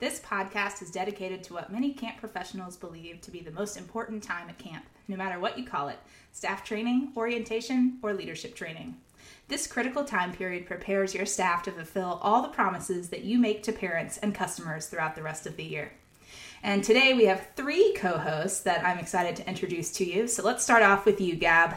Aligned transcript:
This 0.00 0.20
podcast 0.20 0.80
is 0.80 0.92
dedicated 0.92 1.42
to 1.44 1.54
what 1.54 1.72
many 1.72 1.92
camp 1.92 2.18
professionals 2.18 2.76
believe 2.76 3.20
to 3.20 3.32
be 3.32 3.40
the 3.40 3.50
most 3.50 3.76
important 3.76 4.22
time 4.22 4.48
at 4.48 4.56
camp, 4.56 4.84
no 5.08 5.16
matter 5.16 5.40
what 5.40 5.58
you 5.58 5.66
call 5.66 5.88
it 5.88 5.98
staff 6.30 6.62
training, 6.62 7.12
orientation, 7.16 7.98
or 8.00 8.12
leadership 8.12 8.54
training. 8.54 8.96
This 9.48 9.66
critical 9.66 10.04
time 10.04 10.32
period 10.32 10.66
prepares 10.66 11.14
your 11.14 11.26
staff 11.26 11.64
to 11.64 11.72
fulfill 11.72 12.20
all 12.22 12.42
the 12.42 12.48
promises 12.48 13.08
that 13.08 13.24
you 13.24 13.40
make 13.40 13.64
to 13.64 13.72
parents 13.72 14.18
and 14.18 14.32
customers 14.32 14.86
throughout 14.86 15.16
the 15.16 15.22
rest 15.22 15.48
of 15.48 15.56
the 15.56 15.64
year. 15.64 15.90
And 16.62 16.84
today 16.84 17.14
we 17.14 17.24
have 17.24 17.48
three 17.56 17.92
co 17.96 18.18
hosts 18.18 18.60
that 18.60 18.84
I'm 18.84 18.98
excited 18.98 19.34
to 19.36 19.48
introduce 19.48 19.90
to 19.94 20.04
you. 20.04 20.28
So 20.28 20.44
let's 20.44 20.62
start 20.62 20.84
off 20.84 21.06
with 21.06 21.20
you, 21.20 21.34
Gab. 21.34 21.76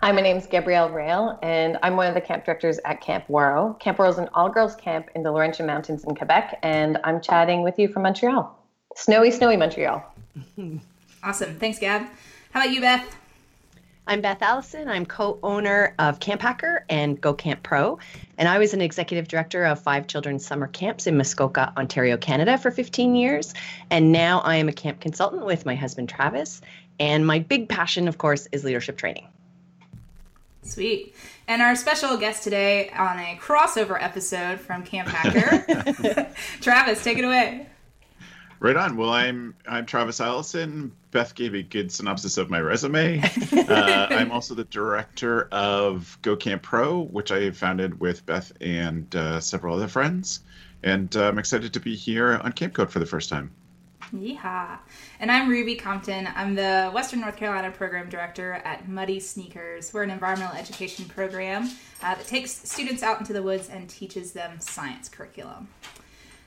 Hi, 0.00 0.12
my 0.12 0.20
name 0.20 0.36
is 0.36 0.46
Gabrielle 0.46 0.90
Rail, 0.90 1.40
and 1.42 1.76
I'm 1.82 1.96
one 1.96 2.06
of 2.06 2.14
the 2.14 2.20
camp 2.20 2.44
directors 2.44 2.78
at 2.84 3.00
Camp 3.00 3.26
Ouareau. 3.26 3.76
Camp 3.80 3.98
Ouareau 3.98 4.10
is 4.10 4.18
an 4.18 4.28
all 4.32 4.48
girls 4.48 4.76
camp 4.76 5.08
in 5.16 5.24
the 5.24 5.32
Laurentian 5.32 5.66
Mountains 5.66 6.04
in 6.04 6.14
Quebec, 6.14 6.56
and 6.62 6.98
I'm 7.02 7.20
chatting 7.20 7.62
with 7.62 7.80
you 7.80 7.88
from 7.88 8.02
Montreal. 8.02 8.56
Snowy, 8.94 9.32
snowy 9.32 9.56
Montreal. 9.56 10.04
Awesome. 11.24 11.56
Thanks, 11.58 11.80
Gab. 11.80 12.02
How 12.52 12.60
about 12.60 12.72
you, 12.72 12.80
Beth? 12.80 13.16
I'm 14.06 14.20
Beth 14.20 14.40
Allison. 14.40 14.88
I'm 14.88 15.04
co 15.04 15.40
owner 15.42 15.96
of 15.98 16.20
Camp 16.20 16.42
Hacker 16.42 16.84
and 16.88 17.20
Go 17.20 17.34
Camp 17.34 17.64
Pro. 17.64 17.98
And 18.38 18.48
I 18.48 18.58
was 18.58 18.72
an 18.72 18.80
executive 18.80 19.26
director 19.26 19.64
of 19.64 19.82
five 19.82 20.06
children's 20.06 20.46
summer 20.46 20.68
camps 20.68 21.08
in 21.08 21.16
Muskoka, 21.16 21.72
Ontario, 21.76 22.16
Canada 22.16 22.56
for 22.56 22.70
15 22.70 23.16
years. 23.16 23.52
And 23.90 24.12
now 24.12 24.38
I 24.42 24.54
am 24.54 24.68
a 24.68 24.72
camp 24.72 25.00
consultant 25.00 25.44
with 25.44 25.66
my 25.66 25.74
husband, 25.74 26.08
Travis. 26.08 26.60
And 27.00 27.26
my 27.26 27.40
big 27.40 27.68
passion, 27.68 28.06
of 28.06 28.18
course, 28.18 28.46
is 28.52 28.62
leadership 28.62 28.96
training. 28.96 29.26
Sweet. 30.62 31.14
And 31.46 31.62
our 31.62 31.74
special 31.76 32.16
guest 32.16 32.44
today 32.44 32.90
on 32.90 33.18
a 33.18 33.38
crossover 33.40 33.96
episode 34.02 34.60
from 34.60 34.84
Camp 34.84 35.08
Hacker, 35.08 36.30
Travis, 36.60 37.02
take 37.02 37.18
it 37.18 37.24
away. 37.24 37.66
Right 38.60 38.76
on. 38.76 38.96
Well, 38.96 39.10
I'm 39.10 39.54
I'm 39.68 39.86
Travis 39.86 40.20
Allison. 40.20 40.92
Beth 41.12 41.34
gave 41.34 41.54
a 41.54 41.62
good 41.62 41.92
synopsis 41.92 42.38
of 42.38 42.50
my 42.50 42.60
resume. 42.60 43.22
Uh, 43.68 44.06
I'm 44.10 44.30
also 44.30 44.54
the 44.54 44.64
director 44.64 45.46
of 45.52 46.16
Go 46.22 46.34
Camp 46.34 46.62
Pro, 46.62 47.02
which 47.02 47.30
I 47.30 47.50
founded 47.50 48.00
with 48.00 48.24
Beth 48.24 48.50
and 48.62 49.14
uh, 49.14 49.40
several 49.40 49.76
other 49.76 49.88
friends. 49.88 50.40
And 50.82 51.14
uh, 51.14 51.28
I'm 51.28 51.38
excited 51.38 51.74
to 51.74 51.80
be 51.80 51.94
here 51.94 52.40
on 52.42 52.52
Camp 52.52 52.72
Code 52.72 52.90
for 52.90 52.98
the 52.98 53.04
first 53.04 53.28
time. 53.28 53.50
Yeehaw. 54.12 54.78
And 55.20 55.30
I'm 55.30 55.48
Ruby 55.48 55.74
Compton. 55.74 56.28
I'm 56.34 56.54
the 56.54 56.90
Western 56.94 57.20
North 57.20 57.36
Carolina 57.36 57.70
Program 57.70 58.08
Director 58.08 58.54
at 58.64 58.88
Muddy 58.88 59.20
Sneakers. 59.20 59.92
We're 59.92 60.02
an 60.02 60.10
environmental 60.10 60.56
education 60.56 61.04
program 61.06 61.70
uh, 62.02 62.14
that 62.14 62.26
takes 62.26 62.50
students 62.50 63.02
out 63.02 63.20
into 63.20 63.32
the 63.32 63.42
woods 63.42 63.68
and 63.68 63.88
teaches 63.88 64.32
them 64.32 64.60
science 64.60 65.08
curriculum. 65.08 65.68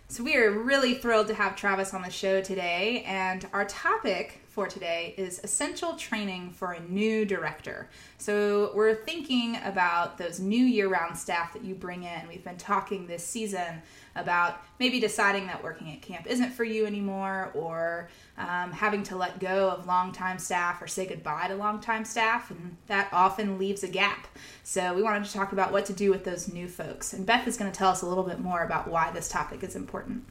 So 0.08 0.24
we 0.26 0.36
are 0.36 0.52
really 0.52 0.96
thrilled 0.96 1.28
to 1.28 1.34
have 1.34 1.56
Travis 1.56 1.94
on 1.94 2.02
the 2.02 2.10
show 2.10 2.42
today, 2.42 3.06
and 3.08 3.48
our 3.54 3.64
topic 3.64 4.42
for 4.50 4.68
today 4.68 5.16
is 5.18 5.40
essential 5.46 5.94
training 5.94 6.52
for 6.52 6.74
a 6.74 6.82
new 6.82 7.24
director. 7.24 7.90
So 8.18 8.72
we're 8.76 8.96
thinking 8.96 9.56
about 9.64 10.18
those 10.18 10.42
new 10.42 10.66
year-round 10.66 11.18
staff 11.18 11.54
that 11.54 11.64
you 11.64 11.76
bring 11.76 12.04
in. 12.04 12.28
We've 12.28 12.44
been 12.44 12.58
talking 12.58 13.08
this 13.08 13.26
season 13.26 13.82
about 14.16 14.62
maybe 14.80 15.00
deciding 15.00 15.48
that 15.48 15.64
working 15.64 15.92
at 15.92 16.02
camp 16.02 16.28
isn't 16.28 16.52
for 16.52 16.64
you 16.64 16.86
anymore, 16.86 17.52
or 17.54 18.10
um, 18.38 18.72
having 18.72 19.04
to 19.04 19.16
let 19.16 19.40
go 19.40 19.70
of 19.70 19.88
longtime 19.88 20.40
staff 20.40 20.82
or 20.82 20.88
say 20.88 21.06
goodbye 21.06 21.48
to 21.48 21.56
longtime 21.56 22.06
staff, 22.06 22.52
and 22.52 22.76
that 22.88 23.08
often 23.12 23.58
leaves 23.58 23.84
a 23.84 23.88
gap. 23.88 24.28
So 24.64 24.94
we 24.94 25.04
wanted 25.04 25.26
to 25.26 25.34
talk 25.34 25.52
about 25.52 25.72
what 25.72 25.86
to 25.86 25.94
do 25.94 26.10
with 26.10 26.24
those 26.24 26.52
new 26.52 26.68
folks. 26.68 27.14
And 27.14 27.26
Beth 27.26 27.48
is 27.48 27.58
going 27.58 27.72
to 27.72 27.78
tell 27.78 27.90
us 27.90 28.02
a 28.02 28.08
little 28.08 28.24
bit 28.24 28.40
more 28.40 28.64
about 28.64 28.88
why 28.88 29.12
this 29.12 29.30
topic 29.30 29.64
is 29.64 29.76
important. 29.76 30.26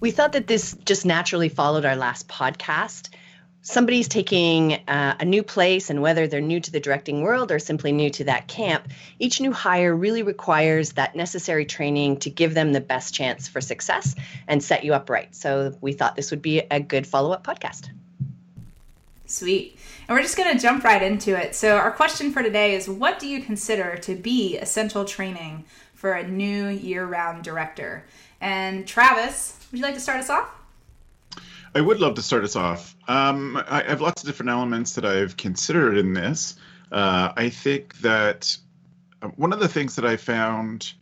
We 0.00 0.10
thought 0.10 0.32
that 0.32 0.46
this 0.46 0.76
just 0.84 1.06
naturally 1.06 1.48
followed 1.48 1.84
our 1.84 1.96
last 1.96 2.28
podcast 2.28 3.08
somebody's 3.64 4.06
taking 4.06 4.74
uh, 4.88 5.16
a 5.18 5.24
new 5.24 5.42
place 5.42 5.90
and 5.90 6.00
whether 6.02 6.28
they're 6.28 6.40
new 6.40 6.60
to 6.60 6.70
the 6.70 6.78
directing 6.78 7.22
world 7.22 7.50
or 7.50 7.58
simply 7.58 7.92
new 7.92 8.10
to 8.10 8.24
that 8.24 8.46
camp, 8.46 8.88
each 9.18 9.40
new 9.40 9.52
hire 9.52 9.96
really 9.96 10.22
requires 10.22 10.92
that 10.92 11.16
necessary 11.16 11.64
training 11.64 12.18
to 12.18 12.30
give 12.30 12.54
them 12.54 12.72
the 12.72 12.80
best 12.80 13.14
chance 13.14 13.48
for 13.48 13.60
success 13.60 14.14
and 14.46 14.62
set 14.62 14.84
you 14.84 14.92
up 14.92 15.08
right. 15.08 15.34
So 15.34 15.76
we 15.80 15.94
thought 15.94 16.14
this 16.14 16.30
would 16.30 16.42
be 16.42 16.60
a 16.70 16.78
good 16.78 17.06
follow 17.06 17.32
up 17.32 17.44
podcast. 17.44 17.88
Sweet. 19.26 19.78
And 20.06 20.14
we're 20.14 20.22
just 20.22 20.36
going 20.36 20.54
to 20.54 20.62
jump 20.62 20.84
right 20.84 21.02
into 21.02 21.34
it. 21.34 21.54
So, 21.54 21.78
our 21.78 21.90
question 21.90 22.30
for 22.30 22.42
today 22.42 22.74
is 22.74 22.90
What 22.90 23.18
do 23.18 23.26
you 23.26 23.40
consider 23.40 23.96
to 23.96 24.14
be 24.14 24.58
essential 24.58 25.06
training 25.06 25.64
for 25.94 26.12
a 26.12 26.28
new 26.28 26.68
year 26.68 27.06
round 27.06 27.42
director? 27.42 28.04
And 28.42 28.86
Travis, 28.86 29.58
would 29.72 29.78
you 29.78 29.84
like 29.84 29.94
to 29.94 30.00
start 30.00 30.20
us 30.20 30.28
off? 30.28 30.50
I 31.74 31.80
would 31.80 31.98
love 31.98 32.14
to 32.14 32.22
start 32.22 32.44
us 32.44 32.54
off. 32.54 32.94
Um, 33.08 33.60
I 33.68 33.82
have 33.82 34.00
lots 34.00 34.22
of 34.22 34.28
different 34.28 34.50
elements 34.50 34.94
that 34.94 35.04
I've 35.04 35.36
considered 35.36 35.98
in 35.98 36.12
this. 36.12 36.54
Uh, 36.92 37.32
I 37.36 37.48
think 37.48 37.98
that 37.98 38.56
uh, 39.20 39.28
one 39.28 39.52
of 39.52 39.58
the 39.58 39.66
things 39.66 39.96
that 39.96 40.04
I 40.04 40.16
found 40.16 40.92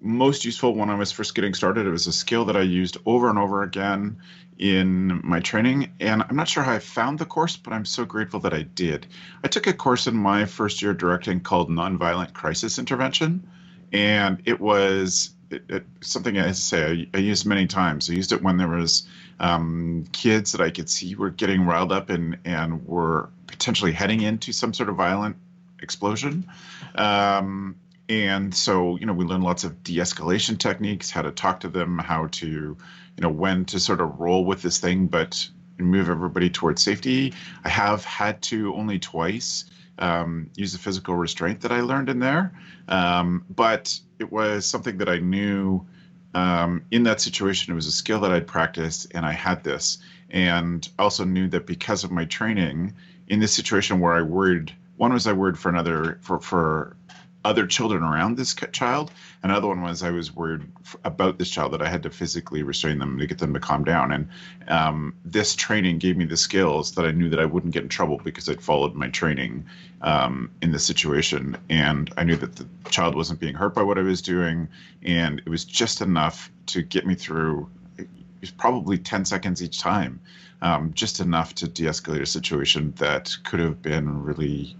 most 0.00 0.44
useful 0.44 0.74
when 0.74 0.88
I 0.88 0.94
was 0.94 1.12
first 1.12 1.34
getting 1.34 1.52
started, 1.52 1.86
it 1.86 1.90
was 1.90 2.06
a 2.06 2.12
skill 2.12 2.46
that 2.46 2.56
I 2.56 2.62
used 2.62 2.96
over 3.04 3.28
and 3.28 3.38
over 3.38 3.62
again 3.62 4.16
in 4.58 5.20
my 5.24 5.40
training. 5.40 5.92
And 6.00 6.22
I'm 6.22 6.36
not 6.36 6.48
sure 6.48 6.62
how 6.62 6.72
I 6.72 6.78
found 6.78 7.18
the 7.18 7.26
course, 7.26 7.56
but 7.56 7.74
I'm 7.74 7.84
so 7.84 8.06
grateful 8.06 8.40
that 8.40 8.54
I 8.54 8.62
did. 8.62 9.06
I 9.44 9.48
took 9.48 9.66
a 9.66 9.74
course 9.74 10.06
in 10.06 10.16
my 10.16 10.46
first 10.46 10.80
year 10.80 10.94
directing 10.94 11.40
called 11.40 11.68
Nonviolent 11.68 12.32
Crisis 12.32 12.78
Intervention. 12.78 13.46
And 13.92 14.40
it 14.46 14.58
was 14.60 15.30
it, 15.50 15.64
it, 15.68 15.86
something 16.00 16.38
I 16.38 16.52
say 16.52 17.08
I, 17.14 17.18
I, 17.18 17.20
used 17.20 17.46
many 17.46 17.66
times. 17.66 18.10
I 18.10 18.14
used 18.14 18.32
it 18.32 18.42
when 18.42 18.56
there 18.56 18.68
was 18.68 19.06
um, 19.40 20.04
kids 20.12 20.52
that 20.52 20.60
I 20.60 20.70
could 20.70 20.88
see 20.88 21.14
were 21.14 21.30
getting 21.30 21.64
riled 21.64 21.92
up 21.92 22.10
and 22.10 22.38
and 22.44 22.86
were 22.86 23.30
potentially 23.46 23.92
heading 23.92 24.22
into 24.22 24.52
some 24.52 24.74
sort 24.74 24.88
of 24.88 24.96
violent 24.96 25.36
explosion. 25.80 26.48
Um, 26.94 27.76
and 28.08 28.54
so 28.54 28.96
you 28.96 29.06
know 29.06 29.12
we 29.12 29.24
learned 29.24 29.44
lots 29.44 29.64
of 29.64 29.82
de-escalation 29.82 30.58
techniques, 30.58 31.10
how 31.10 31.22
to 31.22 31.30
talk 31.30 31.60
to 31.60 31.68
them, 31.68 31.98
how 31.98 32.26
to 32.28 32.46
you 32.46 33.22
know 33.22 33.28
when 33.28 33.64
to 33.66 33.80
sort 33.80 34.00
of 34.00 34.18
roll 34.18 34.44
with 34.44 34.62
this 34.62 34.78
thing, 34.78 35.06
but 35.06 35.48
move 35.78 36.08
everybody 36.10 36.50
towards 36.50 36.82
safety. 36.82 37.32
I 37.64 37.68
have 37.68 38.04
had 38.04 38.42
to 38.42 38.74
only 38.74 38.98
twice 38.98 39.64
um, 39.98 40.50
use 40.56 40.72
the 40.72 40.78
physical 40.78 41.14
restraint 41.14 41.60
that 41.62 41.72
I 41.72 41.80
learned 41.80 42.08
in 42.08 42.18
there. 42.18 42.52
Um, 42.88 43.44
but 43.50 43.98
it 44.18 44.30
was 44.30 44.66
something 44.66 44.98
that 44.98 45.08
I 45.08 45.18
knew 45.18 45.86
um, 46.34 46.82
in 46.90 47.04
that 47.04 47.20
situation. 47.20 47.72
It 47.72 47.76
was 47.76 47.86
a 47.86 47.92
skill 47.92 48.20
that 48.20 48.32
I'd 48.32 48.46
practiced, 48.46 49.12
and 49.14 49.24
I 49.24 49.32
had 49.32 49.64
this. 49.64 49.98
And 50.30 50.86
also 50.98 51.24
knew 51.24 51.48
that 51.48 51.66
because 51.66 52.04
of 52.04 52.10
my 52.10 52.26
training 52.26 52.94
in 53.28 53.40
this 53.40 53.52
situation 53.52 54.00
where 54.00 54.14
I 54.14 54.22
worried, 54.22 54.72
one 54.96 55.12
was 55.12 55.26
I 55.26 55.32
worried 55.32 55.58
for 55.58 55.68
another 55.68 56.18
for 56.20 56.38
for 56.38 56.96
other 57.44 57.66
children 57.66 58.02
around 58.02 58.36
this 58.36 58.54
child. 58.72 59.12
Another 59.42 59.68
one 59.68 59.80
was 59.80 60.02
I 60.02 60.10
was 60.10 60.34
worried 60.34 60.62
about 61.04 61.38
this 61.38 61.48
child 61.48 61.72
that 61.72 61.82
I 61.82 61.88
had 61.88 62.02
to 62.02 62.10
physically 62.10 62.62
restrain 62.62 62.98
them 62.98 63.18
to 63.18 63.26
get 63.26 63.38
them 63.38 63.54
to 63.54 63.60
calm 63.60 63.84
down. 63.84 64.12
And 64.12 64.28
um, 64.66 65.14
this 65.24 65.54
training 65.54 65.98
gave 65.98 66.16
me 66.16 66.24
the 66.24 66.36
skills 66.36 66.94
that 66.96 67.06
I 67.06 67.12
knew 67.12 67.28
that 67.30 67.38
I 67.38 67.44
wouldn't 67.44 67.72
get 67.72 67.84
in 67.84 67.88
trouble 67.88 68.20
because 68.22 68.48
I'd 68.48 68.60
followed 68.60 68.94
my 68.94 69.08
training 69.08 69.66
um, 70.02 70.50
in 70.62 70.72
the 70.72 70.78
situation. 70.80 71.56
And 71.70 72.12
I 72.16 72.24
knew 72.24 72.36
that 72.36 72.56
the 72.56 72.66
child 72.90 73.14
wasn't 73.14 73.40
being 73.40 73.54
hurt 73.54 73.74
by 73.74 73.82
what 73.82 73.98
I 73.98 74.02
was 74.02 74.20
doing. 74.20 74.68
And 75.02 75.38
it 75.38 75.48
was 75.48 75.64
just 75.64 76.00
enough 76.00 76.50
to 76.66 76.82
get 76.82 77.06
me 77.06 77.14
through. 77.14 77.70
It 77.96 78.08
was 78.40 78.50
probably 78.50 78.98
10 78.98 79.24
seconds 79.24 79.62
each 79.62 79.78
time, 79.80 80.20
um, 80.60 80.92
just 80.92 81.20
enough 81.20 81.54
to 81.56 81.68
de 81.68 81.84
escalate 81.84 82.22
a 82.22 82.26
situation 82.26 82.92
that 82.96 83.36
could 83.44 83.60
have 83.60 83.80
been 83.80 84.24
really 84.24 84.76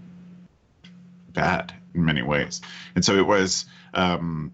bad 1.31 1.73
in 1.93 2.05
many 2.05 2.21
ways. 2.21 2.61
And 2.95 3.03
so 3.03 3.15
it 3.15 3.25
was 3.25 3.65
um, 3.93 4.51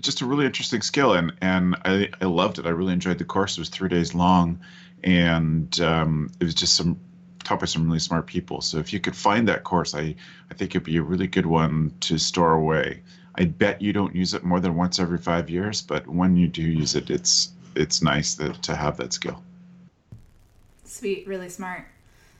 just 0.00 0.20
a 0.20 0.26
really 0.26 0.46
interesting 0.46 0.82
skill, 0.82 1.14
and 1.14 1.32
and 1.40 1.76
I, 1.84 2.10
I 2.20 2.26
loved 2.26 2.58
it. 2.58 2.66
I 2.66 2.70
really 2.70 2.92
enjoyed 2.92 3.18
the 3.18 3.24
course. 3.24 3.56
It 3.56 3.60
was 3.60 3.68
three 3.68 3.88
days 3.88 4.14
long, 4.14 4.60
and 5.02 5.78
um, 5.80 6.30
it 6.40 6.44
was 6.44 6.54
just 6.54 6.76
some 6.76 6.98
taught 7.44 7.60
by 7.60 7.66
some 7.66 7.86
really 7.86 7.98
smart 7.98 8.26
people. 8.26 8.60
So 8.60 8.78
if 8.78 8.92
you 8.92 9.00
could 9.00 9.16
find 9.16 9.48
that 9.48 9.64
course, 9.64 9.94
I 9.94 10.14
I 10.50 10.54
think 10.54 10.72
it'd 10.72 10.84
be 10.84 10.98
a 10.98 11.02
really 11.02 11.26
good 11.26 11.46
one 11.46 11.94
to 12.00 12.18
store 12.18 12.52
away. 12.52 13.02
I 13.34 13.44
bet 13.44 13.80
you 13.80 13.92
don't 13.92 14.14
use 14.14 14.34
it 14.34 14.44
more 14.44 14.60
than 14.60 14.76
once 14.76 14.98
every 14.98 15.18
five 15.18 15.48
years, 15.48 15.80
but 15.82 16.06
when 16.06 16.36
you 16.36 16.48
do 16.48 16.62
use 16.62 16.94
it, 16.94 17.10
it's 17.10 17.52
it's 17.74 18.02
nice 18.02 18.34
that, 18.34 18.62
to 18.64 18.74
have 18.74 18.96
that 18.98 19.12
skill. 19.12 19.42
Sweet, 20.84 21.26
really 21.26 21.48
smart. 21.48 21.86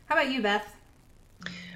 How 0.07 0.17
about 0.17 0.31
you, 0.31 0.43
Beth? 0.43 0.77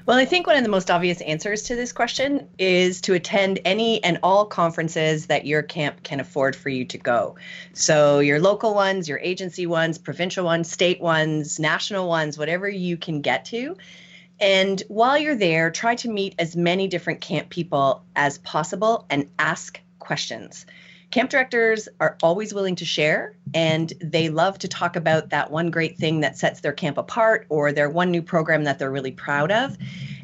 Well, 0.06 0.18
I 0.18 0.26
think 0.26 0.46
one 0.46 0.56
of 0.56 0.62
the 0.62 0.68
most 0.70 0.90
obvious 0.90 1.22
answers 1.22 1.62
to 1.64 1.76
this 1.76 1.90
question 1.90 2.46
is 2.58 3.00
to 3.02 3.14
attend 3.14 3.60
any 3.64 4.04
and 4.04 4.18
all 4.22 4.44
conferences 4.44 5.26
that 5.26 5.46
your 5.46 5.62
camp 5.62 6.02
can 6.02 6.20
afford 6.20 6.54
for 6.54 6.68
you 6.68 6.84
to 6.86 6.98
go. 6.98 7.36
So, 7.72 8.18
your 8.18 8.38
local 8.38 8.74
ones, 8.74 9.08
your 9.08 9.18
agency 9.20 9.66
ones, 9.66 9.96
provincial 9.96 10.44
ones, 10.44 10.70
state 10.70 11.00
ones, 11.00 11.58
national 11.58 12.06
ones, 12.06 12.36
whatever 12.36 12.68
you 12.68 12.98
can 12.98 13.22
get 13.22 13.46
to. 13.46 13.78
And 14.40 14.82
while 14.88 15.16
you're 15.16 15.36
there, 15.36 15.70
try 15.70 15.94
to 15.96 16.10
meet 16.10 16.34
as 16.38 16.54
many 16.54 16.86
different 16.86 17.22
camp 17.22 17.48
people 17.48 18.04
as 18.14 18.36
possible 18.38 19.06
and 19.08 19.30
ask 19.38 19.80
questions. 20.00 20.66
Camp 21.14 21.30
directors 21.30 21.88
are 22.00 22.16
always 22.24 22.52
willing 22.52 22.74
to 22.74 22.84
share 22.84 23.36
and 23.54 23.92
they 24.00 24.30
love 24.30 24.58
to 24.58 24.66
talk 24.66 24.96
about 24.96 25.30
that 25.30 25.48
one 25.48 25.70
great 25.70 25.96
thing 25.96 26.22
that 26.22 26.36
sets 26.36 26.58
their 26.58 26.72
camp 26.72 26.98
apart 26.98 27.46
or 27.50 27.70
their 27.70 27.88
one 27.88 28.10
new 28.10 28.20
program 28.20 28.64
that 28.64 28.80
they're 28.80 28.90
really 28.90 29.12
proud 29.12 29.52
of. 29.52 29.78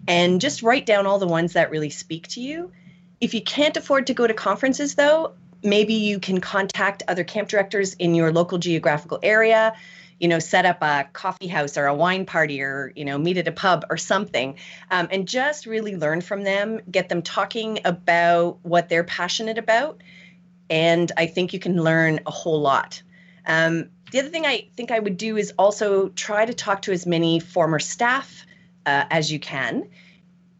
And 0.08 0.40
just 0.40 0.64
write 0.64 0.86
down 0.86 1.06
all 1.06 1.20
the 1.20 1.28
ones 1.28 1.52
that 1.52 1.70
really 1.70 1.90
speak 1.90 2.26
to 2.30 2.40
you. 2.40 2.72
If 3.20 3.34
you 3.34 3.40
can't 3.40 3.76
afford 3.76 4.08
to 4.08 4.14
go 4.14 4.26
to 4.26 4.34
conferences, 4.34 4.96
though, 4.96 5.34
maybe 5.62 5.94
you 5.94 6.18
can 6.18 6.40
contact 6.40 7.04
other 7.06 7.22
camp 7.22 7.50
directors 7.50 7.94
in 7.94 8.16
your 8.16 8.32
local 8.32 8.58
geographical 8.58 9.20
area 9.22 9.74
you 10.18 10.28
know 10.28 10.38
set 10.38 10.66
up 10.66 10.82
a 10.82 11.08
coffee 11.12 11.46
house 11.46 11.78
or 11.78 11.86
a 11.86 11.94
wine 11.94 12.26
party 12.26 12.60
or 12.60 12.92
you 12.94 13.04
know 13.04 13.16
meet 13.16 13.38
at 13.38 13.48
a 13.48 13.52
pub 13.52 13.86
or 13.88 13.96
something 13.96 14.56
um, 14.90 15.08
and 15.10 15.26
just 15.26 15.66
really 15.66 15.96
learn 15.96 16.20
from 16.20 16.42
them 16.42 16.80
get 16.90 17.08
them 17.08 17.22
talking 17.22 17.78
about 17.86 18.58
what 18.62 18.88
they're 18.88 19.04
passionate 19.04 19.56
about 19.56 20.02
and 20.70 21.10
I 21.16 21.26
think 21.26 21.52
you 21.52 21.58
can 21.58 21.82
learn 21.82 22.20
a 22.26 22.30
whole 22.30 22.60
lot. 22.60 23.02
Um, 23.46 23.90
the 24.12 24.20
other 24.20 24.28
thing 24.28 24.46
I 24.46 24.68
think 24.76 24.90
I 24.90 24.98
would 24.98 25.16
do 25.16 25.36
is 25.36 25.52
also 25.58 26.08
try 26.10 26.44
to 26.44 26.54
talk 26.54 26.82
to 26.82 26.92
as 26.92 27.06
many 27.06 27.40
former 27.40 27.78
staff 27.78 28.46
uh, 28.86 29.04
as 29.10 29.30
you 29.30 29.38
can 29.38 29.88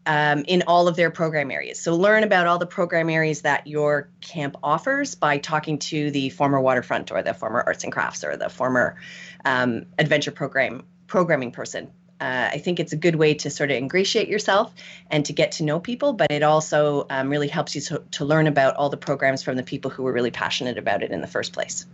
um, 0.05 0.43
in 0.47 0.63
all 0.67 0.87
of 0.87 0.95
their 0.95 1.11
program 1.11 1.51
areas. 1.51 1.79
So 1.79 1.95
learn 1.95 2.23
about 2.23 2.47
all 2.47 2.57
the 2.57 2.65
program 2.65 3.09
areas 3.09 3.41
that 3.41 3.67
your 3.67 4.09
camp 4.21 4.57
offers 4.63 5.15
by 5.15 5.37
talking 5.37 5.79
to 5.79 6.11
the 6.11 6.29
former 6.29 6.59
waterfront 6.59 7.11
or 7.11 7.21
the 7.21 7.33
former 7.33 7.63
arts 7.65 7.83
and 7.83 7.93
crafts 7.93 8.23
or 8.23 8.35
the 8.35 8.49
former 8.49 8.97
um, 9.45 9.85
adventure 9.97 10.31
program 10.31 10.83
programming 11.07 11.51
person 11.51 11.91
uh, 12.21 12.49
I 12.53 12.59
think 12.59 12.79
it's 12.79 12.93
a 12.93 12.95
good 12.95 13.15
way 13.15 13.33
to 13.33 13.49
sort 13.49 13.71
of 13.71 13.77
ingratiate 13.77 14.27
yourself 14.27 14.71
and 15.09 15.25
to 15.25 15.33
get 15.33 15.51
to 15.53 15.63
know 15.63 15.79
people, 15.79 16.13
but 16.13 16.31
it 16.31 16.43
also 16.43 17.07
um, 17.09 17.29
really 17.29 17.47
helps 17.47 17.73
you 17.73 17.81
to, 17.81 18.03
to 18.11 18.25
learn 18.25 18.45
about 18.45 18.75
all 18.75 18.89
the 18.89 18.97
programs 18.97 19.41
from 19.41 19.57
the 19.57 19.63
people 19.63 19.89
who 19.89 20.03
were 20.03 20.13
really 20.13 20.29
passionate 20.29 20.77
about 20.77 21.01
it 21.01 21.09
in 21.09 21.21
the 21.21 21.27
first 21.27 21.51
place. 21.51 21.87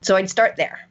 So 0.00 0.14
I'd 0.14 0.30
start 0.30 0.54
there. 0.56 0.88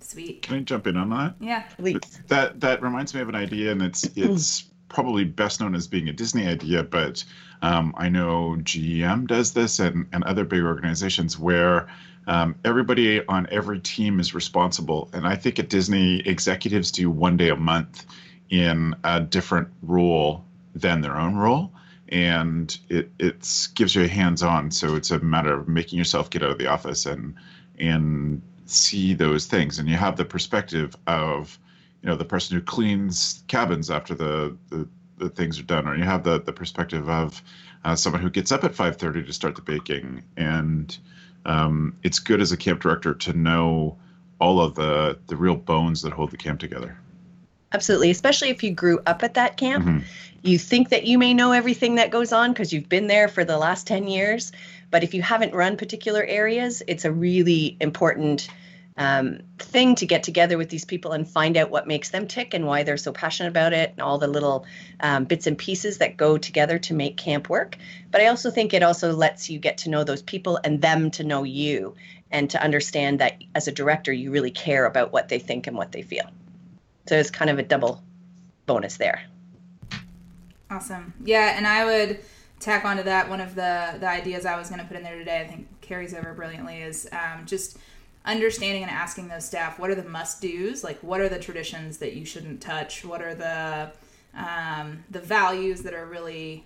Sweet. 0.00 0.42
Can 0.42 0.56
I 0.56 0.60
jump 0.60 0.86
in 0.86 0.96
on 0.96 1.10
that? 1.10 1.34
Yeah. 1.40 1.64
Please. 1.76 1.98
That 2.28 2.60
that 2.60 2.80
reminds 2.80 3.12
me 3.14 3.20
of 3.20 3.28
an 3.28 3.34
idea, 3.34 3.72
and 3.72 3.82
it's 3.82 4.04
it's 4.16 4.64
probably 4.88 5.24
best 5.24 5.60
known 5.60 5.74
as 5.74 5.88
being 5.88 6.08
a 6.08 6.12
Disney 6.12 6.46
idea, 6.46 6.82
but 6.82 7.24
um, 7.62 7.94
I 7.96 8.08
know 8.08 8.56
GM 8.58 9.26
does 9.26 9.52
this 9.52 9.80
and, 9.80 10.06
and 10.12 10.22
other 10.24 10.44
big 10.44 10.62
organizations 10.62 11.38
where 11.38 11.88
um, 12.26 12.54
everybody 12.64 13.24
on 13.26 13.46
every 13.50 13.80
team 13.80 14.20
is 14.20 14.34
responsible. 14.34 15.10
And 15.12 15.26
I 15.26 15.36
think 15.36 15.58
at 15.58 15.68
Disney, 15.68 16.20
executives 16.20 16.90
do 16.90 17.10
one 17.10 17.36
day 17.36 17.48
a 17.48 17.56
month 17.56 18.06
in 18.50 18.94
a 19.04 19.20
different 19.20 19.68
role 19.82 20.44
than 20.74 21.00
their 21.00 21.16
own 21.16 21.36
role. 21.36 21.72
And 22.08 22.76
it 22.88 23.10
it 23.18 23.68
gives 23.74 23.94
you 23.94 24.04
a 24.04 24.08
hands 24.08 24.42
on. 24.42 24.70
So 24.70 24.94
it's 24.96 25.10
a 25.10 25.18
matter 25.20 25.54
of 25.54 25.68
making 25.68 25.98
yourself 25.98 26.30
get 26.30 26.42
out 26.42 26.50
of 26.50 26.58
the 26.58 26.66
office 26.66 27.06
and 27.06 27.34
and 27.78 28.42
see 28.66 29.14
those 29.14 29.46
things. 29.46 29.78
And 29.78 29.88
you 29.88 29.96
have 29.96 30.16
the 30.16 30.24
perspective 30.24 30.96
of, 31.06 31.58
you 32.02 32.08
know, 32.08 32.16
the 32.16 32.24
person 32.24 32.56
who 32.56 32.62
cleans 32.62 33.42
cabins 33.48 33.90
after 33.90 34.14
the, 34.14 34.56
the, 34.68 34.88
the 35.18 35.28
things 35.28 35.58
are 35.58 35.64
done, 35.64 35.86
or 35.86 35.96
you 35.96 36.04
have 36.04 36.22
the, 36.22 36.40
the 36.40 36.52
perspective 36.52 37.08
of 37.08 37.42
uh, 37.84 37.96
someone 37.96 38.22
who 38.22 38.30
gets 38.30 38.52
up 38.52 38.64
at 38.64 38.72
5.30 38.72 39.26
to 39.26 39.32
start 39.32 39.56
the 39.56 39.62
baking 39.62 40.22
and 40.36 40.96
um, 41.44 41.96
it's 42.02 42.18
good 42.18 42.40
as 42.40 42.52
a 42.52 42.56
camp 42.56 42.80
director 42.80 43.14
to 43.14 43.32
know 43.32 43.96
all 44.38 44.60
of 44.60 44.74
the 44.74 45.18
the 45.28 45.36
real 45.36 45.56
bones 45.56 46.02
that 46.02 46.12
hold 46.12 46.30
the 46.30 46.36
camp 46.36 46.60
together. 46.60 46.96
Absolutely, 47.72 48.10
especially 48.10 48.50
if 48.50 48.62
you 48.62 48.70
grew 48.70 49.00
up 49.06 49.22
at 49.22 49.34
that 49.34 49.56
camp. 49.56 49.84
Mm-hmm. 49.84 50.06
You 50.42 50.58
think 50.58 50.88
that 50.90 51.04
you 51.04 51.18
may 51.18 51.32
know 51.32 51.52
everything 51.52 51.94
that 51.94 52.10
goes 52.10 52.32
on 52.32 52.52
because 52.52 52.72
you've 52.72 52.88
been 52.88 53.06
there 53.06 53.28
for 53.28 53.44
the 53.44 53.56
last 53.56 53.86
10 53.86 54.08
years. 54.08 54.52
But 54.90 55.04
if 55.04 55.14
you 55.14 55.22
haven't 55.22 55.54
run 55.54 55.76
particular 55.76 56.24
areas, 56.24 56.82
it's 56.86 57.04
a 57.04 57.12
really 57.12 57.76
important 57.80 58.48
um, 58.96 59.40
thing 59.58 59.94
to 59.94 60.06
get 60.06 60.22
together 60.22 60.58
with 60.58 60.68
these 60.68 60.84
people 60.84 61.12
and 61.12 61.26
find 61.26 61.56
out 61.56 61.70
what 61.70 61.86
makes 61.86 62.10
them 62.10 62.26
tick 62.26 62.52
and 62.52 62.66
why 62.66 62.82
they're 62.82 62.96
so 62.96 63.12
passionate 63.12 63.48
about 63.48 63.72
it 63.72 63.90
and 63.90 64.00
all 64.00 64.18
the 64.18 64.26
little 64.26 64.66
um, 65.00 65.24
bits 65.24 65.46
and 65.46 65.56
pieces 65.56 65.98
that 65.98 66.16
go 66.16 66.36
together 66.36 66.78
to 66.78 66.94
make 66.94 67.16
camp 67.16 67.48
work. 67.48 67.76
But 68.10 68.20
I 68.20 68.26
also 68.26 68.50
think 68.50 68.74
it 68.74 68.82
also 68.82 69.12
lets 69.12 69.48
you 69.48 69.58
get 69.58 69.78
to 69.78 69.90
know 69.90 70.04
those 70.04 70.22
people 70.22 70.58
and 70.64 70.82
them 70.82 71.10
to 71.12 71.24
know 71.24 71.42
you 71.44 71.94
and 72.30 72.50
to 72.50 72.62
understand 72.62 73.18
that 73.20 73.42
as 73.54 73.68
a 73.68 73.72
director, 73.72 74.12
you 74.12 74.30
really 74.30 74.50
care 74.50 74.86
about 74.86 75.12
what 75.12 75.28
they 75.28 75.38
think 75.38 75.66
and 75.66 75.76
what 75.76 75.92
they 75.92 76.02
feel. 76.02 76.28
So 77.06 77.16
it's 77.16 77.30
kind 77.30 77.50
of 77.50 77.58
a 77.58 77.62
double 77.62 78.02
bonus 78.66 78.96
there. 78.96 79.22
Awesome. 80.70 81.12
Yeah, 81.24 81.56
and 81.56 81.66
I 81.66 81.84
would 81.84 82.20
tack 82.58 82.84
onto 82.84 83.02
that 83.02 83.28
one 83.28 83.40
of 83.40 83.54
the 83.54 83.96
the 83.98 84.08
ideas 84.08 84.46
I 84.46 84.56
was 84.56 84.68
going 84.68 84.80
to 84.80 84.86
put 84.86 84.96
in 84.96 85.02
there 85.02 85.18
today. 85.18 85.40
I 85.40 85.46
think 85.46 85.68
carries 85.82 86.14
over 86.14 86.32
brilliantly 86.32 86.80
is 86.80 87.08
um, 87.12 87.44
just 87.44 87.76
understanding 88.24 88.82
and 88.82 88.90
asking 88.90 89.28
those 89.28 89.44
staff 89.44 89.78
what 89.78 89.90
are 89.90 89.94
the 89.94 90.04
must 90.04 90.40
do's 90.40 90.84
like 90.84 90.98
what 91.02 91.20
are 91.20 91.28
the 91.28 91.38
traditions 91.38 91.98
that 91.98 92.14
you 92.14 92.24
shouldn't 92.24 92.60
touch? 92.60 93.04
What 93.04 93.22
are 93.22 93.34
the 93.34 93.92
um, 94.34 95.04
the 95.10 95.20
values 95.20 95.82
that 95.82 95.94
are 95.94 96.06
really 96.06 96.64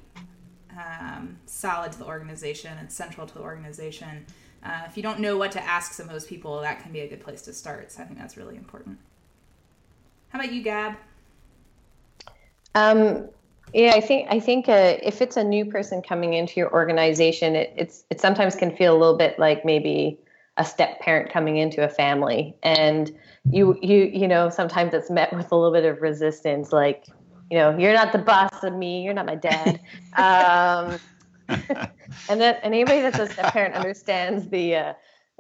um, 0.73 1.39
solid 1.47 1.93
to 1.93 1.99
the 1.99 2.07
organization 2.07 2.77
and 2.79 2.91
central 2.91 3.27
to 3.27 3.35
the 3.35 3.41
organization? 3.41 4.27
Uh, 4.65 4.83
if 4.87 4.97
you 4.97 5.03
don't 5.03 5.21
know 5.21 5.37
what 5.37 5.53
to 5.53 5.63
ask 5.63 5.93
some 5.93 6.07
of 6.07 6.13
those 6.13 6.27
people 6.27 6.61
that 6.61 6.83
can 6.83 6.93
be 6.93 7.01
a 7.01 7.09
good 7.09 7.21
place 7.21 7.43
to 7.43 7.53
start. 7.53 7.93
So 7.93 8.03
i 8.03 8.07
think 8.07 8.19
that's 8.19 8.37
really 8.37 8.57
important. 8.57 8.99
How 10.29 10.41
about 10.41 10.53
you 10.53 10.63
gab? 10.63 10.97
Um, 12.75 13.29
yeah, 13.73 13.93
I 13.95 14.01
think 14.01 14.29
I 14.31 14.39
think 14.39 14.69
uh, 14.69 14.99
if 15.03 15.23
it's 15.23 15.37
a 15.37 15.45
new 15.45 15.65
person 15.65 16.03
coming 16.03 16.35
into 16.35 16.61
your 16.61 16.73
organization, 16.73 17.57
it, 17.57 17.73
it's 17.77 18.05
it 18.11 18.21
sometimes 18.21 18.55
can 18.55 18.77
feel 18.77 18.95
a 18.95 18.99
little 18.99 19.17
bit 19.17 19.39
like 19.39 19.65
maybe 19.65 20.19
a 20.57 20.65
step 20.65 21.01
parent 21.01 21.31
coming 21.31 21.57
into 21.57 21.85
a 21.85 21.89
family. 21.89 22.55
And 22.63 23.15
you 23.51 23.79
you 23.83 24.11
you 24.13 24.29
know 24.29 24.49
sometimes 24.49 24.95
it's 24.95 25.11
met 25.11 25.33
with 25.33 25.53
a 25.53 25.57
little 25.57 25.73
bit 25.73 25.85
of 25.85 26.03
resistance 26.03 26.73
like 26.73 27.07
you 27.51 27.57
know 27.57 27.77
you're 27.79 27.93
not 27.93 28.13
the 28.13 28.19
boss 28.19 28.63
of 28.63 28.75
me. 28.75 29.03
You're 29.03 29.15
not 29.15 29.27
my 29.27 29.37
dad. 29.37 29.81
Um, 30.17 30.99
and 31.49 32.41
that 32.41 32.59
anybody 32.63 33.03
that's 33.03 33.19
a 33.19 33.29
step 33.29 33.53
parent 33.53 33.75
understands 33.75 34.49
the 34.49 34.77
uh, 34.77 34.93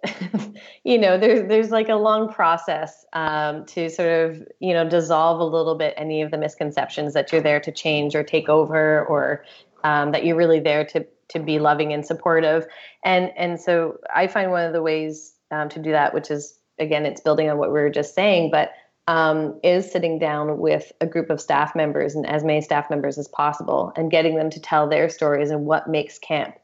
you 0.85 0.99
know 0.99 1.16
there's 1.18 1.49
there's 1.49 1.70
like 1.70 1.88
a 1.88 1.94
long 1.94 2.30
process 2.32 3.04
um, 3.14 3.64
to 3.66 3.88
sort 3.88 4.08
of 4.08 4.46
you 4.61 4.75
know 4.75 4.88
dissolve 4.88 5.40
a 5.40 5.44
little 5.44 5.75
bit 5.75 5.94
any 5.96 6.23
of 6.23 6.30
the 6.30 6.38
misconceptions 6.38 7.14
that 7.14 7.32
you're 7.32 7.40
there 7.40 7.61
to 7.61 7.73
change 7.73 8.14
or 8.14 8.23
take 8.23 8.49
over 8.49 9.04
or 9.06 9.44
um, 9.85 10.12
that 10.12 10.25
you're 10.25 10.37
really 10.37 10.61
there 10.61 10.85
to 10.85 11.06
to 11.28 11.40
be 11.40 11.59
loving 11.59 11.92
and 11.92 12.06
supportive. 12.06 12.66
And 13.04 13.33
and 13.37 13.61
so 13.61 13.99
i 14.14 14.26
find 14.26 14.50
one 14.50 14.64
of 14.64 14.73
the 14.73 14.83
ways 14.83 15.35
um, 15.50 15.68
to 15.68 15.78
do 15.78 15.92
that 15.92 16.14
which 16.14 16.30
is 16.30 16.59
again 16.78 17.06
it's 17.06 17.21
building 17.21 17.49
on 17.49 17.59
what 17.59 17.68
we 17.68 17.80
were 17.80 17.90
just 17.90 18.14
saying 18.14 18.50
but 18.50 18.73
um, 19.09 19.61
is 19.62 19.90
sitting 19.90 20.18
down 20.18 20.59
with 20.59 20.90
a 21.00 21.06
group 21.06 21.30
of 21.30 21.40
staff 21.40 21.76
members 21.76 22.16
and 22.16 22.26
as 22.26 22.42
many 22.42 22.61
staff 22.61 22.90
members 22.90 23.18
as 23.18 23.28
possible 23.28 23.92
and 23.97 24.11
getting 24.11 24.35
them 24.35 24.50
to 24.50 24.61
tell 24.61 24.88
their 24.88 25.09
stories 25.09 25.50
and 25.50 25.64
what 25.64 25.88
makes 25.88 26.18
camp 26.18 26.56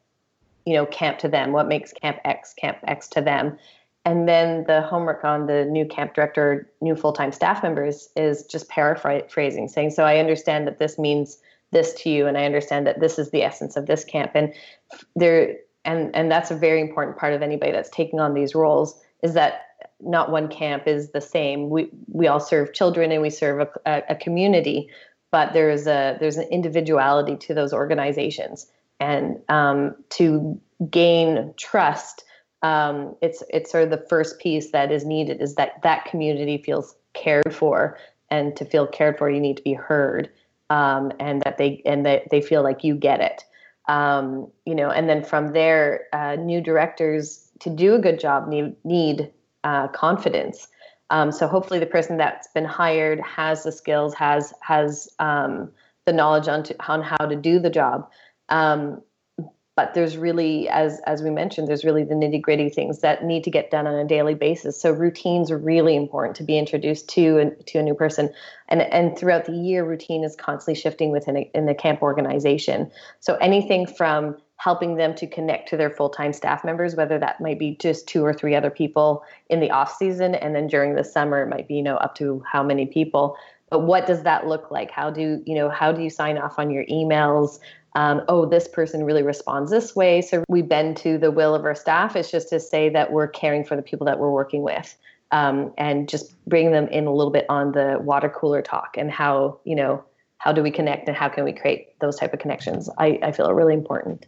you 0.66 0.74
know 0.74 0.86
camp 0.86 1.18
to 1.18 1.28
them 1.28 1.52
what 1.52 1.68
makes 1.68 1.92
camp 1.92 2.18
x 2.24 2.54
camp 2.54 2.78
x 2.86 3.08
to 3.08 3.20
them. 3.20 3.58
And 4.04 4.28
then 4.28 4.64
the 4.66 4.82
homework 4.82 5.22
on 5.24 5.46
the 5.46 5.64
new 5.64 5.86
camp 5.86 6.14
director 6.14 6.68
new 6.80 6.96
full-time 6.96 7.30
staff 7.30 7.62
members 7.62 8.08
is 8.16 8.44
just 8.46 8.68
paraphrasing 8.68 9.68
saying 9.68 9.90
so 9.90 10.02
i 10.04 10.18
understand 10.18 10.66
that 10.66 10.80
this 10.80 10.98
means 10.98 11.38
this 11.72 11.92
to 11.94 12.10
you 12.10 12.26
and 12.26 12.38
i 12.38 12.44
understand 12.44 12.86
that 12.86 13.00
this 13.00 13.18
is 13.18 13.30
the 13.30 13.42
essence 13.42 13.76
of 13.76 13.86
this 13.86 14.04
camp 14.04 14.32
and 14.34 14.52
there 15.16 15.56
and 15.84 16.14
and 16.14 16.30
that's 16.30 16.50
a 16.50 16.56
very 16.56 16.80
important 16.80 17.16
part 17.16 17.34
of 17.34 17.42
anybody 17.42 17.72
that's 17.72 17.90
taking 17.90 18.20
on 18.20 18.34
these 18.34 18.54
roles 18.54 19.00
is 19.22 19.34
that 19.34 19.66
not 20.00 20.30
one 20.30 20.48
camp 20.48 20.86
is 20.86 21.10
the 21.10 21.20
same. 21.20 21.70
We 21.70 21.88
we 22.08 22.26
all 22.26 22.40
serve 22.40 22.72
children 22.72 23.12
and 23.12 23.22
we 23.22 23.30
serve 23.30 23.68
a, 23.86 24.02
a 24.08 24.14
community 24.14 24.88
but 25.30 25.54
there's 25.54 25.86
a 25.86 26.16
there's 26.20 26.36
an 26.36 26.48
individuality 26.50 27.36
to 27.36 27.54
those 27.54 27.72
organizations. 27.72 28.66
And 29.00 29.40
um, 29.48 29.96
to 30.10 30.60
gain 30.90 31.54
trust 31.56 32.24
um, 32.62 33.16
it's 33.20 33.42
it's 33.50 33.72
sort 33.72 33.84
of 33.84 33.90
the 33.90 34.06
first 34.08 34.38
piece 34.38 34.70
that 34.70 34.92
is 34.92 35.04
needed 35.04 35.40
is 35.40 35.56
that 35.56 35.82
that 35.82 36.04
community 36.04 36.58
feels 36.58 36.94
cared 37.12 37.54
for 37.54 37.98
and 38.30 38.54
to 38.56 38.64
feel 38.64 38.86
cared 38.86 39.18
for 39.18 39.28
you 39.28 39.40
need 39.40 39.56
to 39.56 39.62
be 39.62 39.74
heard 39.74 40.30
um, 40.72 41.12
and 41.20 41.42
that 41.42 41.58
they 41.58 41.82
and 41.84 42.06
that 42.06 42.30
they 42.30 42.40
feel 42.40 42.62
like 42.62 42.82
you 42.82 42.94
get 42.94 43.20
it. 43.20 43.44
Um, 43.88 44.50
you 44.64 44.74
know, 44.74 44.90
and 44.90 45.08
then 45.08 45.22
from 45.22 45.52
there, 45.52 46.06
uh, 46.14 46.36
new 46.36 46.62
directors 46.62 47.50
to 47.60 47.68
do 47.68 47.94
a 47.94 47.98
good 47.98 48.18
job 48.18 48.48
need 48.48 48.74
need 48.82 49.30
uh, 49.64 49.88
confidence. 49.88 50.68
Um, 51.10 51.30
so 51.30 51.46
hopefully, 51.46 51.78
the 51.78 51.86
person 51.86 52.16
that's 52.16 52.48
been 52.48 52.64
hired 52.64 53.20
has 53.20 53.64
the 53.64 53.72
skills, 53.72 54.14
has 54.14 54.54
has 54.62 55.10
um, 55.18 55.70
the 56.06 56.12
knowledge 56.12 56.48
on 56.48 56.62
to, 56.62 56.76
on 56.88 57.02
how 57.02 57.26
to 57.26 57.36
do 57.36 57.58
the 57.58 57.70
job. 57.70 58.08
But 59.74 59.94
there's 59.94 60.18
really 60.18 60.68
as 60.68 61.00
as 61.06 61.22
we 61.22 61.30
mentioned 61.30 61.66
there's 61.66 61.84
really 61.84 62.04
the 62.04 62.14
nitty 62.14 62.42
gritty 62.42 62.68
things 62.68 63.00
that 63.00 63.24
need 63.24 63.42
to 63.44 63.50
get 63.50 63.70
done 63.70 63.86
on 63.86 63.94
a 63.94 64.04
daily 64.04 64.34
basis. 64.34 64.78
So 64.78 64.92
routines 64.92 65.50
are 65.50 65.56
really 65.56 65.96
important 65.96 66.36
to 66.36 66.44
be 66.44 66.58
introduced 66.58 67.08
to 67.10 67.38
and 67.38 67.66
to 67.68 67.78
a 67.78 67.82
new 67.82 67.94
person. 67.94 68.30
And 68.68 68.82
and 68.82 69.16
throughout 69.16 69.46
the 69.46 69.52
year 69.52 69.84
routine 69.84 70.24
is 70.24 70.36
constantly 70.36 70.78
shifting 70.78 71.10
within 71.10 71.38
a, 71.38 71.50
in 71.54 71.64
the 71.64 71.74
camp 71.74 72.02
organization. 72.02 72.90
So 73.20 73.36
anything 73.36 73.86
from 73.86 74.36
helping 74.58 74.96
them 74.96 75.14
to 75.14 75.26
connect 75.26 75.70
to 75.70 75.76
their 75.76 75.90
full-time 75.90 76.32
staff 76.32 76.64
members 76.64 76.94
whether 76.94 77.18
that 77.18 77.40
might 77.40 77.58
be 77.58 77.76
just 77.80 78.06
two 78.06 78.24
or 78.24 78.32
three 78.32 78.54
other 78.54 78.70
people 78.70 79.24
in 79.48 79.58
the 79.58 79.70
off 79.70 79.96
season 79.96 80.36
and 80.36 80.54
then 80.54 80.68
during 80.68 80.94
the 80.94 81.02
summer 81.02 81.42
it 81.42 81.48
might 81.48 81.66
be 81.66 81.74
you 81.74 81.82
know 81.82 81.96
up 81.96 82.14
to 82.14 82.42
how 82.46 82.62
many 82.62 82.84
people. 82.84 83.36
But 83.70 83.86
what 83.86 84.06
does 84.06 84.24
that 84.24 84.46
look 84.46 84.70
like? 84.70 84.90
How 84.90 85.08
do 85.08 85.42
you 85.46 85.54
know 85.54 85.70
how 85.70 85.92
do 85.92 86.02
you 86.02 86.10
sign 86.10 86.36
off 86.36 86.58
on 86.58 86.70
your 86.70 86.84
emails 86.84 87.58
um, 87.94 88.22
oh, 88.28 88.46
this 88.46 88.68
person 88.68 89.04
really 89.04 89.22
responds 89.22 89.70
this 89.70 89.94
way. 89.94 90.22
So 90.22 90.44
we 90.48 90.62
bend 90.62 90.96
to 90.98 91.18
the 91.18 91.30
will 91.30 91.54
of 91.54 91.64
our 91.64 91.74
staff. 91.74 92.16
It's 92.16 92.30
just 92.30 92.48
to 92.50 92.60
say 92.60 92.88
that 92.90 93.12
we're 93.12 93.28
caring 93.28 93.64
for 93.64 93.76
the 93.76 93.82
people 93.82 94.06
that 94.06 94.18
we're 94.18 94.30
working 94.30 94.62
with 94.62 94.96
um, 95.30 95.72
and 95.76 96.08
just 96.08 96.34
bring 96.46 96.72
them 96.72 96.88
in 96.88 97.06
a 97.06 97.12
little 97.12 97.32
bit 97.32 97.46
on 97.48 97.72
the 97.72 97.98
water 98.00 98.28
cooler 98.28 98.62
talk 98.62 98.96
and 98.96 99.10
how, 99.10 99.60
you 99.64 99.74
know, 99.74 100.04
how 100.38 100.52
do 100.52 100.62
we 100.62 100.70
connect 100.70 101.06
and 101.06 101.16
how 101.16 101.28
can 101.28 101.44
we 101.44 101.52
create 101.52 101.98
those 102.00 102.16
type 102.16 102.32
of 102.32 102.40
connections? 102.40 102.88
I, 102.98 103.18
I 103.22 103.32
feel 103.32 103.46
are 103.46 103.54
really 103.54 103.74
important. 103.74 104.26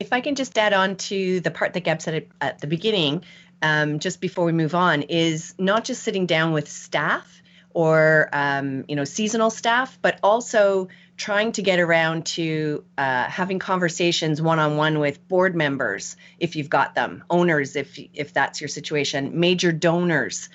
If 0.00 0.12
I 0.12 0.20
can 0.20 0.34
just 0.34 0.58
add 0.58 0.72
on 0.72 0.96
to 0.96 1.40
the 1.40 1.50
part 1.50 1.74
that 1.74 1.80
Gab 1.80 2.02
said 2.02 2.26
at 2.40 2.60
the 2.60 2.66
beginning, 2.66 3.24
um, 3.62 4.00
just 4.00 4.20
before 4.20 4.44
we 4.44 4.52
move 4.52 4.74
on, 4.74 5.02
is 5.02 5.54
not 5.58 5.84
just 5.84 6.02
sitting 6.02 6.26
down 6.26 6.52
with 6.52 6.68
staff 6.68 7.42
or 7.70 8.28
um, 8.32 8.84
you 8.88 8.96
know 8.96 9.04
seasonal 9.04 9.50
staff, 9.50 9.96
but 10.02 10.18
also 10.22 10.88
trying 11.22 11.52
to 11.52 11.62
get 11.62 11.78
around 11.78 12.26
to 12.26 12.82
uh, 12.98 13.22
having 13.26 13.60
conversations 13.60 14.42
one-on-one 14.42 14.98
with 14.98 15.28
board 15.28 15.54
members 15.54 16.16
if 16.40 16.56
you've 16.56 16.68
got 16.68 16.96
them 16.96 17.22
owners 17.30 17.76
if 17.76 17.96
if 18.12 18.32
that's 18.32 18.60
your 18.60 18.66
situation 18.66 19.38
major 19.38 19.70
donors 19.70 20.48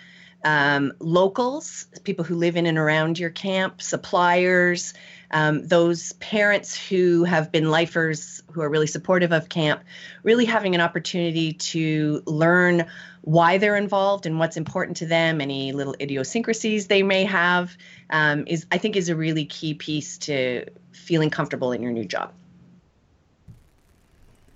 um, 0.43 0.91
locals 0.99 1.87
people 2.03 2.25
who 2.25 2.35
live 2.35 2.57
in 2.57 2.65
and 2.65 2.77
around 2.77 3.17
your 3.17 3.29
camp 3.29 3.81
suppliers 3.81 4.93
um, 5.31 5.67
those 5.67 6.13
parents 6.13 6.75
who 6.87 7.23
have 7.23 7.51
been 7.51 7.69
lifers 7.69 8.41
who 8.51 8.61
are 8.61 8.69
really 8.69 8.87
supportive 8.87 9.31
of 9.31 9.49
camp 9.49 9.83
really 10.23 10.45
having 10.45 10.73
an 10.73 10.81
opportunity 10.81 11.53
to 11.53 12.23
learn 12.25 12.85
why 13.21 13.57
they're 13.57 13.75
involved 13.75 14.25
and 14.25 14.39
what's 14.39 14.55
important 14.55 14.95
to 14.97 15.05
them, 15.05 15.41
any 15.41 15.73
little 15.73 15.93
idiosyncrasies 15.99 16.87
they 16.87 17.03
may 17.03 17.25
have, 17.25 17.77
um, 18.09 18.45
is 18.47 18.65
I 18.71 18.77
think 18.77 18.95
is 18.95 19.09
a 19.09 19.15
really 19.15 19.45
key 19.45 19.73
piece 19.73 20.17
to 20.19 20.65
feeling 20.93 21.29
comfortable 21.29 21.73
in 21.73 21.81
your 21.81 21.91
new 21.91 22.05
job. 22.05 22.31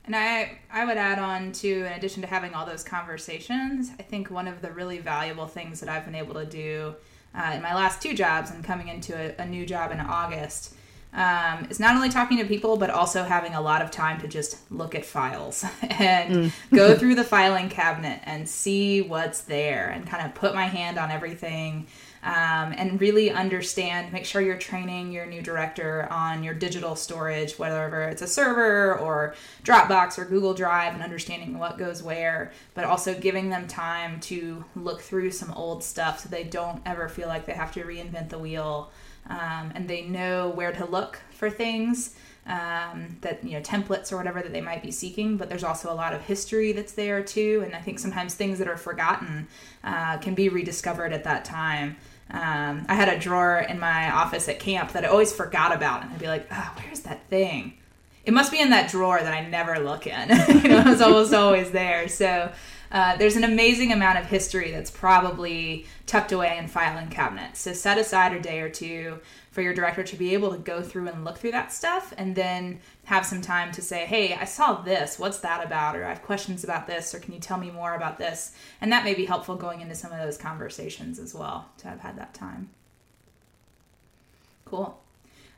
And 0.06 0.16
I, 0.16 0.60
I 0.72 0.86
would 0.86 0.98
add 0.98 1.20
on 1.20 1.52
to, 1.54 1.86
in 1.86 1.92
addition 1.94 2.22
to 2.22 2.28
having 2.28 2.54
all 2.54 2.66
those 2.66 2.84
conversations, 2.84 3.92
I 4.00 4.04
think 4.04 4.32
one 4.32 4.48
of 4.48 4.62
the 4.62 4.72
really 4.72 5.00
valuable 5.00 5.48
things 5.48 5.80
that 5.82 5.90
I've 5.90 6.06
been 6.06 6.16
able 6.16 6.34
to 6.36 6.46
do 6.46 6.96
uh, 7.36 7.54
in 7.56 7.62
my 7.62 7.74
last 7.74 8.02
two 8.02 8.14
jobs 8.14 8.52
and 8.52 8.64
coming 8.64 8.88
into 8.88 9.16
a, 9.16 9.42
a 9.42 9.46
new 9.46 9.66
job 9.66 9.92
in 9.92 10.00
August 10.00 10.74
um, 11.14 11.68
is 11.70 11.80
not 11.80 11.96
only 11.96 12.10
talking 12.10 12.38
to 12.38 12.46
people, 12.46 12.78
but 12.78 12.90
also 12.90 13.24
having 13.24 13.54
a 13.54 13.62
lot 13.62 13.82
of 13.82 13.92
time 13.92 14.22
to 14.22 14.28
just 14.28 14.58
look 14.72 14.96
at 14.96 15.06
files 15.06 15.66
and 15.82 16.36
mm. 16.36 16.52
go 16.74 16.96
through 16.98 17.16
the 17.16 17.24
filing 17.24 17.70
cabinet 17.70 18.22
and 18.24 18.48
see 18.48 19.02
what's 19.02 19.42
there 19.42 19.90
and 19.90 20.08
kind 20.08 20.26
of 20.26 20.34
put 20.34 20.56
my 20.56 20.66
hand 20.66 20.98
on 20.98 21.12
everything 21.12 21.88
um, 22.24 22.74
and 22.78 23.02
really 23.02 23.32
understand, 23.32 24.14
make 24.14 24.26
sure 24.26 24.42
you're 24.42 24.58
training 24.58 25.12
your 25.12 25.26
new 25.26 25.42
director 25.42 26.08
on 26.12 26.44
your 26.44 26.54
digital 26.54 26.96
storage, 26.96 27.58
whether 27.58 28.04
it's 28.10 28.22
a 28.22 28.28
server 28.28 28.98
or 29.00 29.34
Dropbox 29.64 30.20
or 30.20 30.26
Google 30.26 30.54
Drive, 30.54 30.94
and 30.94 31.02
understanding 31.02 31.58
what 31.58 31.80
goes 31.80 32.04
where, 32.04 32.52
but 32.76 32.86
also 32.86 33.20
giving 33.20 33.50
them 33.50 33.68
time 33.68 34.20
to 34.22 34.64
look 34.76 35.02
through 35.02 35.32
some 35.32 35.52
old 35.54 35.84
stuff 35.84 36.20
so 36.20 36.30
they 36.30 36.44
don't 36.44 36.82
ever 36.86 37.10
feel 37.10 37.28
like 37.28 37.48
they 37.48 37.54
have 37.54 37.72
to 37.74 37.84
reinvent 37.84 38.30
the 38.30 38.40
wheel 38.40 38.92
um, 39.30 39.72
and 39.76 39.88
they 39.88 40.02
know 40.04 40.50
where 40.50 40.72
to 40.72 40.86
look 40.86 41.20
for 41.32 41.50
things 41.50 42.16
um, 42.48 43.18
that 43.22 43.44
you 43.44 43.52
know 43.52 43.62
templates 43.62 44.12
or 44.12 44.18
whatever 44.18 44.42
that 44.42 44.52
they 44.52 44.62
might 44.62 44.82
be 44.82 44.92
seeking 44.92 45.38
but 45.38 45.48
there's 45.48 45.64
also 45.64 45.92
a 45.92 45.94
lot 45.94 46.14
of 46.14 46.22
history 46.22 46.72
that's 46.72 46.94
there 46.94 47.24
too. 47.24 47.62
And 47.66 47.76
i 47.76 47.80
think 47.80 48.00
sometimes 48.00 48.34
things 48.34 48.58
that 48.60 48.68
are 48.68 48.78
forgotten 48.78 49.48
uh, 49.84 50.18
can 50.18 50.34
be 50.34 50.50
rediscovered 50.50 51.14
at 51.14 51.24
that 51.26 51.46
time. 51.46 51.98
Um, 52.32 52.86
i 52.90 52.96
had 52.96 53.10
a 53.10 53.20
drawer 53.20 53.60
in 53.60 53.80
my 53.80 54.10
office 54.12 54.48
at 54.48 54.60
camp 54.60 54.94
that 54.94 55.04
i 55.04 55.08
always 55.08 55.34
forgot 55.34 55.76
about 55.76 56.04
and 56.04 56.12
i'd 56.14 56.20
be 56.20 56.28
like 56.28 56.48
oh, 56.52 56.74
where's 56.78 57.02
that 57.02 57.28
thing? 57.30 57.78
It 58.24 58.34
must 58.34 58.52
be 58.52 58.60
in 58.60 58.70
that 58.70 58.90
drawer 58.90 59.20
that 59.22 59.34
i 59.34 59.48
never 59.48 59.80
look 59.80 60.08
in. 60.08 60.30
You 60.62 60.70
know 60.70 60.84
it's 60.88 61.02
almost 61.02 61.34
always 61.34 61.72
there. 61.72 62.08
So 62.08 62.52
uh, 62.92 63.16
there's 63.16 63.38
an 63.38 63.44
amazing 63.44 63.92
amount 63.92 64.20
of 64.20 64.26
history 64.26 64.72
that's 64.72 64.92
probably 64.92 65.86
tucked 66.06 66.32
away 66.32 66.58
in 66.58 66.68
filing 66.68 67.10
cabinets. 67.10 67.62
So 67.62 67.74
set 67.74 67.98
aside 67.98 68.34
a 68.34 68.42
day 68.42 68.60
or 68.60 68.70
two 68.70 69.20
for 69.52 69.62
your 69.62 69.74
director 69.74 70.04
to 70.04 70.16
be 70.16 70.34
able 70.34 70.52
to 70.52 70.58
go 70.58 70.82
through 70.82 71.08
and 71.08 71.24
look 71.24 71.38
through 71.38 71.52
that 71.52 71.72
stuff 71.72 72.14
and 72.18 72.36
then 72.36 72.80
have 73.06 73.26
some 73.26 73.42
time 73.42 73.72
to 73.74 73.82
say, 73.82 74.06
hey, 74.06 74.34
I 74.34 74.46
saw 74.46 74.82
this. 74.82 75.18
What's 75.20 75.40
that 75.40 75.66
about? 75.66 75.96
Or 75.96 76.06
I 76.06 76.10
have 76.10 76.22
questions 76.22 76.64
about 76.64 76.88
this. 76.88 77.14
Or 77.14 77.20
can 77.20 77.34
you 77.34 77.40
tell 77.40 77.58
me 77.58 77.72
more 77.72 77.96
about 77.96 78.18
this? 78.18 78.54
And 78.80 78.92
that 78.92 79.04
may 79.04 79.14
be 79.14 79.26
helpful 79.26 79.56
going 79.56 79.82
into 79.82 79.96
some 79.96 80.12
of 80.12 80.20
those 80.20 80.38
conversations 80.38 81.20
as 81.20 81.34
well 81.34 81.70
to 81.80 81.88
have 81.88 82.00
had 82.00 82.18
that 82.18 82.34
time. 82.34 82.70
Cool. 84.66 84.98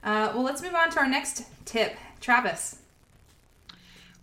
Uh, 0.04 0.32
well, 0.34 0.44
let's 0.44 0.62
move 0.62 0.76
on 0.76 0.90
to 0.92 1.00
our 1.00 1.08
next 1.08 1.44
tip. 1.66 1.96
Travis. 2.20 2.78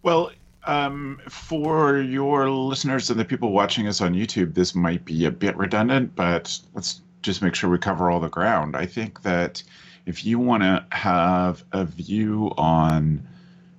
Well, 0.02 0.33
um, 0.64 1.21
for 1.29 1.99
your 1.99 2.50
listeners 2.50 3.11
and 3.11 3.19
the 3.19 3.25
people 3.25 3.52
watching 3.52 3.87
us 3.87 4.00
on 4.00 4.14
YouTube, 4.14 4.55
this 4.55 4.75
might 4.75 5.05
be 5.05 5.25
a 5.25 5.31
bit 5.31 5.57
redundant, 5.57 6.14
but 6.14 6.59
let's 6.75 7.00
just 7.23 7.43
make 7.43 7.55
sure 7.55 7.71
we 7.71 7.79
cover 7.79 8.11
all 8.11 8.21
the 8.21 8.29
ground. 8.29 8.76
I 8.76 8.87
think 8.87 9.23
that 9.23 9.62
if 10.07 10.25
you 10.25 10.38
want 10.38 10.62
to 10.62 10.85
have 10.90 11.64
a 11.73 11.85
view 11.85 12.52
on 12.57 13.26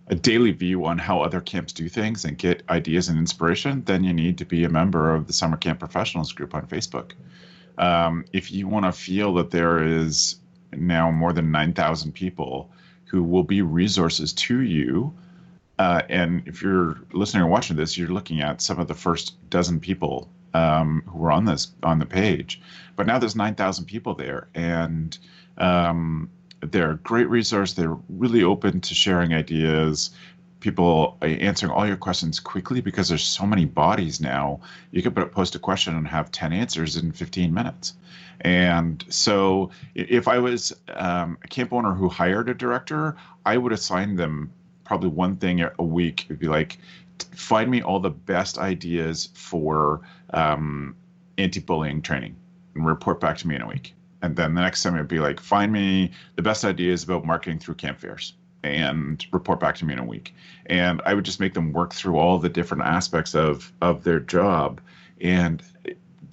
a 0.07 0.15
daily 0.15 0.51
view 0.51 0.85
on 0.85 0.97
how 0.97 1.21
other 1.21 1.39
camps 1.39 1.71
do 1.71 1.87
things 1.87 2.25
and 2.25 2.37
get 2.37 2.63
ideas 2.69 3.07
and 3.07 3.17
inspiration, 3.17 3.83
then 3.85 4.03
you 4.03 4.13
need 4.13 4.37
to 4.39 4.45
be 4.45 4.63
a 4.63 4.69
member 4.69 5.15
of 5.15 5.27
the 5.27 5.33
Summer 5.33 5.57
Camp 5.57 5.79
Professionals 5.79 6.33
group 6.33 6.53
on 6.53 6.67
Facebook. 6.67 7.13
Um, 7.77 8.25
if 8.33 8.51
you 8.51 8.67
want 8.67 8.85
to 8.85 8.91
feel 8.91 9.33
that 9.35 9.51
there 9.51 9.81
is 9.81 10.35
now 10.73 11.11
more 11.11 11.31
than 11.31 11.51
9,000 11.51 12.11
people 12.11 12.69
who 13.05 13.23
will 13.23 13.43
be 13.43 13.61
resources 13.61 14.33
to 14.33 14.59
you 14.61 15.13
uh, 15.81 16.03
and 16.09 16.43
if 16.47 16.61
you're 16.61 16.99
listening 17.11 17.41
or 17.41 17.47
watching 17.47 17.75
this, 17.75 17.97
you're 17.97 18.07
looking 18.07 18.39
at 18.39 18.61
some 18.61 18.79
of 18.79 18.87
the 18.87 18.93
first 18.93 19.33
dozen 19.49 19.79
people 19.79 20.29
um, 20.53 21.01
who 21.07 21.17
were 21.17 21.31
on 21.31 21.45
this 21.45 21.69
on 21.81 21.97
the 21.97 22.05
page. 22.05 22.61
But 22.95 23.07
now 23.07 23.17
there's 23.17 23.35
9,000 23.35 23.85
people 23.85 24.13
there, 24.13 24.47
and 24.53 25.17
um, 25.57 26.29
they're 26.59 26.91
a 26.91 26.97
great 26.97 27.27
resource. 27.29 27.73
They're 27.73 27.97
really 28.09 28.43
open 28.43 28.81
to 28.81 28.93
sharing 28.93 29.33
ideas. 29.33 30.11
People 30.59 31.17
answering 31.23 31.71
all 31.71 31.87
your 31.87 31.97
questions 31.97 32.39
quickly 32.39 32.81
because 32.81 33.09
there's 33.09 33.23
so 33.23 33.47
many 33.47 33.65
bodies 33.65 34.21
now. 34.21 34.59
You 34.91 35.01
can 35.01 35.13
post 35.29 35.55
a 35.55 35.59
question 35.59 35.95
and 35.95 36.07
have 36.07 36.31
10 36.31 36.53
answers 36.53 36.95
in 36.95 37.11
15 37.11 37.51
minutes. 37.51 37.95
And 38.41 39.03
so, 39.09 39.71
if 39.95 40.27
I 40.27 40.37
was 40.37 40.73
um, 40.93 41.39
a 41.43 41.47
camp 41.47 41.73
owner 41.73 41.95
who 41.95 42.07
hired 42.07 42.49
a 42.49 42.53
director, 42.53 43.15
I 43.43 43.57
would 43.57 43.71
assign 43.71 44.15
them 44.15 44.51
probably 44.91 45.07
one 45.07 45.37
thing 45.37 45.61
a 45.61 45.83
week 45.85 46.25
It'd 46.25 46.37
be 46.37 46.49
like 46.49 46.77
find 47.33 47.71
me 47.71 47.81
all 47.81 48.01
the 48.01 48.09
best 48.09 48.57
ideas 48.57 49.29
for 49.33 50.01
um, 50.31 50.97
anti-bullying 51.37 52.01
training 52.01 52.35
and 52.75 52.85
report 52.85 53.21
back 53.21 53.37
to 53.37 53.47
me 53.47 53.55
in 53.55 53.61
a 53.61 53.67
week. 53.67 53.93
And 54.21 54.35
then 54.35 54.53
the 54.53 54.59
next 54.59 54.83
time 54.83 54.95
it'd 54.95 55.07
be 55.07 55.21
like 55.21 55.39
find 55.39 55.71
me 55.71 56.11
the 56.35 56.41
best 56.41 56.65
ideas 56.65 57.05
about 57.05 57.23
marketing 57.23 57.59
through 57.59 57.75
camp 57.75 58.01
fairs 58.01 58.33
and 58.63 59.25
report 59.31 59.61
back 59.61 59.75
to 59.75 59.85
me 59.85 59.93
in 59.93 59.99
a 59.99 60.03
week. 60.03 60.35
And 60.65 61.01
i 61.05 61.13
would 61.13 61.23
just 61.23 61.39
make 61.39 61.53
them 61.53 61.71
work 61.71 61.93
through 61.93 62.17
all 62.17 62.37
the 62.37 62.49
different 62.49 62.83
aspects 62.83 63.33
of 63.33 63.71
of 63.81 64.03
their 64.03 64.19
job. 64.19 64.81
And 65.21 65.63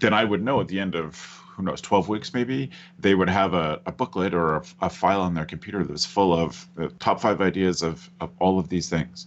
then 0.00 0.12
i 0.12 0.24
would 0.24 0.42
know 0.42 0.60
at 0.60 0.66
the 0.66 0.80
end 0.80 0.96
of 0.96 1.40
who 1.58 1.64
knows 1.64 1.80
12 1.80 2.08
weeks 2.08 2.32
maybe 2.32 2.70
they 3.00 3.14
would 3.14 3.28
have 3.28 3.52
a, 3.52 3.80
a 3.84 3.92
booklet 3.92 4.32
or 4.32 4.56
a, 4.56 4.62
a, 4.82 4.88
file 4.88 5.20
on 5.20 5.34
their 5.34 5.44
computer 5.44 5.82
that 5.82 5.90
was 5.90 6.06
full 6.06 6.32
of 6.32 6.66
the 6.76 6.88
top 7.00 7.20
five 7.20 7.40
ideas 7.40 7.82
of, 7.82 8.08
of 8.20 8.30
all 8.38 8.60
of 8.60 8.68
these 8.68 8.88
things 8.88 9.26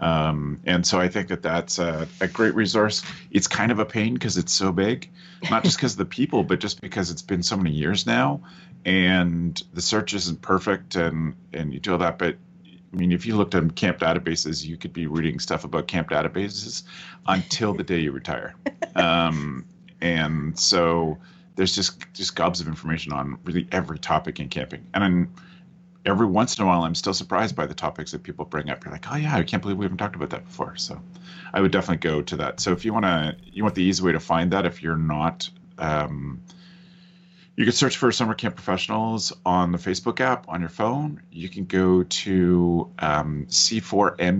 um, 0.00 0.60
and 0.64 0.84
so 0.84 0.98
i 0.98 1.08
think 1.08 1.28
that 1.28 1.40
that's 1.40 1.78
a, 1.78 2.08
a 2.20 2.26
great 2.26 2.54
resource 2.54 3.02
it's 3.30 3.46
kind 3.46 3.70
of 3.70 3.78
a 3.78 3.86
pain 3.86 4.14
because 4.14 4.36
it's 4.36 4.52
so 4.52 4.72
big 4.72 5.08
not 5.50 5.62
just 5.62 5.78
because 5.78 5.92
of 5.92 5.98
the 5.98 6.04
people 6.04 6.42
but 6.42 6.58
just 6.58 6.80
because 6.80 7.12
it's 7.12 7.22
been 7.22 7.42
so 7.42 7.56
many 7.56 7.70
years 7.70 8.06
now 8.06 8.40
and 8.84 9.62
the 9.72 9.80
search 9.80 10.14
isn't 10.14 10.42
perfect 10.42 10.96
and 10.96 11.34
and 11.52 11.72
you 11.72 11.78
do 11.78 11.92
all 11.92 11.98
that 11.98 12.18
but 12.18 12.36
I 12.90 12.96
mean, 12.96 13.12
if 13.12 13.26
you 13.26 13.36
looked 13.36 13.54
at 13.54 13.74
camp 13.74 13.98
databases, 13.98 14.64
you 14.64 14.78
could 14.78 14.94
be 14.94 15.06
reading 15.06 15.40
stuff 15.40 15.64
about 15.64 15.88
camp 15.88 16.08
databases 16.08 16.84
until 17.26 17.74
the 17.74 17.82
day 17.84 17.98
you 18.00 18.12
retire. 18.12 18.54
Um, 18.96 19.66
and 20.00 20.58
so 20.58 21.18
there's 21.58 21.74
just 21.74 22.00
just 22.14 22.36
gobs 22.36 22.60
of 22.60 22.68
information 22.68 23.12
on 23.12 23.36
really 23.42 23.66
every 23.72 23.98
topic 23.98 24.38
in 24.38 24.48
camping. 24.48 24.86
And 24.94 25.02
then 25.02 25.28
every 26.06 26.26
once 26.26 26.56
in 26.56 26.62
a 26.62 26.68
while, 26.68 26.84
I'm 26.84 26.94
still 26.94 27.12
surprised 27.12 27.56
by 27.56 27.66
the 27.66 27.74
topics 27.74 28.12
that 28.12 28.22
people 28.22 28.44
bring 28.44 28.70
up. 28.70 28.84
You're 28.84 28.92
like, 28.92 29.10
oh 29.10 29.16
yeah, 29.16 29.34
I 29.34 29.42
can't 29.42 29.60
believe 29.60 29.76
we 29.76 29.84
haven't 29.84 29.98
talked 29.98 30.14
about 30.14 30.30
that 30.30 30.44
before. 30.44 30.76
So 30.76 31.02
I 31.52 31.60
would 31.60 31.72
definitely 31.72 31.96
go 31.96 32.22
to 32.22 32.36
that. 32.36 32.60
So 32.60 32.70
if 32.70 32.84
you 32.84 32.92
want 32.92 33.06
to, 33.06 33.36
you 33.44 33.64
want 33.64 33.74
the 33.74 33.82
easy 33.82 34.04
way 34.04 34.12
to 34.12 34.20
find 34.20 34.52
that 34.52 34.66
if 34.66 34.84
you're 34.84 34.96
not. 34.96 35.50
Um, 35.78 36.42
you 37.56 37.64
can 37.64 37.72
search 37.72 37.96
for 37.96 38.12
Summer 38.12 38.34
Camp 38.34 38.54
Professionals 38.54 39.32
on 39.44 39.72
the 39.72 39.78
Facebook 39.78 40.20
app 40.20 40.48
on 40.48 40.60
your 40.60 40.70
phone. 40.70 41.22
You 41.32 41.48
can 41.48 41.64
go 41.64 42.04
to 42.04 42.88
um, 43.00 43.46
c4mp.pro. 43.48 44.36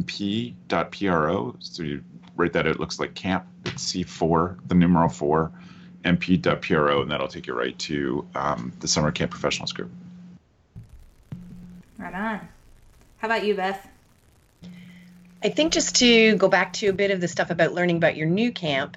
So 1.59 1.83
you 1.83 2.05
write 2.37 2.53
that, 2.53 2.69
it 2.69 2.79
looks 2.79 3.01
like 3.01 3.15
camp. 3.15 3.45
It's 3.65 3.93
C4, 3.93 4.59
the 4.69 4.77
numeral 4.77 5.09
4, 5.09 5.51
mp.pro, 6.05 7.03
and 7.03 7.11
that'll 7.11 7.29
take 7.29 7.47
you 7.47 7.55
right 7.55 7.79
to 7.81 8.27
um, 8.35 8.73
the 8.81 8.89
Summer 8.89 9.11
Camp 9.11 9.31
Professionals 9.31 9.73
group. 9.73 9.91
Right 11.99 12.15
on. 12.15 12.49
How 13.19 13.29
about 13.29 13.45
you, 13.45 13.55
Beth? 13.55 13.87
I 15.43 15.49
think 15.51 15.73
just 15.73 15.97
to 15.97 16.37
go 16.37 16.49
back 16.49 16.73
to 16.75 16.89
a 16.89 16.93
bit 16.93 17.11
of 17.11 17.21
the 17.21 17.29
stuff 17.29 17.51
about 17.51 17.73
learning 17.73 17.97
about 17.97 18.17
your 18.17 18.27
new 18.27 18.51
camp, 18.53 18.97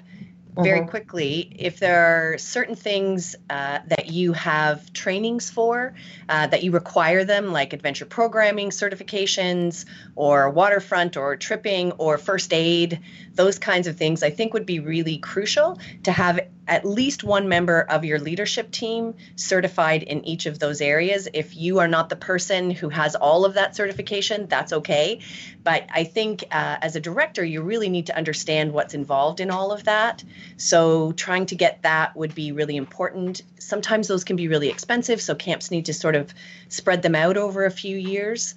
very 0.60 0.80
Mhm. 0.80 0.88
quickly 0.88 1.56
if 1.58 1.80
there 1.80 2.32
are 2.34 2.38
certain 2.38 2.76
things 2.76 3.34
uh, 3.48 3.78
that 3.86 4.10
you 4.10 4.34
have 4.34 4.92
trainings 4.92 5.48
for 5.48 5.94
uh, 6.28 6.46
that 6.46 6.62
you 6.62 6.70
require 6.72 7.24
them 7.24 7.52
like 7.52 7.72
adventure 7.72 8.04
programming 8.04 8.68
certifications 8.68 9.86
or 10.14 10.50
waterfront 10.50 11.16
or 11.16 11.36
tripping 11.36 11.92
or 11.92 12.18
first 12.18 12.52
aid 12.52 13.00
those 13.34 13.58
kinds 13.58 13.86
of 13.86 13.96
things 13.96 14.22
i 14.22 14.28
think 14.28 14.52
would 14.52 14.66
be 14.66 14.78
really 14.78 15.16
crucial 15.16 15.78
to 16.02 16.12
have 16.12 16.38
at 16.68 16.84
least 16.84 17.24
one 17.24 17.48
member 17.48 17.80
of 17.80 18.04
your 18.04 18.18
leadership 18.18 18.70
team 18.70 19.14
certified 19.36 20.02
in 20.02 20.24
each 20.24 20.46
of 20.46 20.58
those 20.58 20.80
areas 20.80 21.28
if 21.34 21.56
you 21.56 21.78
are 21.80 21.88
not 21.88 22.08
the 22.08 22.16
person 22.16 22.70
who 22.70 22.88
has 22.88 23.14
all 23.14 23.44
of 23.44 23.54
that 23.54 23.74
certification 23.74 24.46
that's 24.46 24.72
okay 24.72 25.20
but 25.64 25.84
i 25.92 26.04
think 26.04 26.44
uh, 26.50 26.76
as 26.80 26.96
a 26.96 27.00
director 27.00 27.44
you 27.44 27.62
really 27.62 27.88
need 27.88 28.06
to 28.06 28.16
understand 28.16 28.72
what's 28.72 28.94
involved 28.94 29.40
in 29.40 29.50
all 29.50 29.72
of 29.72 29.84
that 29.84 30.22
so 30.56 31.12
trying 31.12 31.46
to 31.46 31.54
get 31.54 31.82
that 31.82 32.16
would 32.16 32.34
be 32.34 32.52
really 32.52 32.76
important. 32.76 33.42
Sometimes 33.58 34.08
those 34.08 34.24
can 34.24 34.36
be 34.36 34.48
really 34.48 34.68
expensive, 34.68 35.20
so 35.20 35.34
camps 35.34 35.70
need 35.70 35.86
to 35.86 35.94
sort 35.94 36.16
of 36.16 36.32
spread 36.68 37.02
them 37.02 37.14
out 37.14 37.36
over 37.36 37.64
a 37.64 37.70
few 37.70 37.96
years. 37.96 38.54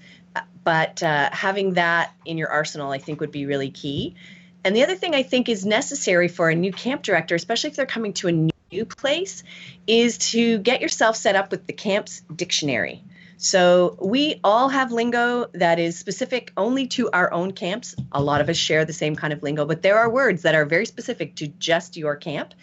But 0.63 1.01
uh, 1.03 1.29
having 1.31 1.73
that 1.73 2.13
in 2.25 2.37
your 2.37 2.49
arsenal, 2.49 2.91
I 2.91 2.97
think, 2.97 3.19
would 3.19 3.31
be 3.31 3.45
really 3.45 3.69
key. 3.69 4.15
And 4.65 4.75
the 4.75 4.81
other 4.81 4.95
thing 4.95 5.13
I 5.13 5.21
think 5.21 5.47
is 5.47 5.63
necessary 5.63 6.27
for 6.27 6.49
a 6.49 6.55
new 6.55 6.73
camp 6.73 7.03
director, 7.03 7.35
especially 7.35 7.69
if 7.69 7.75
they're 7.75 7.85
coming 7.85 8.13
to 8.13 8.27
a 8.27 8.31
new 8.31 8.85
place, 8.85 9.43
is 9.85 10.17
to 10.31 10.57
get 10.57 10.81
yourself 10.81 11.15
set 11.15 11.35
up 11.35 11.51
with 11.51 11.67
the 11.67 11.73
camp's 11.73 12.21
dictionary. 12.35 13.03
So 13.37 13.95
we 14.01 14.39
all 14.43 14.69
have 14.69 14.91
lingo 14.91 15.45
that 15.53 15.77
is 15.77 15.99
specific 15.99 16.51
only 16.57 16.87
to 16.87 17.11
our 17.11 17.31
own 17.31 17.51
camps. 17.51 17.95
A 18.11 18.23
lot 18.23 18.41
of 18.41 18.49
us 18.49 18.57
share 18.57 18.85
the 18.85 18.93
same 18.93 19.15
kind 19.15 19.33
of 19.33 19.43
lingo, 19.43 19.65
but 19.65 19.83
there 19.83 19.99
are 19.99 20.09
words 20.09 20.41
that 20.41 20.55
are 20.55 20.65
very 20.65 20.87
specific 20.87 21.35
to 21.35 21.47
just 21.47 21.95
your 21.95 22.15
camp. 22.15 22.55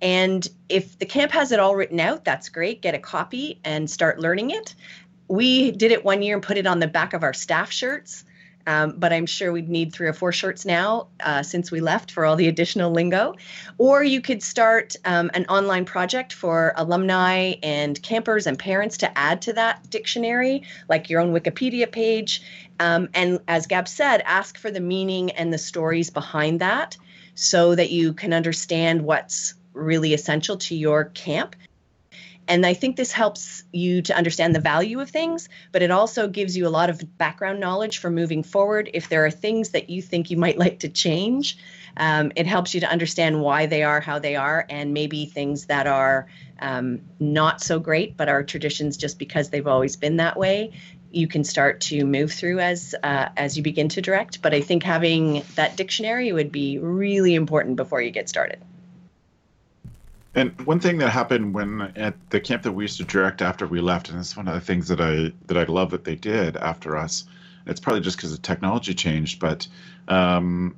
And 0.00 0.46
if 0.68 1.00
the 1.00 1.06
camp 1.06 1.32
has 1.32 1.50
it 1.50 1.58
all 1.58 1.74
written 1.74 1.98
out, 1.98 2.24
that's 2.24 2.48
great. 2.48 2.80
Get 2.80 2.94
a 2.94 3.00
copy 3.00 3.58
and 3.64 3.90
start 3.90 4.20
learning 4.20 4.50
it. 4.50 4.76
We 5.26 5.72
did 5.72 5.90
it 5.90 6.04
one 6.04 6.22
year 6.22 6.36
and 6.36 6.44
put 6.44 6.58
it 6.58 6.66
on 6.66 6.78
the 6.78 6.86
back 6.86 7.12
of 7.12 7.24
our 7.24 7.34
staff 7.34 7.72
shirts. 7.72 8.24
Um, 8.66 8.94
but 8.96 9.12
I'm 9.12 9.26
sure 9.26 9.52
we'd 9.52 9.68
need 9.68 9.92
three 9.92 10.06
or 10.06 10.12
four 10.12 10.32
shirts 10.32 10.64
now 10.64 11.08
uh, 11.20 11.42
since 11.42 11.70
we 11.70 11.80
left 11.80 12.10
for 12.10 12.24
all 12.24 12.36
the 12.36 12.48
additional 12.48 12.90
lingo. 12.90 13.34
Or 13.78 14.04
you 14.04 14.20
could 14.20 14.42
start 14.42 14.96
um, 15.04 15.30
an 15.34 15.46
online 15.46 15.84
project 15.84 16.32
for 16.32 16.72
alumni 16.76 17.54
and 17.62 18.00
campers 18.02 18.46
and 18.46 18.58
parents 18.58 18.98
to 18.98 19.18
add 19.18 19.42
to 19.42 19.52
that 19.54 19.88
dictionary, 19.90 20.62
like 20.88 21.10
your 21.10 21.20
own 21.20 21.32
Wikipedia 21.32 21.90
page. 21.90 22.42
Um, 22.78 23.08
and 23.14 23.40
as 23.48 23.66
Gab 23.66 23.88
said, 23.88 24.22
ask 24.24 24.58
for 24.58 24.70
the 24.70 24.80
meaning 24.80 25.30
and 25.32 25.52
the 25.52 25.58
stories 25.58 26.10
behind 26.10 26.60
that 26.60 26.96
so 27.34 27.74
that 27.74 27.90
you 27.90 28.12
can 28.12 28.32
understand 28.32 29.02
what's 29.02 29.54
really 29.72 30.14
essential 30.14 30.56
to 30.58 30.74
your 30.74 31.04
camp. 31.04 31.56
And 32.50 32.66
I 32.66 32.74
think 32.74 32.96
this 32.96 33.12
helps 33.12 33.62
you 33.70 34.02
to 34.02 34.16
understand 34.16 34.56
the 34.56 34.60
value 34.60 34.98
of 34.98 35.08
things, 35.08 35.48
but 35.70 35.82
it 35.82 35.92
also 35.92 36.26
gives 36.26 36.56
you 36.56 36.66
a 36.66 36.68
lot 36.68 36.90
of 36.90 37.16
background 37.16 37.60
knowledge 37.60 37.98
for 37.98 38.10
moving 38.10 38.42
forward. 38.42 38.90
If 38.92 39.08
there 39.08 39.24
are 39.24 39.30
things 39.30 39.68
that 39.68 39.88
you 39.88 40.02
think 40.02 40.32
you 40.32 40.36
might 40.36 40.58
like 40.58 40.80
to 40.80 40.88
change, 40.88 41.56
um, 41.96 42.32
it 42.34 42.48
helps 42.48 42.74
you 42.74 42.80
to 42.80 42.90
understand 42.90 43.40
why 43.40 43.66
they 43.66 43.84
are 43.84 44.00
how 44.00 44.18
they 44.18 44.34
are, 44.34 44.66
and 44.68 44.92
maybe 44.92 45.26
things 45.26 45.66
that 45.66 45.86
are 45.86 46.26
um, 46.58 47.02
not 47.20 47.62
so 47.62 47.78
great, 47.78 48.16
but 48.16 48.28
are 48.28 48.42
traditions 48.42 48.96
just 48.96 49.16
because 49.20 49.50
they've 49.50 49.68
always 49.68 49.94
been 49.94 50.16
that 50.16 50.36
way. 50.36 50.72
You 51.12 51.28
can 51.28 51.44
start 51.44 51.80
to 51.82 52.04
move 52.04 52.32
through 52.32 52.58
as 52.58 52.96
uh, 53.04 53.28
as 53.36 53.56
you 53.56 53.62
begin 53.62 53.88
to 53.90 54.02
direct. 54.02 54.42
But 54.42 54.54
I 54.54 54.60
think 54.60 54.82
having 54.82 55.44
that 55.54 55.76
dictionary 55.76 56.32
would 56.32 56.50
be 56.50 56.78
really 56.78 57.36
important 57.36 57.76
before 57.76 58.02
you 58.02 58.10
get 58.10 58.28
started. 58.28 58.60
And 60.34 60.58
one 60.64 60.78
thing 60.78 60.98
that 60.98 61.10
happened 61.10 61.54
when 61.54 61.80
at 61.96 62.14
the 62.30 62.40
camp 62.40 62.62
that 62.62 62.72
we 62.72 62.84
used 62.84 62.98
to 62.98 63.04
direct 63.04 63.42
after 63.42 63.66
we 63.66 63.80
left, 63.80 64.10
and 64.10 64.18
it's 64.18 64.36
one 64.36 64.46
of 64.46 64.54
the 64.54 64.60
things 64.60 64.88
that 64.88 65.00
I 65.00 65.32
that 65.46 65.56
I 65.56 65.64
love 65.64 65.90
that 65.90 66.04
they 66.04 66.14
did 66.14 66.56
after 66.56 66.96
us. 66.96 67.24
It's 67.66 67.80
probably 67.80 68.00
just 68.00 68.16
because 68.16 68.32
the 68.32 68.42
technology 68.42 68.94
changed, 68.94 69.40
but 69.40 69.66
um, 70.08 70.76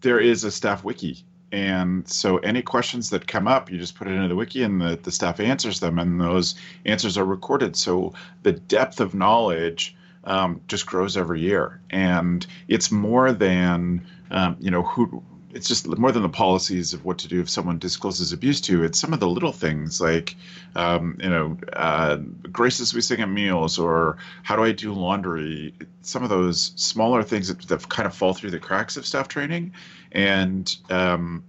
there 0.00 0.18
is 0.18 0.44
a 0.44 0.50
staff 0.50 0.82
wiki, 0.82 1.24
and 1.52 2.08
so 2.08 2.38
any 2.38 2.62
questions 2.62 3.10
that 3.10 3.26
come 3.26 3.46
up, 3.46 3.70
you 3.70 3.78
just 3.78 3.94
put 3.94 4.08
it 4.08 4.12
into 4.12 4.28
the 4.28 4.36
wiki, 4.36 4.62
and 4.62 4.80
the, 4.80 4.98
the 5.02 5.12
staff 5.12 5.40
answers 5.40 5.80
them, 5.80 5.98
and 5.98 6.20
those 6.20 6.54
answers 6.84 7.16
are 7.16 7.24
recorded. 7.24 7.76
So 7.76 8.14
the 8.42 8.52
depth 8.52 9.00
of 9.00 9.14
knowledge 9.14 9.94
um, 10.24 10.60
just 10.68 10.86
grows 10.86 11.16
every 11.16 11.40
year, 11.40 11.80
and 11.90 12.46
it's 12.66 12.90
more 12.90 13.32
than 13.32 14.06
um, 14.30 14.56
you 14.58 14.70
know 14.70 14.82
who 14.82 15.22
it's 15.52 15.66
just 15.66 15.86
more 15.86 16.12
than 16.12 16.22
the 16.22 16.28
policies 16.28 16.92
of 16.92 17.04
what 17.04 17.18
to 17.18 17.28
do 17.28 17.40
if 17.40 17.48
someone 17.48 17.78
discloses 17.78 18.32
abuse 18.32 18.60
to 18.62 18.72
you. 18.72 18.82
It's 18.82 18.98
some 18.98 19.12
of 19.12 19.20
the 19.20 19.28
little 19.28 19.52
things 19.52 20.00
like, 20.00 20.36
um, 20.74 21.18
you 21.20 21.30
know, 21.30 21.56
uh, 21.72 22.16
graces 22.52 22.92
we 22.92 23.00
sing 23.00 23.20
at 23.20 23.28
meals, 23.28 23.78
or 23.78 24.18
how 24.42 24.56
do 24.56 24.62
I 24.62 24.72
do 24.72 24.92
laundry? 24.92 25.74
Some 26.02 26.22
of 26.22 26.28
those 26.28 26.72
smaller 26.76 27.22
things 27.22 27.48
that, 27.48 27.66
that 27.68 27.88
kind 27.88 28.06
of 28.06 28.14
fall 28.14 28.34
through 28.34 28.50
the 28.50 28.58
cracks 28.58 28.96
of 28.96 29.06
staff 29.06 29.28
training, 29.28 29.72
and 30.12 30.74
um, 30.90 31.44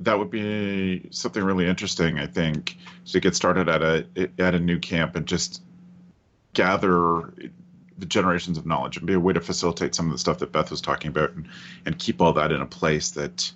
that 0.00 0.18
would 0.18 0.30
be 0.30 1.08
something 1.10 1.42
really 1.42 1.66
interesting, 1.66 2.18
I 2.18 2.26
think, 2.26 2.76
to 3.06 3.20
get 3.20 3.34
started 3.34 3.68
at 3.68 3.82
a 3.82 4.06
at 4.38 4.54
a 4.54 4.60
new 4.60 4.78
camp 4.78 5.16
and 5.16 5.26
just 5.26 5.62
gather 6.52 7.32
the 7.98 8.06
generations 8.06 8.56
of 8.56 8.66
knowledge 8.66 8.96
and 8.96 9.06
be 9.06 9.12
a 9.12 9.20
way 9.20 9.32
to 9.32 9.40
facilitate 9.40 9.94
some 9.94 10.06
of 10.06 10.12
the 10.12 10.18
stuff 10.18 10.38
that 10.38 10.52
Beth 10.52 10.70
was 10.70 10.80
talking 10.80 11.08
about 11.08 11.30
and, 11.32 11.48
and 11.84 11.98
keep 11.98 12.20
all 12.20 12.32
that 12.32 12.52
in 12.52 12.60
a 12.60 12.66
place 12.66 13.10
that 13.10 13.50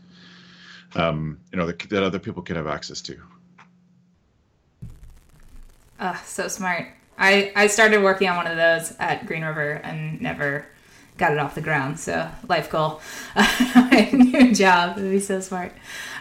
um, 0.94 1.38
you 1.52 1.58
know 1.58 1.66
that, 1.66 1.78
that 1.78 2.02
other 2.02 2.18
people 2.18 2.42
can 2.42 2.56
have 2.56 2.66
access 2.66 3.00
to. 3.02 3.18
Oh, 6.00 6.20
so 6.26 6.48
smart. 6.48 6.88
I, 7.16 7.52
I 7.54 7.68
started 7.68 8.02
working 8.02 8.28
on 8.28 8.36
one 8.36 8.46
of 8.46 8.56
those 8.56 8.96
at 8.98 9.26
Green 9.26 9.44
River 9.44 9.74
and 9.84 10.20
never 10.20 10.66
got 11.18 11.32
it 11.32 11.38
off 11.38 11.54
the 11.54 11.60
ground. 11.60 12.00
So 12.00 12.28
life 12.48 12.70
goal, 12.70 13.00
my 13.36 14.10
new 14.12 14.52
job. 14.54 14.98
It'd 14.98 15.10
be 15.10 15.20
so 15.20 15.40
smart. 15.40 15.72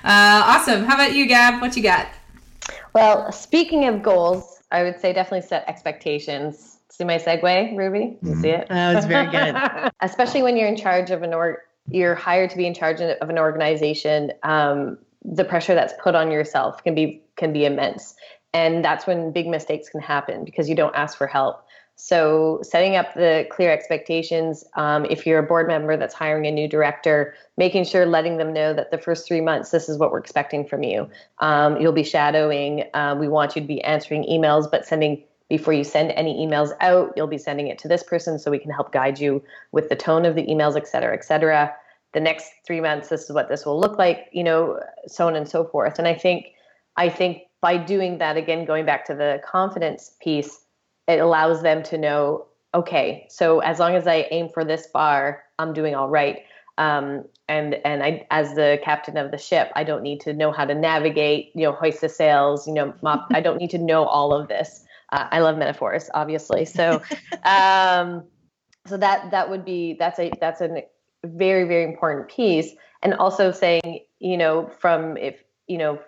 Uh, 0.04 0.44
awesome. 0.46 0.84
How 0.84 0.96
about 0.96 1.16
you, 1.16 1.26
Gab? 1.26 1.62
What 1.62 1.76
you 1.76 1.84
got? 1.84 2.08
Well, 2.94 3.32
speaking 3.32 3.88
of 3.88 4.04
goals, 4.04 4.62
I 4.72 4.84
would 4.84 5.00
say 5.00 5.14
definitely 5.14 5.48
set 5.48 5.68
expectations. 5.68 6.71
See 6.92 7.06
my 7.06 7.18
segue, 7.18 7.78
Ruby? 7.78 8.18
You 8.22 8.36
see 8.36 8.50
it? 8.50 8.68
That 8.68 8.96
was 8.96 9.06
very 9.06 9.28
good. 9.28 9.56
Especially 10.02 10.44
when 10.44 10.58
you're 10.58 10.68
in 10.68 10.76
charge 10.76 11.10
of 11.10 11.24
an 11.24 11.34
org, 11.34 11.56
you're 11.90 12.16
hired 12.16 12.50
to 12.50 12.58
be 12.58 12.68
in 12.68 12.74
charge 12.74 13.00
of 13.00 13.30
an 13.30 13.40
organization. 13.40 14.32
Um, 14.44 14.98
the 15.24 15.46
pressure 15.46 15.74
that's 15.74 15.94
put 16.04 16.16
on 16.16 16.32
yourself 16.32 16.84
can 16.84 16.94
be 16.94 17.24
can 17.38 17.54
be 17.54 17.66
immense, 17.66 18.16
and 18.54 18.84
that's 18.84 19.08
when 19.08 19.32
big 19.32 19.48
mistakes 19.48 19.88
can 19.88 20.02
happen 20.02 20.44
because 20.44 20.68
you 20.68 20.76
don't 20.76 20.96
ask 20.96 21.18
for 21.18 21.28
help. 21.28 21.64
So, 21.96 22.60
setting 22.64 22.96
up 22.96 23.14
the 23.14 23.46
clear 23.52 23.72
expectations. 23.72 24.66
Um, 24.76 25.06
if 25.06 25.26
you're 25.26 25.40
a 25.40 25.44
board 25.44 25.68
member 25.68 25.96
that's 25.96 26.16
hiring 26.16 26.48
a 26.48 26.52
new 26.52 26.68
director, 26.68 27.36
making 27.58 27.86
sure 27.86 28.06
letting 28.06 28.38
them 28.38 28.54
know 28.54 28.74
that 28.74 28.92
the 28.92 28.98
first 28.98 29.28
three 29.28 29.40
months, 29.40 29.70
this 29.70 29.88
is 29.88 29.98
what 29.98 30.12
we're 30.12 30.20
expecting 30.20 30.66
from 30.66 30.84
you. 30.84 31.08
Um, 31.40 31.80
you'll 31.80 31.92
be 31.92 32.04
shadowing. 32.04 32.86
Um, 32.96 33.20
we 33.20 33.28
want 33.28 33.56
you 33.56 33.62
to 33.62 33.68
be 33.68 33.82
answering 33.84 34.24
emails, 34.24 34.70
but 34.70 34.86
sending 34.86 35.24
before 35.52 35.74
you 35.74 35.84
send 35.84 36.12
any 36.12 36.34
emails 36.44 36.72
out, 36.80 37.12
you'll 37.18 37.28
be 37.28 37.38
sending 37.38 37.68
it 37.68 37.78
to 37.78 37.90
this 37.90 38.04
person 38.04 38.40
so 38.40 38.50
we 38.50 38.58
can 38.58 38.72
help 38.72 38.94
guide 38.94 39.20
you 39.20 39.44
with 39.74 39.90
the 39.90 39.98
tone 39.98 40.24
of 40.26 40.34
the 40.34 40.46
emails, 40.48 40.78
et 40.78 40.88
cetera, 40.88 41.14
et 41.14 41.26
cetera. 41.26 41.76
The 42.14 42.22
next 42.22 42.48
three 42.66 42.80
months, 42.80 43.10
this 43.10 43.24
is 43.24 43.34
what 43.34 43.50
this 43.50 43.66
will 43.66 43.78
look 43.78 43.98
like, 43.98 44.30
you 44.32 44.46
know, 44.46 44.80
so 45.08 45.28
on 45.28 45.36
and 45.36 45.50
so 45.50 45.66
forth. 45.66 46.00
And 46.00 46.08
I 46.08 46.14
think, 46.14 46.54
I 46.96 47.10
think 47.10 47.42
by 47.60 47.76
doing 47.76 48.18
that, 48.20 48.38
again, 48.38 48.64
going 48.64 48.86
back 48.86 49.04
to 49.08 49.14
the 49.14 49.42
confidence 49.46 50.14
piece, 50.22 50.62
it 51.10 51.20
allows 51.20 51.62
them 51.62 51.84
to 51.84 51.98
know 51.98 52.46
okay, 52.74 53.28
so 53.30 53.60
as 53.60 53.80
long 53.80 53.96
as 53.96 54.08
I 54.08 54.28
aim 54.32 54.48
for 54.48 54.64
this 54.64 54.88
bar, 54.88 55.44
I'm 55.60 55.74
doing 55.74 55.96
all 55.96 56.08
right. 56.08 56.44
Um, 56.78 57.26
and 57.50 57.76
and 57.84 58.02
I, 58.02 58.26
as 58.32 58.56
the 58.56 58.80
captain 58.82 59.18
of 59.18 59.32
the 59.32 59.38
ship, 59.38 59.70
I 59.76 59.84
don't 59.84 60.02
need 60.02 60.22
to 60.22 60.32
know 60.32 60.54
how 60.54 60.64
to 60.64 60.74
navigate, 60.74 61.52
you 61.54 61.64
know, 61.64 61.74
hoist 61.74 62.00
the 62.00 62.08
sails, 62.08 62.66
you 62.66 62.74
know, 62.74 62.94
mop. 63.02 63.28
I 63.34 63.42
don't 63.42 63.58
need 63.58 63.72
to 63.72 63.78
know 63.78 64.06
all 64.06 64.34
of 64.34 64.48
this. 64.48 64.86
Uh, 65.12 65.28
I 65.32 65.40
love 65.40 65.58
metaphors, 65.58 66.10
obviously. 66.14 66.66
So, 66.82 67.02
um, 67.44 68.24
so 68.88 68.98
that 68.98 69.30
that 69.32 69.50
would 69.50 69.64
be 69.64 69.96
that's 70.00 70.20
a 70.20 70.32
that's 70.40 70.62
a 70.62 70.84
very 71.24 71.66
very 71.66 71.84
important 71.84 72.30
piece. 72.30 72.72
And 73.04 73.14
also 73.14 73.52
saying, 73.52 74.06
you 74.20 74.38
know, 74.38 74.72
from 74.80 75.18
if 75.18 75.44
you 75.68 75.78
know 75.78 76.00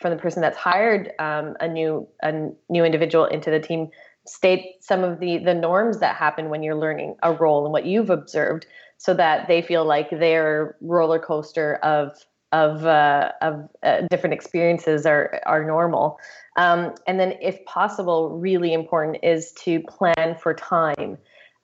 from 0.00 0.10
the 0.10 0.16
person 0.16 0.42
that's 0.42 0.56
hired 0.56 1.12
um, 1.18 1.56
a 1.60 1.68
new 1.68 2.08
a 2.22 2.50
new 2.68 2.84
individual 2.84 3.24
into 3.26 3.50
the 3.50 3.60
team 3.60 3.90
state 4.26 4.76
some 4.80 5.02
of 5.02 5.18
the 5.18 5.38
the 5.38 5.54
norms 5.54 5.98
that 5.98 6.14
happen 6.16 6.48
when 6.48 6.62
you're 6.62 6.76
learning 6.76 7.16
a 7.22 7.32
role 7.32 7.64
and 7.64 7.72
what 7.72 7.86
you've 7.86 8.10
observed 8.10 8.66
so 8.98 9.12
that 9.14 9.48
they 9.48 9.62
feel 9.62 9.84
like 9.84 10.10
their 10.10 10.76
roller 10.80 11.18
coaster 11.18 11.76
of 11.76 12.24
of 12.52 12.84
uh, 12.84 13.32
of 13.40 13.68
uh, 13.82 14.02
different 14.10 14.34
experiences 14.34 15.06
are 15.06 15.40
are 15.46 15.64
normal 15.64 16.18
um, 16.56 16.94
and 17.06 17.18
then 17.18 17.34
if 17.40 17.64
possible 17.64 18.38
really 18.38 18.72
important 18.72 19.16
is 19.22 19.52
to 19.52 19.80
plan 19.80 20.36
for 20.40 20.54
time 20.54 21.16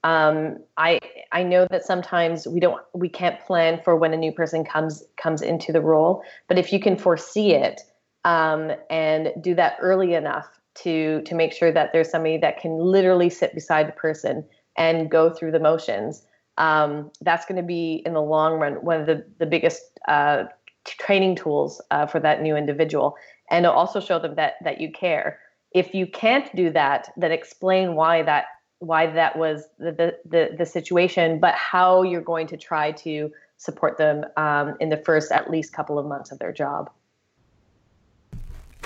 um, 0.04 0.58
I 0.76 1.00
I 1.32 1.42
know 1.42 1.66
that 1.70 1.84
sometimes 1.84 2.46
we 2.46 2.60
don't 2.60 2.80
we 2.94 3.08
can't 3.08 3.40
plan 3.40 3.80
for 3.82 3.96
when 3.96 4.14
a 4.14 4.16
new 4.16 4.32
person 4.32 4.64
comes 4.64 5.02
comes 5.16 5.42
into 5.42 5.72
the 5.72 5.80
role, 5.80 6.22
but 6.46 6.56
if 6.56 6.72
you 6.72 6.78
can 6.78 6.96
foresee 6.96 7.52
it 7.52 7.80
um, 8.24 8.70
and 8.90 9.32
do 9.40 9.56
that 9.56 9.76
early 9.80 10.14
enough, 10.14 10.58
to 10.82 11.22
to 11.22 11.34
make 11.34 11.52
sure 11.52 11.72
that 11.72 11.92
there's 11.92 12.10
somebody 12.10 12.38
that 12.38 12.60
can 12.60 12.78
literally 12.78 13.28
sit 13.28 13.54
beside 13.54 13.88
the 13.88 13.92
person 13.92 14.44
and 14.76 15.10
go 15.10 15.30
through 15.30 15.50
the 15.50 15.60
motions. 15.60 16.22
Um, 16.56 17.10
that's 17.20 17.46
going 17.46 17.60
to 17.60 17.66
be 17.66 18.02
in 18.04 18.14
the 18.14 18.22
long 18.22 18.58
run 18.58 18.74
one 18.74 19.00
of 19.00 19.06
the 19.06 19.24
the 19.38 19.46
biggest 19.46 19.82
uh, 20.06 20.44
training 20.84 21.36
tools 21.36 21.80
uh, 21.90 22.06
for 22.06 22.20
that 22.20 22.42
new 22.42 22.56
individual, 22.56 23.16
and 23.50 23.66
also 23.66 24.00
show 24.00 24.18
them 24.18 24.34
that 24.36 24.54
that 24.64 24.80
you 24.80 24.90
care. 24.92 25.40
If 25.72 25.94
you 25.94 26.06
can't 26.06 26.54
do 26.56 26.70
that, 26.70 27.10
then 27.16 27.32
explain 27.32 27.94
why 27.94 28.22
that 28.22 28.46
why 28.78 29.06
that 29.06 29.36
was 29.36 29.64
the 29.78 29.92
the 29.92 30.18
the, 30.24 30.56
the 30.58 30.66
situation, 30.66 31.40
but 31.40 31.54
how 31.54 32.02
you're 32.02 32.20
going 32.20 32.46
to 32.48 32.56
try 32.56 32.92
to 32.92 33.30
support 33.56 33.98
them 33.98 34.24
um, 34.36 34.76
in 34.80 34.88
the 34.88 34.96
first 34.96 35.32
at 35.32 35.50
least 35.50 35.72
couple 35.72 35.98
of 35.98 36.06
months 36.06 36.30
of 36.30 36.38
their 36.38 36.52
job. 36.52 36.90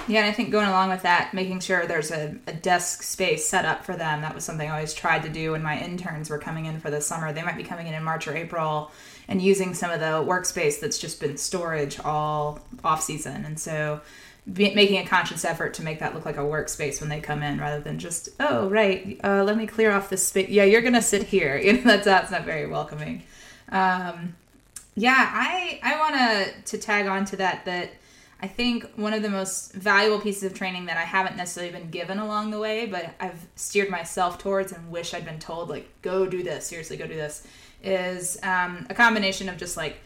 Yeah, 0.09 0.20
and 0.20 0.28
I 0.28 0.33
think 0.33 0.50
going 0.50 0.66
along 0.66 0.90
with 0.90 1.02
that, 1.02 1.33
making 1.33 1.61
sure 1.61 1.87
there's 1.87 2.11
a, 2.11 2.37
a, 2.48 2.52
desk 2.52 3.05
space 3.05 3.46
set 3.46 3.64
up 3.64 3.85
for 3.85 3.94
them. 3.94 4.20
That 4.22 4.35
was 4.35 4.42
something 4.42 4.68
I 4.68 4.74
always 4.74 4.94
tried 4.94 5.22
to 5.22 5.28
do 5.28 5.52
when 5.52 5.62
my 5.62 5.78
interns 5.78 6.28
were 6.28 6.38
coming 6.38 6.66
in 6.66 6.81
for 6.81 6.90
the 6.90 7.00
summer. 7.00 7.33
They 7.33 7.42
might 7.42 7.57
be 7.57 7.62
coming 7.62 7.87
in 7.87 7.94
in 7.94 8.02
March 8.02 8.26
or 8.26 8.37
April 8.37 8.90
and 9.28 9.40
using 9.40 9.74
some 9.74 9.90
of 9.90 10.00
the 10.00 10.06
workspace 10.06 10.80
that's 10.80 10.98
just 10.98 11.20
been 11.20 11.37
storage 11.37 11.98
all 12.00 12.61
off 12.85 13.02
season. 13.02 13.44
And 13.44 13.58
so 13.58 14.00
be, 14.52 14.74
making 14.74 14.98
a 14.98 15.06
conscious 15.06 15.44
effort 15.44 15.74
to 15.74 15.82
make 15.82 16.00
that 16.00 16.14
look 16.14 16.24
like 16.24 16.37
a 16.37 16.40
workspace 16.40 17.00
when 17.00 17.08
they 17.08 17.20
come 17.20 17.42
in 17.42 17.58
rather 17.58 17.80
than 17.80 17.98
just, 17.98 18.28
oh, 18.40 18.68
right, 18.68 19.18
uh, 19.22 19.44
let 19.44 19.56
me 19.56 19.66
clear 19.66 19.92
off 19.92 20.11
this 20.11 20.26
space. 20.26 20.48
Yeah, 20.48 20.64
you're 20.64 20.82
going 20.82 20.94
to 20.94 21.02
sit 21.02 21.24
here. 21.24 21.56
You 21.64 21.74
know, 21.74 21.82
that's, 21.82 22.04
that's 22.04 22.30
not 22.30 22.44
very 22.44 22.66
welcoming. 22.66 23.22
Um, 23.68 24.35
yeah, 24.94 25.30
I, 25.32 25.80
I 25.82 25.98
want 25.98 26.14
to 26.16 26.76
to 26.76 26.82
tag 26.82 27.06
on 27.06 27.24
to 27.26 27.37
that, 27.37 27.64
that– 27.64 27.90
I 28.42 28.48
think 28.48 28.90
one 28.96 29.14
of 29.14 29.22
the 29.22 29.30
most 29.30 29.72
valuable 29.72 30.18
pieces 30.18 30.42
of 30.42 30.52
training 30.52 30.87
that 30.87 30.96
I 30.96 31.02
haven't 31.02 31.37
necessarily 31.37 31.72
been 31.72 31.90
given 31.90 32.18
along 32.18 32.50
the 32.50 32.58
way, 32.58 32.87
but 32.87 33.14
I've 33.20 33.46
steered 33.54 33.88
myself 33.88 34.38
towards 34.38 34.72
and 34.72 34.90
wish 34.90 35.14
I'd 35.14 35.24
been 35.24 35.38
told, 35.38 35.68
like, 35.68 35.88
go 36.02 36.26
do 36.26 36.42
this, 36.42 36.66
seriously, 36.66 36.96
go 36.96 37.06
do 37.06 37.14
this, 37.14 37.46
is 37.83 38.38
um, 38.42 38.87
a 38.90 38.95
combination 38.95 39.49
of 39.49 39.57
just 39.57 39.77
like 39.77 39.97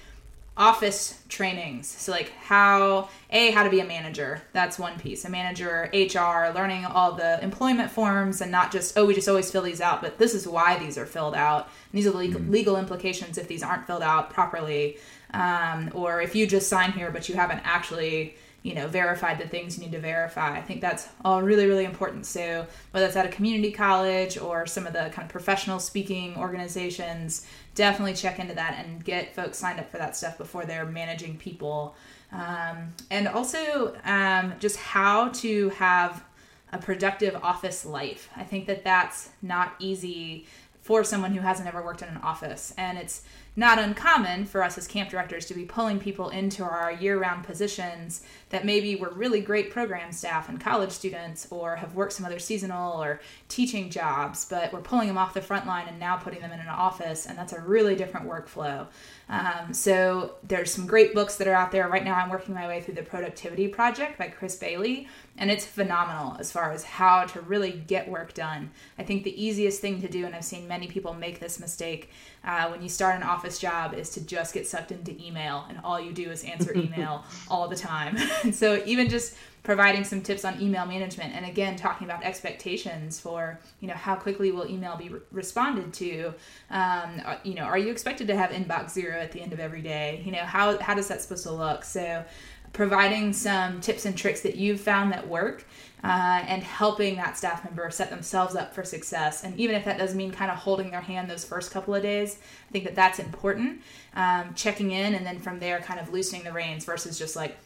office 0.57 1.23
trainings. 1.29 1.87
So, 1.87 2.12
like, 2.12 2.31
how, 2.31 3.11
A, 3.31 3.51
how 3.51 3.62
to 3.62 3.69
be 3.69 3.81
a 3.81 3.85
manager. 3.85 4.41
That's 4.55 4.79
one 4.79 4.99
piece. 4.99 5.27
A 5.27 5.29
manager, 5.29 5.91
HR, 5.93 6.51
learning 6.55 6.87
all 6.87 7.12
the 7.12 7.43
employment 7.45 7.91
forms 7.91 8.41
and 8.41 8.51
not 8.51 8.73
just, 8.73 8.97
oh, 8.97 9.05
we 9.05 9.15
just 9.15 9.29
always 9.29 9.51
fill 9.51 9.61
these 9.61 9.83
out, 9.83 10.01
but 10.01 10.17
this 10.17 10.33
is 10.33 10.49
why 10.49 10.79
these 10.79 10.97
are 10.97 11.05
filled 11.05 11.35
out. 11.35 11.69
And 11.93 11.99
these 11.99 12.07
are 12.07 12.17
legal, 12.17 12.41
mm-hmm. 12.41 12.51
legal 12.51 12.79
implications 12.79 13.37
if 13.37 13.49
these 13.49 13.62
aren't 13.62 13.87
filled 13.87 14.03
out 14.03 14.31
properly 14.31 14.97
um, 15.33 15.91
or 15.95 16.21
if 16.21 16.35
you 16.35 16.47
just 16.47 16.69
sign 16.69 16.93
here 16.93 17.11
but 17.11 17.29
you 17.29 17.35
haven't 17.35 17.61
actually 17.65 18.37
you 18.62 18.75
know 18.75 18.89
verified 18.89 19.39
the 19.39 19.47
things 19.47 19.77
you 19.77 19.85
need 19.85 19.93
to 19.93 20.01
verify 20.01 20.57
i 20.57 20.62
think 20.62 20.81
that's 20.81 21.09
all 21.25 21.43
really 21.43 21.67
really 21.67 21.85
important 21.85 22.27
so 22.27 22.67
whether 22.91 23.07
it's 23.07 23.17
at 23.17 23.27
a 23.27 23.29
community 23.29 23.71
college 23.71 24.39
or 24.39 24.67
some 24.67 24.87
of 24.87 24.93
the 24.93 25.11
kind 25.12 25.27
of 25.27 25.29
professional 25.29 25.79
speaking 25.79 26.37
organizations 26.37 27.47
definitely 27.77 28.15
check 28.15 28.41
into 28.41 28.55
that 28.55 28.85
and 28.85 29.05
get 29.05 29.37
folks 29.37 29.59
signed 29.59 29.79
up 29.79 29.89
for 29.89 29.99
that 29.99 30.17
stuff 30.17 30.37
before 30.37 30.65
they're 30.65 30.87
managing 30.87 31.37
people. 31.37 31.95
Um, 32.33 32.89
and 33.11 33.29
also 33.29 33.97
um, 34.05 34.55
just 34.59 34.77
how 34.79 35.29
to 35.29 35.69
have 35.71 36.25
a 36.73 36.79
productive 36.79 37.37
office 37.37 37.87
life. 37.87 38.29
I 38.35 38.43
think 38.43 38.67
that 38.67 38.83
that's 38.83 39.29
not 39.43 39.75
easy 39.79 40.47
for 40.81 41.05
someone 41.05 41.35
who 41.35 41.41
hasn't 41.41 41.69
ever 41.69 41.83
worked 41.83 42.03
in 42.03 42.09
an 42.09 42.19
office. 42.19 42.73
And 42.79 42.97
it's 42.97 43.23
not 43.57 43.79
uncommon 43.79 44.47
for 44.47 44.62
us 44.62 44.79
as 44.79 44.87
camp 44.87 45.11
directors 45.11 45.47
to 45.47 45.55
be 45.55 45.65
pulling 45.65 45.99
people 45.99 46.29
into 46.29 46.62
our 46.62 46.93
year 46.93 47.19
round 47.19 47.45
positions 47.45 48.23
that 48.51 48.65
maybe 48.65 48.95
were 48.95 49.11
really 49.11 49.41
great 49.41 49.71
program 49.71 50.13
staff 50.13 50.49
and 50.49 50.61
college 50.61 50.93
students 50.93 51.49
or 51.51 51.77
have 51.77 51.95
worked 51.95 52.13
some 52.13 52.25
other 52.25 52.39
seasonal 52.39 53.03
or 53.03 53.21
teaching 53.49 53.91
jobs, 53.91 54.47
but 54.49 54.73
we're 54.73 54.81
pulling 54.81 55.09
them 55.09 55.19
off 55.19 55.35
the 55.35 55.41
front 55.41 55.67
line 55.67 55.89
and 55.89 55.99
now 55.99 56.17
putting 56.17 56.41
them 56.41 56.53
in 56.53 56.61
an 56.61 56.69
office, 56.69 57.27
and 57.27 57.37
that's 57.37 57.53
a 57.53 57.61
really 57.61 57.97
different 57.97 58.29
workflow. 58.29 58.87
Um, 59.29 59.75
so 59.75 60.37
there's 60.45 60.73
some 60.73 60.87
great 60.87 61.13
books 61.13 61.37
that 61.37 61.49
are 61.49 61.55
out 61.55 61.73
there. 61.73 61.89
Right 61.89 62.05
now, 62.05 62.15
I'm 62.15 62.31
working 62.31 62.55
my 62.55 62.69
way 62.69 62.81
through 62.81 62.95
the 62.95 63.03
Productivity 63.03 63.67
Project 63.67 64.19
by 64.19 64.29
Chris 64.29 64.55
Bailey, 64.55 65.09
and 65.37 65.51
it's 65.51 65.67
phenomenal 65.67 66.37
as 66.39 66.53
far 66.53 66.73
as 66.73 66.85
how 66.85 67.25
to 67.25 67.41
really 67.41 67.73
get 67.73 68.09
work 68.09 68.33
done. 68.35 68.71
I 68.99 69.03
think 69.03 69.25
the 69.25 69.43
easiest 69.43 69.81
thing 69.81 70.01
to 70.03 70.09
do, 70.09 70.25
and 70.25 70.35
I've 70.35 70.45
seen 70.45 70.69
many 70.69 70.87
people 70.87 71.13
make 71.13 71.41
this 71.41 71.59
mistake 71.59 72.11
uh, 72.45 72.69
when 72.69 72.81
you 72.81 72.89
start 72.89 73.17
an 73.17 73.25
office 73.25 73.59
job, 73.59 73.95
is 73.95 74.11
to 74.11 74.25
just 74.25 74.55
get 74.55 74.69
sucked 74.69 74.93
into 74.93 75.21
email, 75.21 75.67
and 75.69 75.81
all 75.83 76.01
you 76.01 76.13
do 76.13 76.31
is 76.31 76.45
answer 76.45 76.73
email 76.77 77.25
all 77.49 77.67
the 77.67 77.77
time. 77.77 78.17
and 78.42 78.55
so 78.62 78.83
even 78.87 79.09
just 79.09 79.37
providing 79.62 80.05
some 80.05 80.20
tips 80.20 80.44
on 80.44 80.61
email 80.62 80.87
management 80.87 81.35
and 81.35 81.44
again 81.44 81.75
talking 81.75 82.07
about 82.07 82.22
expectations 82.22 83.18
for 83.18 83.59
you 83.81 83.88
know 83.88 83.94
how 83.94 84.14
quickly 84.14 84.53
will 84.53 84.68
email 84.70 84.96
be 84.96 85.09
re- 85.09 85.20
responded 85.33 85.92
to 85.92 86.33
um, 86.70 87.20
uh, 87.25 87.37
you 87.42 87.55
know 87.55 87.64
are 87.64 87.77
you 87.77 87.90
expected 87.90 88.29
to 88.29 88.37
have 88.37 88.51
inbox 88.51 88.90
zero 88.90 89.18
at 89.18 89.33
the 89.33 89.40
end 89.40 89.53
of 89.53 89.61
every 89.61 89.83
day? 89.83 90.22
You 90.25 90.33
know 90.33 90.44
how, 90.44 90.79
how 90.79 90.94
does 90.94 91.09
that 91.09 91.20
supposed 91.20 91.42
to 91.44 91.53
look? 91.53 91.85
So 91.85 92.25
providing 92.72 93.33
some 93.33 93.81
tips 93.81 94.05
and 94.05 94.16
tricks 94.16 94.42
that 94.42 94.57
you've 94.57 94.81
found 94.81 95.11
that 95.11 95.27
work 95.27 95.64
uh, 96.05 96.44
and 96.46 96.62
helping 96.62 97.16
that 97.16 97.37
staff 97.37 97.64
member 97.64 97.90
set 97.90 98.11
themselves 98.11 98.55
up 98.55 98.75
for 98.75 98.85
success. 98.85 99.44
And 99.44 99.59
even 99.59 99.75
if 99.75 99.85
that 99.87 99.99
does 99.99 100.14
mean 100.14 100.31
kind 100.31 100.51
of 100.51 100.59
holding 100.59 100.90
their 100.90 101.01
hand 101.01 101.31
those 101.31 101.44
first 101.44 101.70
couple 101.70 101.94
of 101.94 102.03
days 102.03 102.38
i 102.68 102.72
think 102.72 102.85
that 102.85 102.94
that's 102.94 103.18
important. 103.18 103.81
Um, 104.14 104.55
checking 104.55 104.92
in 104.92 105.14
and 105.14 105.27
then 105.27 105.40
from 105.40 105.59
there 105.59 105.81
kind 105.81 105.99
of 105.99 106.12
loosening 106.12 106.44
the 106.44 106.53
reins 106.53 106.85
versus 106.85 107.18
just 107.18 107.35
like 107.35 107.57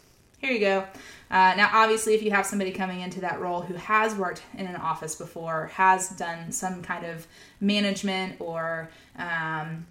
here 0.40 0.52
you 0.52 0.60
go. 0.60 0.84
Uh, 1.30 1.54
now, 1.56 1.70
obviously, 1.72 2.14
if 2.14 2.22
you 2.22 2.30
have 2.30 2.46
somebody 2.46 2.72
coming 2.72 3.00
into 3.00 3.20
that 3.20 3.40
role 3.40 3.60
who 3.60 3.74
has 3.74 4.14
worked 4.14 4.42
in 4.56 4.66
an 4.66 4.76
office 4.76 5.14
before, 5.14 5.66
has 5.74 6.08
done 6.10 6.50
some 6.50 6.82
kind 6.82 7.04
of 7.06 7.26
management 7.60 8.40
or 8.40 8.90
um, 9.16 9.86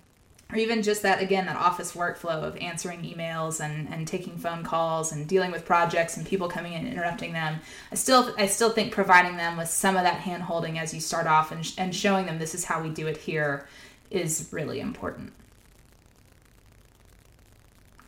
or 0.51 0.57
even 0.57 0.81
just 0.81 1.03
that 1.03 1.21
again 1.21 1.45
that 1.45 1.55
office 1.55 1.91
workflow 1.91 2.41
of 2.41 2.57
answering 2.57 3.03
emails 3.03 3.63
and, 3.63 3.87
and 3.89 4.07
taking 4.07 4.35
phone 4.35 4.63
calls 4.63 5.11
and 5.11 5.27
dealing 5.27 5.51
with 5.51 5.63
projects 5.63 6.17
and 6.17 6.25
people 6.25 6.47
coming 6.47 6.73
in 6.73 6.79
and 6.79 6.87
interrupting 6.87 7.33
them 7.33 7.59
i 7.91 7.95
still 7.95 8.33
i 8.39 8.47
still 8.47 8.71
think 8.71 8.91
providing 8.91 9.37
them 9.37 9.57
with 9.57 9.67
some 9.67 9.95
of 9.95 10.01
that 10.01 10.19
hand 10.19 10.41
holding 10.41 10.79
as 10.79 10.91
you 10.91 10.99
start 10.99 11.27
off 11.27 11.51
and, 11.51 11.71
and 11.77 11.93
showing 11.93 12.25
them 12.25 12.39
this 12.39 12.55
is 12.55 12.65
how 12.65 12.81
we 12.81 12.89
do 12.89 13.05
it 13.05 13.17
here 13.17 13.67
is 14.09 14.49
really 14.51 14.79
important. 14.79 15.31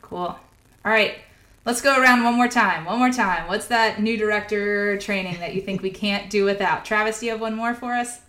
Cool. 0.00 0.36
All 0.84 0.92
right 0.92 1.18
Let's 1.64 1.80
go 1.80 2.00
around 2.00 2.24
one 2.24 2.34
more 2.34 2.48
time. 2.48 2.84
One 2.84 2.98
more 2.98 3.12
time. 3.12 3.46
What's 3.46 3.66
that 3.68 4.02
new 4.02 4.16
director 4.16 4.98
training 4.98 5.38
that 5.38 5.54
you 5.54 5.60
think 5.60 5.80
we 5.80 5.90
can't 5.90 6.28
do 6.28 6.44
without? 6.44 6.84
Travis, 6.84 7.20
do 7.20 7.26
you 7.26 7.32
have 7.32 7.40
one 7.40 7.54
more 7.54 7.72
for 7.72 7.92
us? 7.92 8.20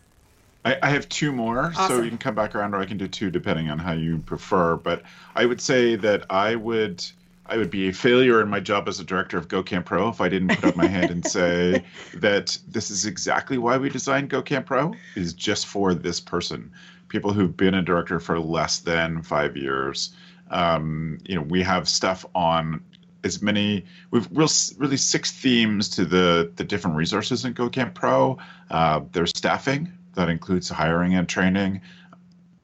I, 0.65 0.77
I 0.83 0.89
have 0.89 1.09
two 1.09 1.31
more, 1.31 1.73
awesome. 1.75 1.87
so 1.87 2.01
you 2.03 2.09
can 2.09 2.19
come 2.19 2.35
back 2.35 2.53
around, 2.55 2.73
or 2.73 2.79
I 2.79 2.85
can 2.85 2.97
do 2.97 3.07
two 3.07 3.31
depending 3.31 3.69
on 3.69 3.79
how 3.79 3.93
you 3.93 4.19
prefer. 4.19 4.75
But 4.75 5.01
I 5.35 5.45
would 5.45 5.59
say 5.59 5.95
that 5.97 6.25
I 6.29 6.55
would 6.55 7.03
I 7.47 7.57
would 7.57 7.69
be 7.69 7.89
a 7.89 7.93
failure 7.93 8.39
in 8.39 8.47
my 8.49 8.59
job 8.59 8.87
as 8.87 8.99
a 8.99 9.03
director 9.03 9.37
of 9.37 9.47
GoCamp 9.47 9.85
Pro 9.85 10.07
if 10.09 10.21
I 10.21 10.29
didn't 10.29 10.55
put 10.55 10.65
up 10.65 10.75
my 10.75 10.87
hand 10.87 11.11
and 11.11 11.25
say 11.25 11.83
that 12.15 12.57
this 12.67 12.89
is 12.89 13.05
exactly 13.05 13.57
why 13.57 13.77
we 13.77 13.89
designed 13.89 14.29
GoCamp 14.29 14.65
Pro 14.65 14.93
is 15.15 15.33
just 15.33 15.65
for 15.65 15.93
this 15.93 16.19
person. 16.19 16.71
People 17.09 17.33
who've 17.33 17.55
been 17.55 17.73
a 17.73 17.81
director 17.81 18.19
for 18.19 18.39
less 18.39 18.79
than 18.79 19.21
five 19.23 19.57
years. 19.57 20.15
Um, 20.51 21.17
you 21.25 21.35
know, 21.35 21.41
we 21.41 21.63
have 21.63 21.89
stuff 21.89 22.25
on 22.33 22.81
as 23.23 23.41
many 23.41 23.85
we've 24.11 24.27
real, 24.31 24.49
really 24.77 24.97
six 24.97 25.31
themes 25.31 25.89
to 25.89 26.05
the 26.05 26.51
the 26.55 26.63
different 26.63 26.97
resources 26.97 27.45
in 27.45 27.53
GoCamp 27.53 27.93
Pro. 27.93 28.37
Uh, 28.69 29.01
there's 29.11 29.31
staffing, 29.35 29.91
that 30.15 30.29
includes 30.29 30.69
hiring 30.69 31.15
and 31.15 31.27
training. 31.27 31.81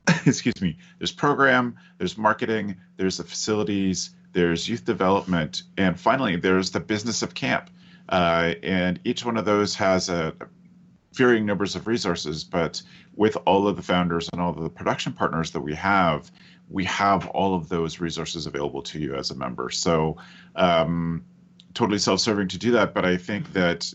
Excuse 0.25 0.61
me. 0.61 0.77
There's 0.97 1.11
program, 1.11 1.77
there's 1.97 2.17
marketing, 2.17 2.77
there's 2.97 3.17
the 3.17 3.23
facilities, 3.23 4.11
there's 4.33 4.67
youth 4.67 4.85
development, 4.85 5.63
and 5.77 5.99
finally 5.99 6.35
there's 6.35 6.71
the 6.71 6.79
business 6.79 7.21
of 7.21 7.33
camp. 7.33 7.69
Uh, 8.07 8.55
and 8.63 8.99
each 9.03 9.23
one 9.23 9.37
of 9.37 9.45
those 9.45 9.75
has 9.75 10.09
a 10.09 10.33
varying 11.13 11.45
numbers 11.45 11.75
of 11.75 11.87
resources, 11.87 12.43
but 12.43 12.81
with 13.15 13.37
all 13.45 13.67
of 13.67 13.75
the 13.75 13.81
founders 13.81 14.29
and 14.31 14.41
all 14.41 14.51
of 14.51 14.63
the 14.63 14.69
production 14.69 15.13
partners 15.13 15.51
that 15.51 15.61
we 15.61 15.75
have, 15.75 16.31
we 16.69 16.85
have 16.85 17.27
all 17.27 17.55
of 17.55 17.69
those 17.69 17.99
resources 17.99 18.45
available 18.45 18.81
to 18.83 18.99
you 18.99 19.15
as 19.15 19.31
a 19.31 19.35
member. 19.35 19.69
So, 19.69 20.17
um, 20.55 21.23
totally 21.73 21.99
self-serving 21.99 22.47
to 22.49 22.57
do 22.57 22.71
that, 22.71 22.93
but 22.93 23.05
I 23.05 23.17
think 23.17 23.53
that 23.53 23.91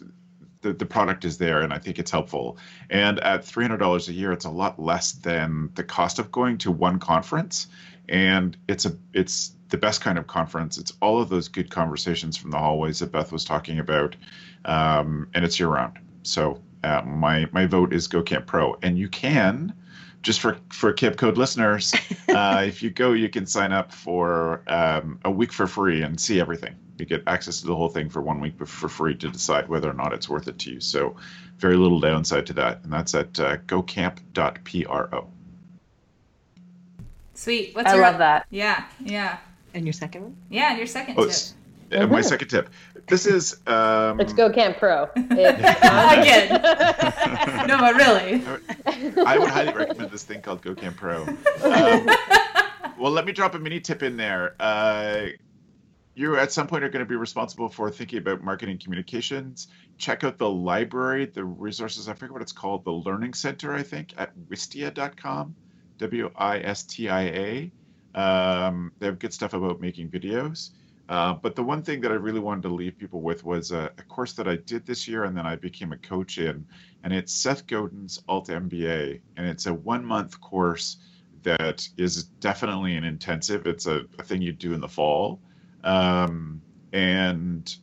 the, 0.65 0.73
the 0.73 0.87
product 0.87 1.25
is 1.25 1.39
there 1.39 1.61
and 1.61 1.73
I 1.73 1.79
think 1.79 1.99
it's 1.99 2.11
helpful. 2.11 2.59
And 2.91 3.21
at 3.21 3.43
$300 3.43 4.09
a 4.09 4.13
year, 4.13 4.33
it's 4.33 4.47
a 4.47 4.51
lot 4.51 4.81
less 4.81 5.13
than 5.13 5.71
the 5.75 5.85
cost 5.85 6.19
of 6.19 6.33
going 6.33 6.59
to 6.59 6.73
one 6.73 6.99
conference. 6.99 7.69
And 8.09 8.57
it's 8.69 8.87
a 8.87 8.97
it's 9.13 9.55
the 9.69 9.79
best 9.79 10.01
kind 10.01 10.19
of 10.19 10.27
conference. 10.27 10.79
It's 10.79 10.93
all 11.01 11.21
of 11.21 11.29
those 11.29 11.49
good 11.49 11.71
conversations 11.71 12.37
from 12.37 12.51
the 12.51 12.59
hallways 12.59 12.99
that 12.99 13.13
Beth 13.13 13.33
was 13.33 13.45
talking 13.45 13.79
about, 13.79 14.15
um, 14.67 15.29
and 15.35 15.45
it's 15.45 15.59
year 15.59 15.69
round. 15.69 15.99
So 16.23 16.61
uh, 16.83 17.03
my 17.07 17.49
my 17.53 17.65
vote 17.65 17.95
is 17.95 18.07
Go 18.07 18.23
Camp 18.23 18.47
Pro, 18.47 18.77
and 18.83 18.99
you 18.99 19.09
can 19.09 19.73
just 20.25 20.41
for 20.41 20.57
for 20.73 20.93
Camp 20.93 21.17
Code 21.17 21.39
listeners, 21.39 21.95
uh, 22.29 22.65
if 22.67 22.83
you 22.83 22.91
go, 22.91 23.13
you 23.13 23.29
can 23.29 23.47
sign 23.47 23.71
up 23.73 23.93
for 23.93 24.63
um, 24.67 25.21
a 25.25 25.31
week 25.31 25.53
for 25.53 25.69
free 25.69 26.03
and 26.03 26.21
see 26.21 26.41
everything. 26.41 26.75
You 26.99 27.05
get 27.07 27.23
access 27.27 27.61
to 27.61 27.67
the 27.67 27.77
whole 27.77 27.89
thing 27.89 28.09
for 28.09 28.21
one 28.23 28.41
week 28.41 28.55
for 28.67 28.89
free 28.89 29.15
to 29.17 29.29
decide 29.29 29.69
whether 29.69 29.89
or 29.91 29.95
not 29.95 30.13
it's 30.13 30.29
worth 30.29 30.49
it 30.49 30.59
to 30.61 30.73
you. 30.73 30.81
So, 30.81 31.17
very 31.59 31.77
little 31.77 32.01
downside 32.01 32.47
to 32.47 32.53
that, 32.55 32.83
and 32.85 32.93
that's 32.93 33.15
at 33.15 33.39
uh, 33.39 33.57
gocamp.pro. 33.59 35.29
Sweet. 37.35 37.75
What's 37.75 37.91
I 37.91 37.95
your 37.97 38.03
love 38.05 38.19
that. 38.19 38.47
Yeah, 38.51 38.85
yeah, 39.01 39.39
And 39.75 39.85
your 39.85 39.93
second 39.93 40.23
one? 40.23 40.37
yeah. 40.51 40.69
And 40.71 40.79
your 40.79 40.87
second 40.87 41.17
Oh, 41.19 41.27
tip. 41.27 41.35
S- 41.95 42.03
uh, 42.03 42.07
my 42.07 42.21
second 42.21 42.49
tip. 42.49 42.71
This 43.07 43.27
is 43.27 43.61
um, 43.67 44.17
Let's 44.19 44.33
go 44.33 44.51
Camp 44.51 44.77
Pro. 44.79 45.09
It's 45.17 45.59
Again. 46.19 46.63
no, 47.69 47.79
but 47.79 47.95
really. 47.95 48.43
I 49.27 49.39
would 49.39 49.51
highly 49.51 49.73
recommend 49.73 50.11
this 50.11 50.25
thing 50.25 50.41
called 50.41 50.63
Go 50.63 50.75
Camp 50.75 50.97
Pro. 50.97 51.23
Um, 51.63 52.07
well, 52.99 53.13
let 53.13 53.25
me 53.27 53.33
drop 53.33 53.55
a 53.55 53.59
mini 53.59 53.81
tip 53.81 54.03
in 54.03 54.17
there. 54.17 54.55
Uh, 54.61 55.27
you 56.15 56.37
at 56.37 56.53
some 56.53 56.67
point 56.69 56.85
are 56.85 56.89
going 56.89 57.05
to 57.05 57.09
be 57.09 57.17
responsible 57.17 57.69
for 57.69 57.91
thinking 57.91 58.19
about 58.19 58.43
marketing 58.43 58.79
communications. 58.79 59.67
Check 59.99 60.23
out 60.25 60.39
the 60.39 60.49
library, 60.49 61.27
the 61.27 61.45
resources. 61.45 62.09
I 62.09 62.15
forget 62.15 62.33
what 62.33 62.43
it's 62.43 62.53
called, 62.53 62.85
the 62.85 62.93
Learning 62.93 63.35
Center, 63.35 63.75
I 63.75 63.83
think, 63.83 64.15
at 64.17 64.31
wistia.com, 64.49 65.55
W 65.99 66.31
I 66.37 66.61
S 66.61 66.85
T 66.85 67.09
I 67.09 67.23
A. 67.23 67.73
Um, 68.19 68.93
they 69.01 69.07
have 69.07 69.19
good 69.19 69.33
stuff 69.35 69.55
about 69.55 69.81
making 69.81 70.09
videos. 70.09 70.71
Uh, 71.09 71.35
but 71.35 71.55
the 71.55 71.63
one 71.63 71.83
thing 71.83 72.01
that 72.01 72.11
I 72.11 72.15
really 72.15 72.41
wanted 72.41 72.63
to 72.63 72.75
leave 72.75 72.97
people 72.97 73.21
with 73.21 73.45
was 73.45 73.73
a, 73.73 73.91
a 73.99 74.03
course 74.05 74.33
that 74.35 74.49
I 74.49 74.57
did 74.57 74.87
this 74.87 75.07
year 75.07 75.25
and 75.25 75.37
then 75.37 75.47
I 75.47 75.57
became 75.57 75.93
a 75.93 75.99
coach 75.99 76.39
in, 76.39 76.67
and 77.03 77.13
it's 77.13 77.33
Seth 77.33 77.67
Godin's 77.67 78.23
Alt 78.27 78.49
MBA, 78.49 79.21
and 79.37 79.47
it's 79.47 79.67
a 79.67 79.75
one 79.75 80.05
month 80.05 80.41
course 80.41 80.97
that 81.43 81.87
is 81.99 82.25
definitely 82.25 82.97
an 82.97 83.05
intensive. 83.05 83.67
It's 83.67 83.87
a, 83.87 84.05
a 84.19 84.23
thing 84.23 84.41
you 84.41 84.53
do 84.53 84.73
in 84.73 84.81
the 84.81 84.89
fall, 84.89 85.41
um, 85.85 86.63
and 86.93 87.75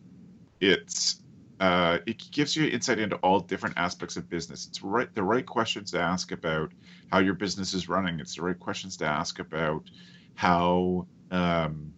it's 0.60 1.22
uh, 1.60 2.00
it 2.08 2.24
gives 2.32 2.56
you 2.56 2.68
insight 2.68 2.98
into 2.98 3.18
all 3.18 3.40
different 3.40 3.78
aspects 3.78 4.18
of 4.18 4.28
business. 4.28 4.66
It's 4.66 4.82
right 4.82 5.14
the 5.14 5.22
right 5.22 5.46
questions 5.46 5.92
to 5.92 6.02
ask 6.02 6.32
about 6.32 6.72
how 7.12 7.20
your 7.20 7.36
business 7.36 7.76
is 7.76 7.88
running. 7.88 8.20
It's 8.20 8.36
the 8.36 8.42
right 8.42 8.60
questions 8.60 8.98
to 8.98 9.06
ask 9.06 9.38
about 9.38 9.84
how 10.34 11.06
um, 11.30 11.94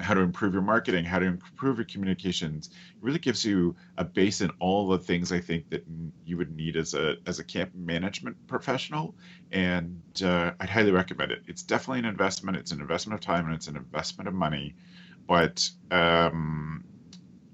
how 0.00 0.14
to 0.14 0.20
improve 0.20 0.52
your 0.52 0.62
marketing, 0.62 1.04
how 1.04 1.18
to 1.18 1.26
improve 1.26 1.78
your 1.78 1.84
communications. 1.84 2.68
It 2.68 2.74
really 3.00 3.18
gives 3.18 3.44
you 3.44 3.74
a 3.96 4.04
base 4.04 4.40
in 4.40 4.50
all 4.60 4.88
the 4.88 4.98
things 4.98 5.32
I 5.32 5.40
think 5.40 5.70
that 5.70 5.84
you 6.24 6.36
would 6.36 6.54
need 6.54 6.76
as 6.76 6.94
a 6.94 7.16
as 7.26 7.38
a 7.38 7.44
camp 7.44 7.74
management 7.74 8.36
professional, 8.46 9.14
and 9.50 10.00
uh, 10.24 10.52
I'd 10.60 10.70
highly 10.70 10.92
recommend 10.92 11.32
it. 11.32 11.42
It's 11.46 11.62
definitely 11.62 12.00
an 12.00 12.04
investment. 12.04 12.56
It's 12.56 12.70
an 12.70 12.80
investment 12.80 13.18
of 13.18 13.24
time 13.24 13.46
and 13.46 13.54
it's 13.54 13.68
an 13.68 13.76
investment 13.76 14.28
of 14.28 14.34
money, 14.34 14.74
but 15.26 15.68
um, 15.90 16.84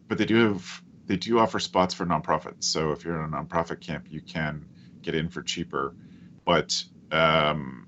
but 0.08 0.18
they 0.18 0.26
do 0.26 0.52
have 0.52 0.82
they 1.06 1.16
do 1.16 1.38
offer 1.38 1.58
spots 1.58 1.94
for 1.94 2.06
nonprofits. 2.06 2.64
So 2.64 2.92
if 2.92 3.04
you're 3.04 3.22
in 3.22 3.32
a 3.32 3.36
nonprofit 3.36 3.80
camp, 3.80 4.06
you 4.10 4.20
can 4.20 4.66
get 5.02 5.14
in 5.14 5.28
for 5.28 5.42
cheaper, 5.42 5.94
but 6.44 6.82
um, 7.10 7.86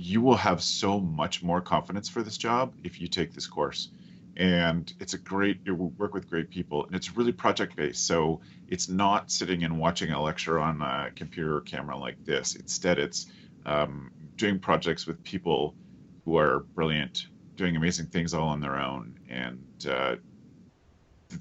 you 0.00 0.22
will 0.22 0.36
have 0.36 0.62
so 0.62 0.98
much 0.98 1.42
more 1.42 1.60
confidence 1.60 2.08
for 2.08 2.22
this 2.22 2.38
job 2.38 2.74
if 2.82 3.00
you 3.00 3.06
take 3.06 3.34
this 3.34 3.46
course. 3.46 3.90
And 4.36 4.90
it's 4.98 5.12
a 5.12 5.18
great, 5.18 5.60
you 5.66 5.74
work 5.74 6.14
with 6.14 6.30
great 6.30 6.48
people, 6.48 6.86
and 6.86 6.94
it's 6.94 7.14
really 7.16 7.32
project 7.32 7.76
based. 7.76 8.06
So 8.06 8.40
it's 8.68 8.88
not 8.88 9.30
sitting 9.30 9.64
and 9.64 9.78
watching 9.78 10.10
a 10.12 10.22
lecture 10.22 10.58
on 10.58 10.80
a 10.80 11.10
computer 11.14 11.56
or 11.56 11.60
camera 11.60 11.98
like 11.98 12.24
this. 12.24 12.54
Instead, 12.54 12.98
it's 12.98 13.26
um, 13.66 14.10
doing 14.36 14.58
projects 14.58 15.06
with 15.06 15.22
people 15.22 15.74
who 16.24 16.38
are 16.38 16.60
brilliant, 16.74 17.26
doing 17.56 17.76
amazing 17.76 18.06
things 18.06 18.32
all 18.32 18.48
on 18.48 18.60
their 18.60 18.76
own. 18.76 19.18
And 19.28 19.86
uh, 19.86 20.16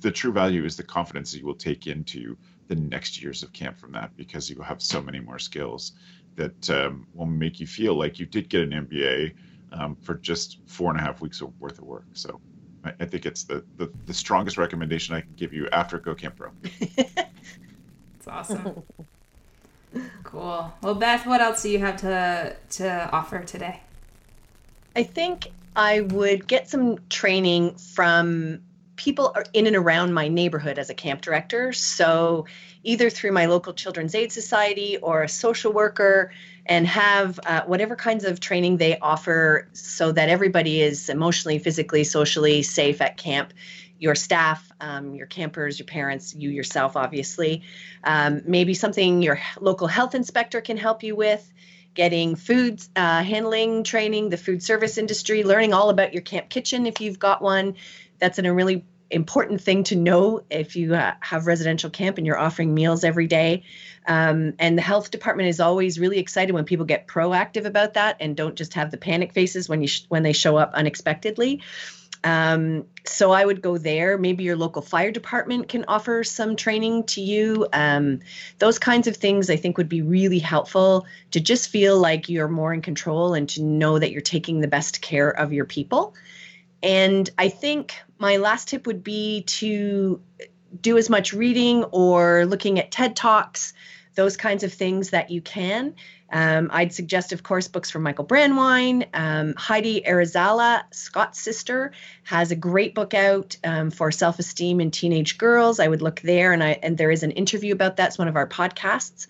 the 0.01 0.11
true 0.11 0.33
value 0.33 0.65
is 0.65 0.75
the 0.75 0.83
confidence 0.83 1.31
that 1.31 1.39
you 1.39 1.45
will 1.45 1.55
take 1.55 1.87
into 1.87 2.35
the 2.67 2.75
next 2.75 3.21
years 3.21 3.41
of 3.41 3.53
camp 3.53 3.79
from 3.79 3.93
that 3.93 4.15
because 4.17 4.49
you 4.49 4.61
have 4.61 4.81
so 4.81 5.01
many 5.01 5.19
more 5.19 5.39
skills 5.39 5.93
that 6.39 6.69
um, 6.69 7.05
will 7.13 7.25
make 7.25 7.59
you 7.59 7.67
feel 7.67 7.95
like 7.95 8.17
you 8.17 8.25
did 8.25 8.49
get 8.49 8.61
an 8.61 8.71
MBA 8.71 9.33
um, 9.73 9.95
for 10.01 10.15
just 10.15 10.59
four 10.65 10.89
and 10.89 10.99
a 10.99 11.03
half 11.03 11.21
weeks 11.21 11.41
of 11.41 11.51
worth 11.59 11.77
of 11.77 11.83
work. 11.83 12.05
So 12.13 12.39
I, 12.85 12.93
I 13.01 13.05
think 13.05 13.25
it's 13.25 13.43
the, 13.43 13.63
the, 13.75 13.91
the 14.05 14.13
strongest 14.13 14.57
recommendation 14.57 15.13
I 15.15 15.21
can 15.21 15.33
give 15.35 15.53
you 15.53 15.67
after 15.71 15.99
Go 15.99 16.15
Camp 16.15 16.37
Pro. 16.37 16.51
It's 18.19 18.27
awesome. 18.27 18.83
cool. 20.23 20.73
Well, 20.81 20.95
Beth, 20.95 21.25
what 21.25 21.39
else 21.39 21.61
do 21.63 21.69
you 21.69 21.79
have 21.79 21.95
to 22.01 22.53
to 22.71 23.09
offer 23.13 23.39
today? 23.45 23.79
I 24.93 25.03
think 25.03 25.47
I 25.77 26.01
would 26.01 26.45
get 26.45 26.69
some 26.69 26.97
training 27.07 27.75
from 27.75 28.61
people 28.99 29.31
are 29.33 29.45
in 29.53 29.65
and 29.65 29.77
around 29.77 30.13
my 30.13 30.27
neighborhood 30.27 30.77
as 30.77 30.89
a 30.89 30.93
camp 30.93 31.21
director. 31.21 31.71
So, 31.71 32.45
either 32.83 33.09
through 33.09 33.31
my 33.31 33.45
local 33.45 33.73
Children's 33.73 34.13
Aid 34.13 34.31
Society 34.31 34.97
or 34.97 35.23
a 35.23 35.29
social 35.29 35.71
worker, 35.71 36.31
and 36.65 36.85
have 36.85 37.39
uh, 37.45 37.63
whatever 37.65 37.95
kinds 37.95 38.25
of 38.25 38.39
training 38.39 38.77
they 38.77 38.99
offer 38.99 39.69
so 39.73 40.11
that 40.11 40.29
everybody 40.29 40.81
is 40.81 41.09
emotionally, 41.09 41.59
physically, 41.59 42.03
socially 42.03 42.61
safe 42.61 43.01
at 43.01 43.17
camp. 43.17 43.53
Your 43.97 44.15
staff, 44.15 44.69
um, 44.79 45.15
your 45.15 45.27
campers, 45.27 45.79
your 45.79 45.87
parents, 45.87 46.35
you 46.35 46.49
yourself, 46.49 46.95
obviously. 46.95 47.63
Um, 48.03 48.43
maybe 48.45 48.73
something 48.73 49.21
your 49.21 49.39
local 49.59 49.87
health 49.87 50.13
inspector 50.13 50.61
can 50.61 50.77
help 50.77 51.03
you 51.03 51.15
with 51.15 51.51
getting 51.95 52.35
food 52.35 52.81
uh, 52.95 53.23
handling 53.23 53.83
training, 53.83 54.29
the 54.29 54.37
food 54.37 54.61
service 54.61 54.97
industry, 54.97 55.43
learning 55.43 55.73
all 55.73 55.89
about 55.89 56.13
your 56.13 56.21
camp 56.21 56.49
kitchen 56.49 56.85
if 56.85 57.01
you've 57.01 57.19
got 57.19 57.41
one. 57.41 57.75
That's 58.19 58.39
a 58.39 58.53
really 58.53 58.85
important 59.11 59.61
thing 59.61 59.83
to 59.85 59.95
know 59.95 60.41
if 60.49 60.75
you 60.75 60.93
uh, 60.93 61.13
have 61.19 61.47
residential 61.47 61.89
camp 61.89 62.17
and 62.17 62.27
you're 62.27 62.37
offering 62.37 62.73
meals 62.73 63.03
every 63.03 63.27
day. 63.27 63.63
Um, 64.07 64.53
and 64.59 64.77
the 64.77 64.81
health 64.81 65.11
department 65.11 65.49
is 65.49 65.59
always 65.59 65.99
really 65.99 66.19
excited 66.19 66.53
when 66.53 66.65
people 66.65 66.85
get 66.85 67.07
proactive 67.07 67.65
about 67.65 67.95
that 67.95 68.17
and 68.19 68.35
don't 68.35 68.55
just 68.55 68.73
have 68.75 68.91
the 68.91 68.97
panic 68.97 69.33
faces 69.33 69.67
when 69.67 69.81
you 69.81 69.87
sh- 69.87 70.05
when 70.09 70.23
they 70.23 70.33
show 70.33 70.57
up 70.57 70.71
unexpectedly. 70.73 71.61
Um, 72.23 72.85
so 73.05 73.31
I 73.31 73.45
would 73.45 73.61
go 73.61 73.77
there. 73.77 74.17
Maybe 74.17 74.43
your 74.43 74.57
local 74.57 74.81
fire 74.81 75.11
department 75.11 75.69
can 75.69 75.85
offer 75.87 76.23
some 76.23 76.55
training 76.55 77.05
to 77.05 77.21
you. 77.21 77.67
Um, 77.71 78.19
those 78.57 78.77
kinds 78.77 79.07
of 79.07 79.15
things 79.15 79.49
I 79.49 79.55
think 79.55 79.77
would 79.77 79.89
be 79.89 80.01
really 80.01 80.39
helpful 80.39 81.05
to 81.31 81.39
just 81.39 81.69
feel 81.69 81.97
like 81.97 82.27
you're 82.27 82.49
more 82.49 82.73
in 82.73 82.81
control 82.81 83.33
and 83.33 83.47
to 83.49 83.63
know 83.63 83.99
that 83.99 84.11
you're 84.11 84.21
taking 84.21 84.59
the 84.59 84.67
best 84.67 85.01
care 85.01 85.29
of 85.29 85.53
your 85.53 85.65
people. 85.65 86.13
And 86.81 87.29
I 87.37 87.49
think 87.49 87.95
my 88.17 88.37
last 88.37 88.69
tip 88.69 88.87
would 88.87 89.03
be 89.03 89.43
to 89.43 90.21
do 90.81 90.97
as 90.97 91.09
much 91.09 91.33
reading 91.33 91.83
or 91.85 92.45
looking 92.45 92.79
at 92.79 92.91
TED 92.91 93.15
Talks, 93.15 93.73
those 94.15 94.37
kinds 94.37 94.63
of 94.63 94.73
things 94.73 95.09
that 95.09 95.29
you 95.31 95.41
can. 95.41 95.95
Um, 96.31 96.69
I'd 96.71 96.93
suggest, 96.93 97.31
of 97.31 97.43
course, 97.43 97.67
books 97.67 97.89
from 97.89 98.03
Michael 98.03 98.25
Brandwein. 98.25 99.07
Um, 99.13 99.55
Heidi 99.57 100.01
Arizala, 100.01 100.83
Scott's 100.91 101.41
sister, 101.41 101.91
has 102.23 102.51
a 102.51 102.55
great 102.55 102.93
book 102.95 103.13
out 103.13 103.57
um, 103.63 103.91
for 103.91 104.11
self-esteem 104.11 104.79
in 104.79 104.91
teenage 104.91 105.37
girls. 105.37 105.79
I 105.79 105.87
would 105.87 106.01
look 106.01 106.21
there, 106.21 106.53
and 106.53 106.63
I 106.63 106.79
and 106.83 106.97
there 106.97 107.11
is 107.11 107.23
an 107.23 107.31
interview 107.31 107.73
about 107.73 107.97
that. 107.97 108.09
It's 108.09 108.17
one 108.17 108.27
of 108.27 108.35
our 108.35 108.47
podcasts. 108.47 109.27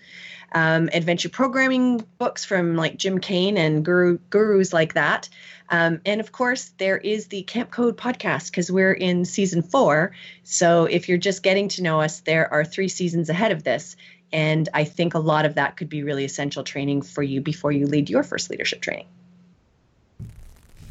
Um, 0.52 0.90
adventure 0.94 1.30
programming 1.30 2.04
books 2.18 2.44
from 2.44 2.76
like 2.76 2.98
Jim 2.98 3.20
Cain 3.20 3.56
and 3.56 3.86
guru, 3.86 4.18
gurus 4.32 4.74
like 4.74 4.96
that. 4.96 5.30
Um, 5.70 6.02
and 6.06 6.20
of 6.20 6.32
course, 6.32 6.72
there 6.80 6.98
is 6.98 7.28
the 7.28 7.44
Camp 7.44 7.70
Code 7.70 7.98
podcast 7.98 8.50
because 8.50 8.72
we're 8.72 8.94
in 8.94 9.26
season 9.26 9.62
four. 9.62 10.16
So 10.44 10.86
if 10.86 11.08
you're 11.08 11.20
just 11.20 11.44
getting 11.44 11.68
to 11.70 11.84
know 11.84 12.02
us, 12.02 12.22
there 12.22 12.52
are 12.52 12.66
three 12.66 12.88
seasons 12.88 13.30
ahead 13.30 13.52
of 13.52 13.64
this. 13.64 13.96
And 14.32 14.70
I 14.74 14.84
think 14.84 15.13
a 15.13 15.20
lot 15.20 15.46
of 15.46 15.56
that 15.56 15.78
could 15.78 15.89
be 15.89 16.04
really 16.04 16.26
essential 16.26 16.63
training 16.63 17.02
for 17.02 17.24
you 17.24 17.42
before 17.42 17.72
you 17.72 17.88
lead 17.88 18.10
your 18.10 18.24
first 18.24 18.50
leadership 18.50 18.82
training. 18.82 19.08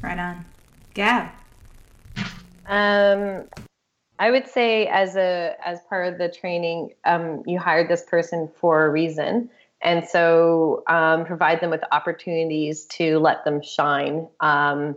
Right 0.03 0.19
on. 0.19 0.45
Gab. 0.95 1.31
Um, 2.67 3.45
I 4.19 4.31
would 4.31 4.49
say 4.49 4.87
as 4.87 5.17
a 5.17 5.55
as 5.65 5.81
part 5.89 6.13
of 6.13 6.19
the 6.19 6.29
training, 6.29 6.95
um, 7.05 7.43
you 7.47 7.59
hired 7.59 7.89
this 7.89 8.03
person 8.03 8.51
for 8.61 8.85
a 8.85 8.91
reason, 8.91 9.49
and 9.81 10.07
so 10.07 10.83
um, 10.89 11.25
provide 11.25 11.61
them 11.61 11.71
with 11.71 11.83
opportunities 11.93 12.85
to 12.87 13.19
let 13.21 13.45
them 13.45 13.63
shine 13.63 14.29
um, 14.41 14.97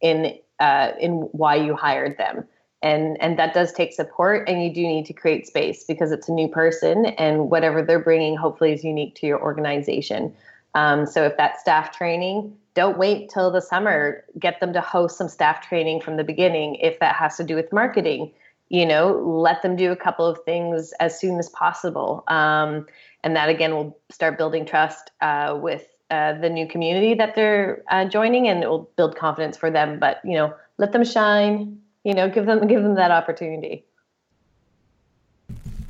in 0.00 0.38
uh, 0.60 0.92
in 1.00 1.12
why 1.32 1.56
you 1.56 1.74
hired 1.74 2.16
them. 2.16 2.46
And 2.82 3.20
and 3.20 3.38
that 3.38 3.52
does 3.52 3.72
take 3.72 3.92
support, 3.92 4.48
and 4.48 4.62
you 4.64 4.72
do 4.72 4.82
need 4.82 5.04
to 5.06 5.12
create 5.12 5.46
space 5.46 5.84
because 5.84 6.12
it's 6.12 6.28
a 6.28 6.32
new 6.32 6.48
person, 6.48 7.06
and 7.06 7.50
whatever 7.50 7.82
they're 7.82 7.98
bringing 7.98 8.36
hopefully 8.36 8.72
is 8.72 8.82
unique 8.82 9.14
to 9.16 9.26
your 9.26 9.40
organization. 9.42 10.34
Um, 10.74 11.04
so 11.04 11.24
if 11.24 11.36
that's 11.36 11.60
staff 11.60 11.96
training, 11.96 12.56
don't 12.74 12.96
wait 12.96 13.28
till 13.28 13.50
the 13.50 13.60
summer. 13.60 14.24
Get 14.38 14.60
them 14.60 14.72
to 14.72 14.80
host 14.80 15.18
some 15.18 15.28
staff 15.28 15.66
training 15.68 16.00
from 16.00 16.16
the 16.16 16.24
beginning. 16.24 16.76
If 16.76 16.98
that 17.00 17.16
has 17.16 17.36
to 17.36 17.44
do 17.44 17.54
with 17.54 17.72
marketing, 17.72 18.32
you 18.70 18.86
know, 18.86 19.12
let 19.12 19.62
them 19.62 19.76
do 19.76 19.90
a 19.92 19.96
couple 19.96 20.26
of 20.26 20.38
things 20.44 20.92
as 21.00 21.18
soon 21.18 21.38
as 21.38 21.48
possible. 21.48 22.24
Um, 22.28 22.86
and 23.22 23.36
that 23.36 23.48
again 23.48 23.74
will 23.74 23.98
start 24.10 24.38
building 24.38 24.64
trust 24.64 25.10
uh, 25.20 25.58
with 25.60 25.86
uh, 26.10 26.34
the 26.34 26.48
new 26.48 26.66
community 26.66 27.14
that 27.14 27.34
they're 27.34 27.82
uh, 27.90 28.04
joining, 28.06 28.48
and 28.48 28.62
it 28.62 28.68
will 28.68 28.90
build 28.96 29.16
confidence 29.16 29.56
for 29.56 29.70
them. 29.70 29.98
But 29.98 30.20
you 30.24 30.34
know, 30.34 30.54
let 30.78 30.92
them 30.92 31.04
shine. 31.04 31.80
You 32.10 32.16
know, 32.16 32.28
give 32.28 32.44
them 32.44 32.66
give 32.66 32.82
them 32.82 32.96
that 32.96 33.12
opportunity. 33.12 33.84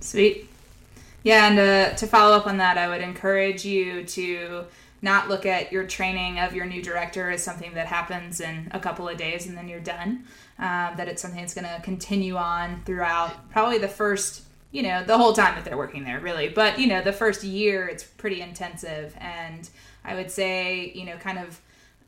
Sweet. 0.00 0.50
Yeah, 1.22 1.48
and 1.48 1.59
uh, 1.59 1.96
to 1.96 2.06
follow 2.06 2.37
up 2.37 2.46
on 2.46 2.59
that, 2.59 2.76
I 2.76 2.88
would 2.88 3.00
encourage 3.00 3.64
you 3.64 4.04
to 4.04 4.64
not 5.00 5.30
look 5.30 5.46
at 5.46 5.72
your 5.72 5.87
training 5.87 6.38
of 6.38 6.54
your 6.54 6.66
new 6.66 6.83
director 6.83 7.30
as 7.30 7.42
something 7.42 7.72
that 7.72 7.87
happens 7.87 8.42
in 8.42 8.68
a 8.72 8.78
couple 8.78 9.09
of 9.09 9.16
days 9.16 9.46
and 9.46 9.56
then 9.56 9.66
you're 9.66 9.80
done. 9.80 10.24
Um, 10.59 10.92
that 10.98 11.09
it's 11.09 11.22
something 11.22 11.40
that's 11.40 11.54
going 11.54 11.66
to 11.66 11.80
continue 11.83 12.37
on 12.37 12.83
throughout 12.85 13.48
probably 13.48 13.78
the 13.78 13.88
first, 13.88 14.42
you 14.72 14.83
know, 14.83 15.02
the 15.02 15.16
whole 15.16 15.33
time 15.33 15.54
that 15.54 15.64
they're 15.64 15.78
working 15.78 16.04
there, 16.04 16.20
really. 16.20 16.50
But, 16.50 16.78
you 16.78 16.87
know, 16.87 17.00
the 17.00 17.14
first 17.14 17.44
year, 17.44 17.88
it's 17.88 18.04
pretty 18.04 18.42
intensive. 18.42 19.16
And 19.18 19.70
I 20.04 20.16
would 20.16 20.30
say, 20.30 20.92
you 20.94 21.06
know, 21.06 21.16
kind 21.16 21.38
of, 21.38 21.59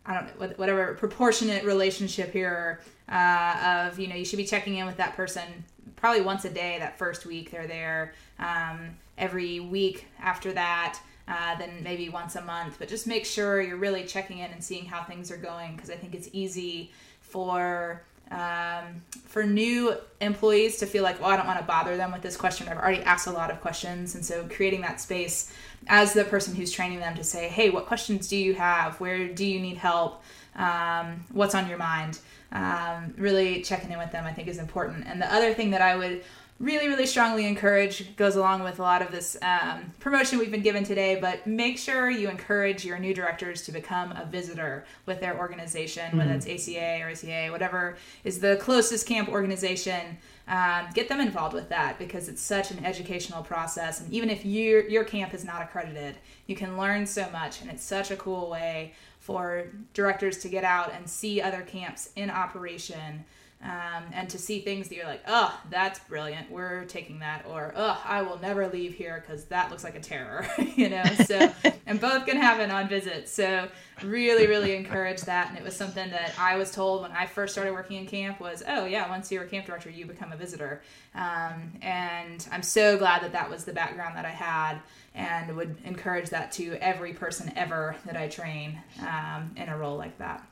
I 0.04 0.12
don't 0.12 0.38
know, 0.38 0.48
whatever 0.56 0.92
proportionate 0.96 1.64
relationship 1.64 2.30
here 2.34 2.82
uh, 3.08 3.88
of, 3.90 3.98
you 3.98 4.08
know, 4.08 4.14
you 4.14 4.24
should 4.24 4.36
be 4.36 4.44
checking 4.44 4.76
in 4.76 4.86
with 4.86 4.96
that 4.96 5.16
person 5.16 5.64
probably 5.96 6.22
once 6.22 6.44
a 6.44 6.50
day 6.50 6.78
that 6.78 6.98
first 6.98 7.26
week 7.26 7.50
they're 7.50 7.66
there. 7.66 8.14
Um, 8.38 8.96
every 9.18 9.60
week 9.60 10.06
after 10.20 10.52
that 10.52 10.98
uh, 11.28 11.56
then 11.56 11.82
maybe 11.82 12.08
once 12.08 12.36
a 12.36 12.42
month. 12.42 12.76
But 12.78 12.88
just 12.88 13.06
make 13.06 13.24
sure 13.24 13.60
you're 13.60 13.76
really 13.76 14.04
checking 14.04 14.38
in 14.38 14.50
and 14.50 14.62
seeing 14.62 14.84
how 14.84 15.02
things 15.02 15.30
are 15.30 15.36
going 15.36 15.74
because 15.74 15.90
I 15.90 15.96
think 15.96 16.14
it's 16.14 16.28
easy 16.32 16.90
for 17.20 18.02
um, 18.30 19.02
for 19.26 19.44
new 19.44 19.94
employees 20.22 20.78
to 20.78 20.86
feel 20.86 21.02
like, 21.02 21.20
well, 21.20 21.28
I 21.28 21.36
don't 21.36 21.46
want 21.46 21.58
to 21.58 21.66
bother 21.66 21.98
them 21.98 22.12
with 22.12 22.22
this 22.22 22.36
question. 22.36 22.66
I've 22.66 22.78
already 22.78 23.02
asked 23.02 23.26
a 23.26 23.30
lot 23.30 23.50
of 23.50 23.60
questions, 23.60 24.14
and 24.14 24.24
so 24.24 24.48
creating 24.50 24.80
that 24.82 25.02
space 25.02 25.52
as 25.86 26.14
the 26.14 26.24
person 26.24 26.54
who's 26.54 26.72
training 26.72 27.00
them 27.00 27.14
to 27.16 27.24
say, 27.24 27.48
hey, 27.48 27.68
what 27.68 27.84
questions 27.84 28.28
do 28.28 28.36
you 28.36 28.54
have? 28.54 28.98
Where 29.00 29.28
do 29.28 29.44
you 29.44 29.60
need 29.60 29.76
help? 29.76 30.22
Um, 30.56 31.24
what's 31.32 31.54
on 31.54 31.68
your 31.68 31.78
mind? 31.78 32.18
Um, 32.52 33.14
really 33.16 33.62
checking 33.62 33.90
in 33.90 33.98
with 33.98 34.12
them, 34.12 34.26
I 34.26 34.32
think, 34.32 34.48
is 34.48 34.58
important. 34.58 35.06
And 35.06 35.20
the 35.20 35.32
other 35.32 35.54
thing 35.54 35.70
that 35.70 35.80
I 35.80 35.96
would 35.96 36.22
really, 36.62 36.86
really 36.86 37.06
strongly 37.06 37.46
encourage 37.46 38.14
goes 38.16 38.36
along 38.36 38.62
with 38.62 38.78
a 38.78 38.82
lot 38.82 39.02
of 39.02 39.10
this 39.10 39.36
um, 39.42 39.92
promotion 39.98 40.38
we've 40.38 40.50
been 40.50 40.62
given 40.62 40.84
today. 40.84 41.18
But 41.20 41.46
make 41.46 41.76
sure 41.76 42.08
you 42.08 42.28
encourage 42.28 42.84
your 42.84 42.98
new 42.98 43.12
directors 43.12 43.62
to 43.62 43.72
become 43.72 44.12
a 44.12 44.24
visitor 44.24 44.84
with 45.04 45.20
their 45.20 45.38
organization, 45.38 46.04
mm-hmm. 46.04 46.18
whether 46.18 46.32
it's 46.32 46.46
ACA 46.46 47.00
or 47.02 47.10
ACA, 47.10 47.48
whatever 47.50 47.96
is 48.22 48.38
the 48.38 48.56
closest 48.56 49.06
camp 49.06 49.28
organization. 49.28 50.18
Um, 50.48 50.86
get 50.94 51.08
them 51.08 51.20
involved 51.20 51.54
with 51.54 51.68
that 51.70 51.98
because 51.98 52.28
it's 52.28 52.42
such 52.42 52.70
an 52.70 52.84
educational 52.84 53.42
process. 53.42 54.00
And 54.00 54.12
even 54.12 54.28
if 54.30 54.44
your 54.44 54.88
your 54.88 55.04
camp 55.04 55.34
is 55.34 55.44
not 55.44 55.62
accredited, 55.62 56.16
you 56.46 56.56
can 56.56 56.76
learn 56.76 57.06
so 57.06 57.28
much, 57.30 57.60
and 57.60 57.70
it's 57.70 57.84
such 57.84 58.10
a 58.10 58.16
cool 58.16 58.50
way 58.50 58.92
for 59.22 59.68
directors 59.94 60.38
to 60.38 60.48
get 60.48 60.64
out 60.64 60.92
and 60.92 61.08
see 61.08 61.40
other 61.40 61.62
camps 61.62 62.10
in 62.16 62.28
operation 62.28 63.24
um, 63.64 64.04
and 64.12 64.28
to 64.30 64.38
see 64.38 64.60
things 64.60 64.88
that 64.88 64.96
you're 64.96 65.06
like, 65.06 65.22
oh, 65.28 65.56
that's 65.70 66.00
brilliant. 66.00 66.50
We're 66.50 66.84
taking 66.86 67.20
that, 67.20 67.44
or 67.48 67.72
oh, 67.76 68.02
I 68.04 68.22
will 68.22 68.38
never 68.40 68.66
leave 68.66 68.94
here 68.94 69.22
because 69.24 69.44
that 69.46 69.70
looks 69.70 69.84
like 69.84 69.94
a 69.94 70.00
terror, 70.00 70.48
you 70.76 70.90
know. 70.90 71.04
So, 71.26 71.52
and 71.86 72.00
both 72.00 72.26
can 72.26 72.36
happen 72.36 72.72
on 72.72 72.88
visits. 72.88 73.30
So, 73.30 73.68
really, 74.02 74.48
really 74.48 74.74
encourage 74.74 75.20
that. 75.22 75.48
And 75.48 75.56
it 75.56 75.62
was 75.62 75.76
something 75.76 76.10
that 76.10 76.34
I 76.38 76.56
was 76.56 76.72
told 76.72 77.02
when 77.02 77.12
I 77.12 77.26
first 77.26 77.54
started 77.54 77.72
working 77.72 77.98
in 77.98 78.06
camp 78.06 78.40
was, 78.40 78.64
oh 78.66 78.84
yeah, 78.84 79.08
once 79.08 79.30
you're 79.30 79.44
a 79.44 79.48
camp 79.48 79.66
director, 79.66 79.90
you 79.90 80.06
become 80.06 80.32
a 80.32 80.36
visitor. 80.36 80.82
Um, 81.14 81.72
and 81.82 82.44
I'm 82.50 82.64
so 82.64 82.98
glad 82.98 83.22
that 83.22 83.32
that 83.32 83.48
was 83.48 83.64
the 83.64 83.72
background 83.72 84.16
that 84.16 84.24
I 84.24 84.30
had, 84.30 84.78
and 85.14 85.56
would 85.56 85.76
encourage 85.84 86.30
that 86.30 86.50
to 86.52 86.76
every 86.80 87.12
person 87.12 87.52
ever 87.54 87.94
that 88.06 88.16
I 88.16 88.26
train 88.26 88.80
um, 89.02 89.52
in 89.56 89.68
a 89.68 89.78
role 89.78 89.96
like 89.96 90.18
that. 90.18 90.44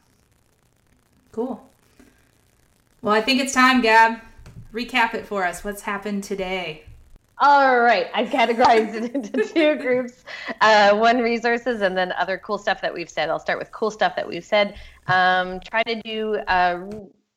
Cool. 1.33 1.66
Well, 3.02 3.14
I 3.14 3.22
think 3.22 3.40
it's 3.40 3.54
time, 3.54 3.80
Gab. 3.80 4.20
Recap 4.74 5.14
it 5.14 5.24
for 5.24 5.42
us. 5.46 5.64
What's 5.64 5.80
happened 5.80 6.22
today? 6.22 6.84
All 7.38 7.80
right, 7.80 8.08
I've 8.12 8.28
categorized 8.28 8.94
it 8.94 9.14
into 9.14 9.42
two 9.54 9.76
groups. 9.76 10.22
Uh, 10.60 10.94
one 10.94 11.20
resources, 11.20 11.80
and 11.80 11.96
then 11.96 12.12
other 12.12 12.36
cool 12.36 12.58
stuff 12.58 12.82
that 12.82 12.92
we've 12.92 13.08
said. 13.08 13.30
I'll 13.30 13.38
start 13.38 13.58
with 13.58 13.72
cool 13.72 13.90
stuff 13.90 14.16
that 14.16 14.28
we've 14.28 14.44
said. 14.44 14.74
Um, 15.06 15.60
try 15.60 15.82
to 15.84 16.02
do, 16.02 16.34
uh, 16.46 16.90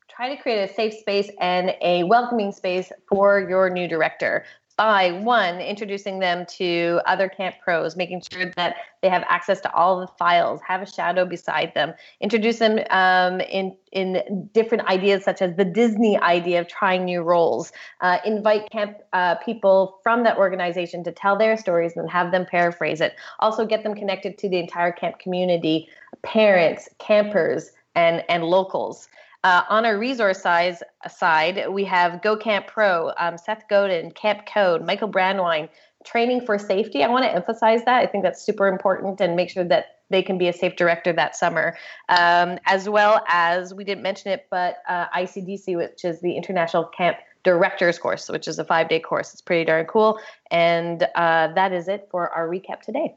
try 0.10 0.36
to 0.36 0.42
create 0.42 0.70
a 0.70 0.74
safe 0.74 0.96
space 0.96 1.32
and 1.40 1.74
a 1.82 2.04
welcoming 2.04 2.52
space 2.52 2.92
for 3.08 3.40
your 3.40 3.70
new 3.70 3.88
director 3.88 4.44
by 4.78 5.12
one 5.12 5.60
introducing 5.60 6.20
them 6.20 6.46
to 6.46 7.00
other 7.06 7.30
camp 7.30 7.56
pros 7.64 7.96
making 7.96 8.22
sure 8.32 8.52
that 8.56 8.76
they 9.02 9.10
have 9.10 9.24
access 9.28 9.62
to 9.62 9.74
all 9.74 10.00
the 10.00 10.08
files 10.08 10.60
have 10.68 10.82
a 10.82 10.86
shadow 10.86 11.26
beside 11.26 11.74
them 11.74 11.94
introduce 12.22 12.60
them 12.60 12.80
um, 12.90 13.42
in 13.42 13.76
in 13.94 14.50
different 14.54 14.86
ideas 14.88 15.24
such 15.24 15.42
as 15.42 15.56
the 15.56 15.66
disney 15.66 16.20
idea 16.20 16.60
of 16.60 16.68
trying 16.68 17.06
new 17.06 17.22
roles. 17.22 17.72
Uh, 18.02 18.18
invite 18.26 18.70
camp 18.72 18.98
uh, 19.14 19.36
people 19.36 20.00
from 20.04 20.24
that 20.24 20.38
organization 20.38 21.04
to 21.04 21.12
tell 21.12 21.38
their 21.38 21.56
stories 21.58 21.94
and 21.96 22.10
have 22.10 22.32
them 22.32 22.46
paraphrase 22.46 23.02
it. 23.02 23.16
Also 23.40 23.66
get 23.66 23.84
them 23.84 23.94
connected 23.94 24.38
to 24.38 24.50
the 24.50 24.58
entire 24.58 24.92
camp 24.92 25.20
community 25.20 25.88
parents 26.24 26.90
campers 27.00 27.72
and 27.96 28.24
and 28.30 28.44
locals 28.44 29.08
uh, 29.44 29.64
on 29.70 29.86
our 29.86 29.98
resource 29.98 30.42
size, 30.42 30.82
side, 31.10 31.66
we 31.70 31.84
have 31.84 32.22
Go 32.22 32.38
Camp 32.38 32.68
Pro, 32.68 33.12
um, 33.18 33.38
Seth 33.38 33.64
Godin, 33.70 34.12
Camp 34.12 34.46
Code, 34.46 34.86
Michael 34.86 35.10
Brandwein, 35.10 35.70
training 36.06 36.46
for 36.46 36.58
safety. 36.58 37.04
I 37.04 37.10
want 37.10 37.26
to 37.26 37.34
emphasize 37.34 37.84
that. 37.86 38.02
I 38.02 38.08
think 38.08 38.24
that's 38.24 38.42
super 38.42 38.68
important 38.68 39.20
and 39.20 39.36
make 39.36 39.50
sure 39.50 39.64
that 39.66 39.98
they 40.10 40.22
can 40.22 40.38
be 40.38 40.48
a 40.48 40.54
safe 40.54 40.76
director 40.76 41.12
that 41.14 41.36
summer. 41.36 41.76
Um, 42.10 42.60
as 42.66 42.88
well 42.88 43.24
as, 43.28 43.74
we 43.74 43.84
didn't 43.84 44.04
mention 44.04 44.32
it, 44.32 44.48
but 44.50 44.78
uh, 44.88 45.08
ICDC, 45.10 45.76
which 45.76 46.06
is 46.06 46.22
the 46.22 46.36
International 46.36 46.86
Camp 46.86 47.18
Directors 47.44 48.00
course, 48.00 48.30
which 48.30 48.48
is 48.48 48.60
a 48.60 48.64
five 48.64 48.88
day 48.88 49.02
course. 49.02 49.34
It's 49.34 49.42
pretty 49.42 49.66
darn 49.66 49.86
cool. 49.86 50.18
And 50.50 51.04
uh, 51.16 51.50
that 51.54 51.74
is 51.74 51.90
it 51.90 52.08
for 52.10 52.30
our 52.30 52.48
recap 52.48 52.82
today. 52.82 53.16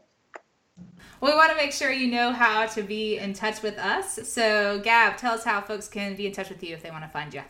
Well, 1.21 1.33
we 1.33 1.37
want 1.37 1.51
to 1.51 1.57
make 1.57 1.73
sure 1.73 1.91
you 1.91 2.11
know 2.11 2.33
how 2.33 2.67
to 2.67 2.83
be 2.83 3.17
in 3.19 3.33
touch 3.33 3.63
with 3.63 3.79
us. 3.79 4.19
So, 4.29 4.81
Gab, 4.81 5.17
tell 5.17 5.35
us 5.35 5.45
how 5.45 5.61
folks 5.61 5.89
can 5.89 6.15
be 6.15 6.27
in 6.27 6.33
touch 6.33 6.51
with 6.51 6.63
you 6.63 6.75
if 6.75 6.83
they 6.83 6.91
want 6.91 7.05
to 7.05 7.09
find 7.09 7.33
you. 7.33 7.43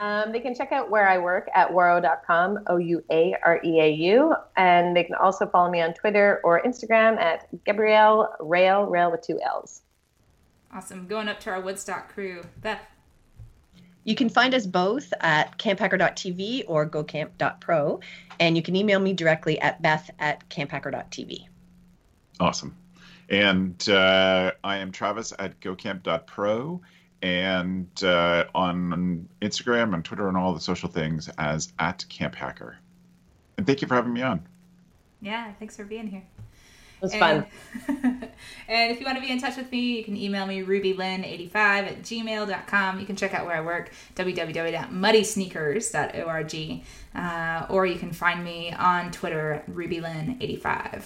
Um, 0.00 0.32
they 0.32 0.40
can 0.40 0.54
check 0.54 0.72
out 0.72 0.90
where 0.90 1.06
I 1.06 1.18
work 1.18 1.50
at 1.54 1.70
ouareau.com, 1.70 2.60
O 2.68 2.78
U 2.78 3.04
A 3.10 3.36
R 3.44 3.60
E 3.62 3.80
A 3.80 3.90
U. 3.90 4.34
And 4.56 4.96
they 4.96 5.04
can 5.04 5.14
also 5.14 5.46
follow 5.46 5.70
me 5.70 5.82
on 5.82 5.92
Twitter 5.92 6.40
or 6.42 6.62
Instagram 6.62 7.18
at 7.18 7.48
Gabrielle 7.66 8.34
Rail, 8.40 8.86
Rail 8.86 9.10
with 9.10 9.20
two 9.20 9.38
L's. 9.42 9.82
Awesome. 10.72 11.06
Going 11.06 11.28
up 11.28 11.38
to 11.40 11.50
our 11.50 11.60
Woodstock 11.60 12.14
crew. 12.14 12.42
Beth. 12.62 12.80
You 14.04 14.14
can 14.14 14.30
find 14.30 14.54
us 14.54 14.66
both 14.66 15.12
at 15.20 15.58
camphacker.tv 15.58 16.64
or 16.66 16.88
gocamp.pro. 16.88 18.00
And 18.38 18.56
you 18.56 18.62
can 18.62 18.74
email 18.74 19.00
me 19.00 19.12
directly 19.12 19.60
at 19.60 19.82
beth 19.82 20.10
at 20.18 20.48
camphacker.tv. 20.48 21.49
Awesome. 22.40 22.74
And 23.28 23.88
uh, 23.88 24.52
I 24.64 24.78
am 24.78 24.90
Travis 24.90 25.32
at 25.38 25.60
gocamp.pro 25.60 26.80
and 27.22 28.02
uh, 28.02 28.44
on 28.54 29.28
Instagram 29.42 29.92
and 29.94 30.02
Twitter 30.04 30.26
and 30.26 30.36
all 30.36 30.52
the 30.54 30.60
social 30.60 30.88
things 30.88 31.28
as 31.38 31.72
at 31.78 32.04
Camp 32.08 32.34
Hacker. 32.34 32.78
And 33.56 33.64
thank 33.66 33.82
you 33.82 33.88
for 33.88 33.94
having 33.94 34.12
me 34.12 34.22
on. 34.22 34.42
Yeah, 35.20 35.52
thanks 35.58 35.76
for 35.76 35.84
being 35.84 36.08
here. 36.08 36.24
It 37.02 37.02
was 37.02 37.14
fun. 37.14 37.46
and 37.88 38.30
if 38.90 39.00
you 39.00 39.06
want 39.06 39.16
to 39.16 39.22
be 39.22 39.30
in 39.30 39.40
touch 39.40 39.56
with 39.56 39.70
me, 39.70 39.96
you 39.96 40.04
can 40.04 40.16
email 40.16 40.46
me 40.46 40.62
rubylyn85 40.62 41.54
at 41.54 42.02
gmail.com. 42.02 43.00
You 43.00 43.06
can 43.06 43.16
check 43.16 43.32
out 43.32 43.46
where 43.46 43.56
I 43.56 43.60
work, 43.60 43.92
www.muddysneakers.org. 44.16 46.82
Uh, 47.14 47.66
or 47.70 47.86
you 47.86 47.98
can 47.98 48.12
find 48.12 48.44
me 48.44 48.72
on 48.72 49.10
Twitter, 49.12 49.62
rubylyn85. 49.70 51.04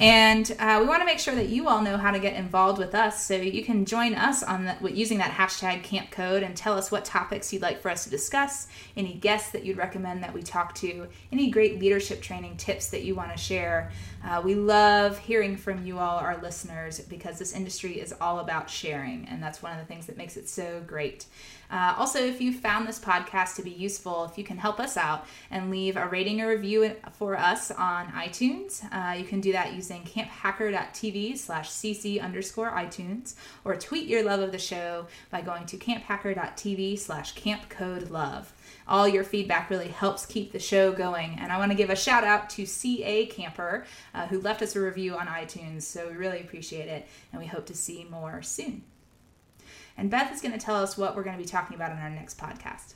And 0.00 0.54
uh, 0.58 0.78
we 0.80 0.86
want 0.86 1.02
to 1.02 1.06
make 1.06 1.18
sure 1.18 1.34
that 1.34 1.48
you 1.48 1.68
all 1.68 1.82
know 1.82 1.96
how 1.96 2.10
to 2.10 2.18
get 2.18 2.34
involved 2.34 2.78
with 2.78 2.94
us. 2.94 3.24
So 3.24 3.34
you 3.34 3.64
can 3.64 3.84
join 3.84 4.14
us 4.14 4.42
on 4.42 4.64
the, 4.64 4.92
using 4.92 5.18
that 5.18 5.32
hashtag 5.32 5.82
camp 5.82 6.10
code 6.10 6.42
and 6.42 6.56
tell 6.56 6.78
us 6.78 6.90
what 6.90 7.04
topics 7.04 7.52
you'd 7.52 7.62
like 7.62 7.80
for 7.80 7.90
us 7.90 8.04
to 8.04 8.10
discuss, 8.10 8.68
any 8.96 9.14
guests 9.14 9.50
that 9.50 9.64
you'd 9.64 9.76
recommend 9.76 10.22
that 10.22 10.32
we 10.32 10.42
talk 10.42 10.74
to, 10.76 11.08
any 11.32 11.50
great 11.50 11.80
leadership 11.80 12.22
training 12.22 12.56
tips 12.56 12.88
that 12.90 13.02
you 13.02 13.14
want 13.14 13.32
to 13.32 13.38
share. 13.38 13.90
Uh, 14.24 14.40
we 14.44 14.54
love 14.54 15.18
hearing 15.18 15.56
from 15.56 15.84
you 15.84 15.98
all, 15.98 16.18
our 16.18 16.36
listeners, 16.38 17.00
because 17.00 17.38
this 17.38 17.52
industry 17.52 18.00
is 18.00 18.14
all 18.20 18.38
about 18.38 18.70
sharing. 18.70 19.26
And 19.26 19.42
that's 19.42 19.62
one 19.62 19.72
of 19.72 19.78
the 19.78 19.84
things 19.84 20.06
that 20.06 20.16
makes 20.16 20.36
it 20.36 20.48
so 20.48 20.82
great. 20.86 21.26
Uh, 21.70 21.94
also, 21.98 22.18
if 22.18 22.40
you 22.40 22.52
found 22.52 22.88
this 22.88 22.98
podcast 22.98 23.56
to 23.56 23.62
be 23.62 23.70
useful, 23.70 24.24
if 24.24 24.38
you 24.38 24.44
can 24.44 24.56
help 24.56 24.80
us 24.80 24.96
out 24.96 25.26
and 25.50 25.70
leave 25.70 25.96
a 25.96 26.08
rating 26.08 26.40
or 26.40 26.48
review 26.48 26.96
for 27.12 27.36
us 27.36 27.70
on 27.70 28.06
iTunes, 28.08 28.82
uh, 28.90 29.12
you 29.12 29.24
can 29.24 29.40
do 29.40 29.52
that 29.52 29.74
using 29.74 29.87
camphacker.tv 29.90 31.36
slash 31.36 31.70
cc 31.70 32.22
underscore 32.22 32.70
iTunes 32.70 33.34
or 33.64 33.76
tweet 33.76 34.06
your 34.06 34.22
love 34.22 34.40
of 34.40 34.52
the 34.52 34.58
show 34.58 35.06
by 35.30 35.40
going 35.40 35.66
to 35.66 35.76
camphacker.tv 35.76 36.98
slash 36.98 37.34
campcodelove. 37.34 38.46
All 38.86 39.06
your 39.06 39.24
feedback 39.24 39.68
really 39.68 39.88
helps 39.88 40.24
keep 40.24 40.52
the 40.52 40.58
show 40.58 40.92
going. 40.92 41.36
And 41.38 41.52
I 41.52 41.58
want 41.58 41.70
to 41.70 41.76
give 41.76 41.90
a 41.90 41.96
shout 41.96 42.24
out 42.24 42.48
to 42.50 42.64
CA 42.64 43.26
Camper, 43.26 43.84
uh, 44.14 44.26
who 44.26 44.40
left 44.40 44.62
us 44.62 44.76
a 44.76 44.80
review 44.80 45.14
on 45.16 45.26
iTunes. 45.26 45.82
So 45.82 46.08
we 46.08 46.14
really 46.14 46.40
appreciate 46.40 46.88
it, 46.88 47.06
and 47.32 47.40
we 47.40 47.46
hope 47.46 47.66
to 47.66 47.74
see 47.74 48.06
more 48.10 48.40
soon. 48.40 48.82
And 49.98 50.10
Beth 50.10 50.32
is 50.32 50.40
going 50.40 50.52
to 50.52 50.64
tell 50.64 50.76
us 50.76 50.96
what 50.96 51.16
we're 51.16 51.24
going 51.24 51.36
to 51.36 51.42
be 51.42 51.48
talking 51.48 51.74
about 51.74 51.92
in 51.92 51.98
our 51.98 52.08
next 52.08 52.38
podcast. 52.38 52.94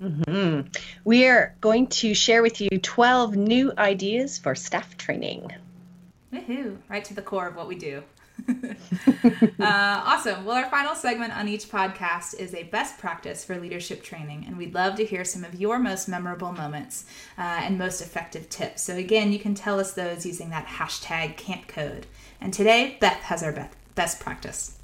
Mm-hmm. 0.00 0.68
We 1.04 1.26
are 1.26 1.56
going 1.60 1.88
to 1.88 2.14
share 2.14 2.42
with 2.42 2.60
you 2.60 2.70
12 2.70 3.36
new 3.36 3.72
ideas 3.76 4.38
for 4.38 4.54
staff 4.54 4.96
training. 4.96 5.50
Woohoo! 6.32 6.78
Right 6.88 7.04
to 7.04 7.14
the 7.14 7.22
core 7.22 7.46
of 7.46 7.56
what 7.56 7.68
we 7.68 7.74
do. 7.76 8.02
uh, 8.48 8.72
awesome. 9.60 10.44
Well, 10.44 10.56
our 10.56 10.70
final 10.70 10.94
segment 10.94 11.36
on 11.36 11.48
each 11.48 11.68
podcast 11.68 12.38
is 12.38 12.54
a 12.54 12.64
best 12.64 12.98
practice 12.98 13.44
for 13.44 13.58
leadership 13.58 14.02
training, 14.02 14.44
and 14.46 14.56
we'd 14.56 14.74
love 14.74 14.96
to 14.96 15.04
hear 15.04 15.24
some 15.24 15.44
of 15.44 15.54
your 15.54 15.78
most 15.78 16.08
memorable 16.08 16.52
moments 16.52 17.04
uh, 17.36 17.42
and 17.42 17.78
most 17.78 18.00
effective 18.00 18.48
tips. 18.48 18.82
So, 18.82 18.96
again, 18.96 19.32
you 19.32 19.38
can 19.38 19.54
tell 19.54 19.80
us 19.80 19.92
those 19.92 20.24
using 20.24 20.50
that 20.50 20.66
hashtag 20.66 21.36
camp 21.36 21.66
code. 21.66 22.06
And 22.40 22.52
today, 22.52 22.96
Beth 23.00 23.22
has 23.22 23.42
our 23.42 23.70
best 23.94 24.20
practice 24.20 24.77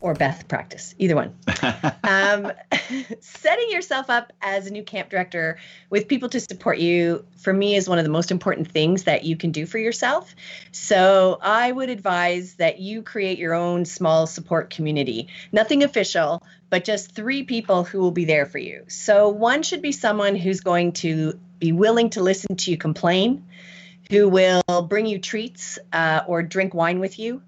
or 0.00 0.14
Beth 0.14 0.46
practice, 0.46 0.94
either 0.98 1.16
one. 1.16 1.34
um, 2.04 2.52
setting 3.20 3.70
yourself 3.70 4.10
up 4.10 4.32
as 4.40 4.66
a 4.66 4.70
new 4.70 4.82
camp 4.84 5.10
director 5.10 5.58
with 5.90 6.06
people 6.06 6.28
to 6.28 6.40
support 6.40 6.78
you, 6.78 7.24
for 7.36 7.52
me, 7.52 7.74
is 7.74 7.88
one 7.88 7.98
of 7.98 8.04
the 8.04 8.10
most 8.10 8.30
important 8.30 8.70
things 8.70 9.04
that 9.04 9.24
you 9.24 9.36
can 9.36 9.50
do 9.50 9.66
for 9.66 9.78
yourself. 9.78 10.34
So 10.70 11.38
I 11.42 11.72
would 11.72 11.90
advise 11.90 12.54
that 12.54 12.78
you 12.78 13.02
create 13.02 13.38
your 13.38 13.54
own 13.54 13.84
small 13.84 14.26
support 14.26 14.70
community. 14.70 15.28
Nothing 15.50 15.82
official, 15.82 16.44
but 16.70 16.84
just 16.84 17.12
three 17.12 17.42
people 17.42 17.82
who 17.82 17.98
will 17.98 18.12
be 18.12 18.24
there 18.24 18.46
for 18.46 18.58
you. 18.58 18.84
So 18.88 19.28
one 19.30 19.62
should 19.62 19.82
be 19.82 19.92
someone 19.92 20.36
who's 20.36 20.60
going 20.60 20.92
to 20.92 21.38
be 21.58 21.72
willing 21.72 22.10
to 22.10 22.22
listen 22.22 22.54
to 22.54 22.70
you 22.70 22.76
complain, 22.76 23.44
who 24.10 24.28
will 24.28 24.62
bring 24.88 25.06
you 25.06 25.18
treats 25.18 25.78
uh, 25.92 26.22
or 26.28 26.44
drink 26.44 26.72
wine 26.72 27.00
with 27.00 27.18
you 27.18 27.42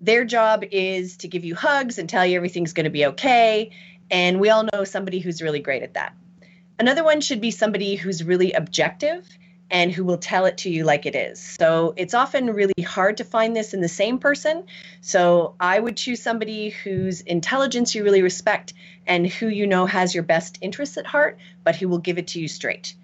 their 0.00 0.24
job 0.24 0.64
is 0.70 1.16
to 1.18 1.28
give 1.28 1.44
you 1.44 1.54
hugs 1.54 1.98
and 1.98 2.08
tell 2.08 2.24
you 2.26 2.36
everything's 2.36 2.72
going 2.72 2.84
to 2.84 2.90
be 2.90 3.06
okay. 3.06 3.70
And 4.10 4.40
we 4.40 4.50
all 4.50 4.68
know 4.72 4.84
somebody 4.84 5.18
who's 5.18 5.42
really 5.42 5.60
great 5.60 5.82
at 5.82 5.94
that. 5.94 6.14
Another 6.78 7.02
one 7.02 7.20
should 7.20 7.40
be 7.40 7.50
somebody 7.50 7.96
who's 7.96 8.22
really 8.22 8.52
objective 8.52 9.26
and 9.70 9.90
who 9.90 10.04
will 10.04 10.18
tell 10.18 10.44
it 10.44 10.58
to 10.58 10.70
you 10.70 10.84
like 10.84 11.06
it 11.06 11.16
is. 11.16 11.40
So 11.40 11.94
it's 11.96 12.14
often 12.14 12.52
really 12.52 12.82
hard 12.84 13.16
to 13.16 13.24
find 13.24 13.56
this 13.56 13.74
in 13.74 13.80
the 13.80 13.88
same 13.88 14.18
person. 14.18 14.64
So 15.00 15.54
I 15.58 15.78
would 15.78 15.96
choose 15.96 16.22
somebody 16.22 16.68
whose 16.68 17.20
intelligence 17.22 17.94
you 17.94 18.04
really 18.04 18.22
respect 18.22 18.74
and 19.06 19.26
who 19.26 19.48
you 19.48 19.66
know 19.66 19.86
has 19.86 20.14
your 20.14 20.22
best 20.22 20.58
interests 20.60 20.96
at 20.96 21.06
heart, 21.06 21.38
but 21.64 21.74
who 21.74 21.88
will 21.88 21.98
give 21.98 22.18
it 22.18 22.28
to 22.28 22.40
you 22.40 22.46
straight. 22.46 22.94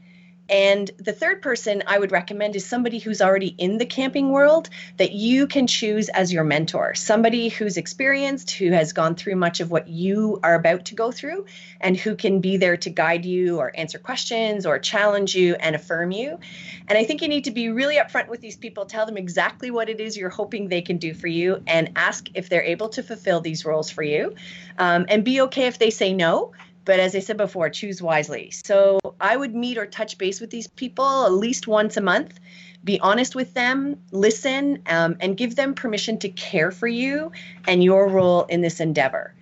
And 0.53 0.91
the 0.99 1.15
third 1.15 1.41
person 1.41 1.83
I 1.87 1.99
would 1.99 2.13
recommend 2.13 2.57
is 2.57 2.67
somebody 2.67 2.99
who's 2.99 3.23
already 3.23 3.55
in 3.57 3.79
the 3.79 3.87
camping 3.87 4.29
world 4.29 4.69
that 4.99 5.13
you 5.13 5.47
can 5.47 5.67
choose 5.67 6.11
as 6.11 6.31
your 6.31 6.45
mentor, 6.45 6.95
somebody 6.95 7.49
who's 7.49 7.79
experienced, 7.79 8.51
who 8.51 8.71
has 8.71 8.93
gone 8.93 9.15
through 9.15 9.37
much 9.37 9.61
of 9.61 9.71
what 9.71 9.89
you 9.89 10.39
are 10.43 10.55
about 10.55 10.85
to 10.85 10.95
go 10.95 11.11
through, 11.11 11.47
and 11.81 11.97
who 11.97 12.15
can 12.15 12.41
be 12.43 12.59
there 12.59 12.77
to 12.77 12.91
guide 12.91 13.25
you 13.25 13.61
or 13.61 13.73
answer 13.75 13.99
questions 13.99 14.67
or 14.67 14.79
challenge 14.79 15.35
you 15.35 15.55
and 15.55 15.75
affirm 15.75 16.11
you. 16.13 16.39
And 16.87 16.99
I 16.99 17.05
think 17.05 17.23
you 17.23 17.29
need 17.29 17.45
to 17.45 17.51
be 17.51 17.71
really 17.71 17.97
upfront 17.97 18.29
with 18.29 18.43
these 18.43 18.57
people, 18.57 18.85
tell 18.85 19.07
them 19.07 19.17
exactly 19.17 19.71
what 19.71 19.89
it 19.89 20.01
is 20.01 20.19
you're 20.19 20.29
hoping 20.29 20.69
they 20.69 20.83
can 20.83 20.99
do 20.99 21.15
for 21.15 21.29
you, 21.29 21.63
and 21.67 21.93
ask 21.97 22.29
if 22.35 22.51
they're 22.51 22.63
able 22.63 22.91
to 22.91 23.03
fulfill 23.03 23.41
these 23.41 23.65
roles 23.65 23.91
for 23.91 24.03
you. 24.03 24.35
Um, 24.77 25.07
and 25.09 25.25
be 25.25 25.41
okay 25.43 25.67
if 25.67 25.79
they 25.79 25.89
say 25.89 26.13
no 26.13 26.53
but 26.85 27.01
as 27.01 27.15
I 27.15 27.21
said 27.21 27.37
before, 27.37 27.71
choose 27.71 28.03
wisely. 28.03 28.51
So 28.65 28.99
I 29.21 29.37
would 29.37 29.55
meet 29.55 29.79
or 29.79 29.87
touch 29.87 30.19
base 30.19 30.41
with 30.41 30.51
these 30.51 30.67
people 30.67 31.25
at 31.25 31.33
least 31.33 31.67
once 31.67 31.97
a 31.97 32.01
month. 32.01 32.39
Be 32.85 32.99
honest 33.01 33.35
with 33.35 33.55
them, 33.55 33.97
listen, 34.11 34.83
um, 34.87 35.17
and 35.21 35.37
give 35.37 35.55
them 35.55 35.75
permission 35.75 36.19
to 36.19 36.29
care 36.29 36.73
for 36.73 36.89
you 36.89 37.31
and 37.69 37.85
your 37.85 38.09
role 38.09 38.45
in 38.45 38.61
this 38.61 38.81
endeavor. 38.81 39.35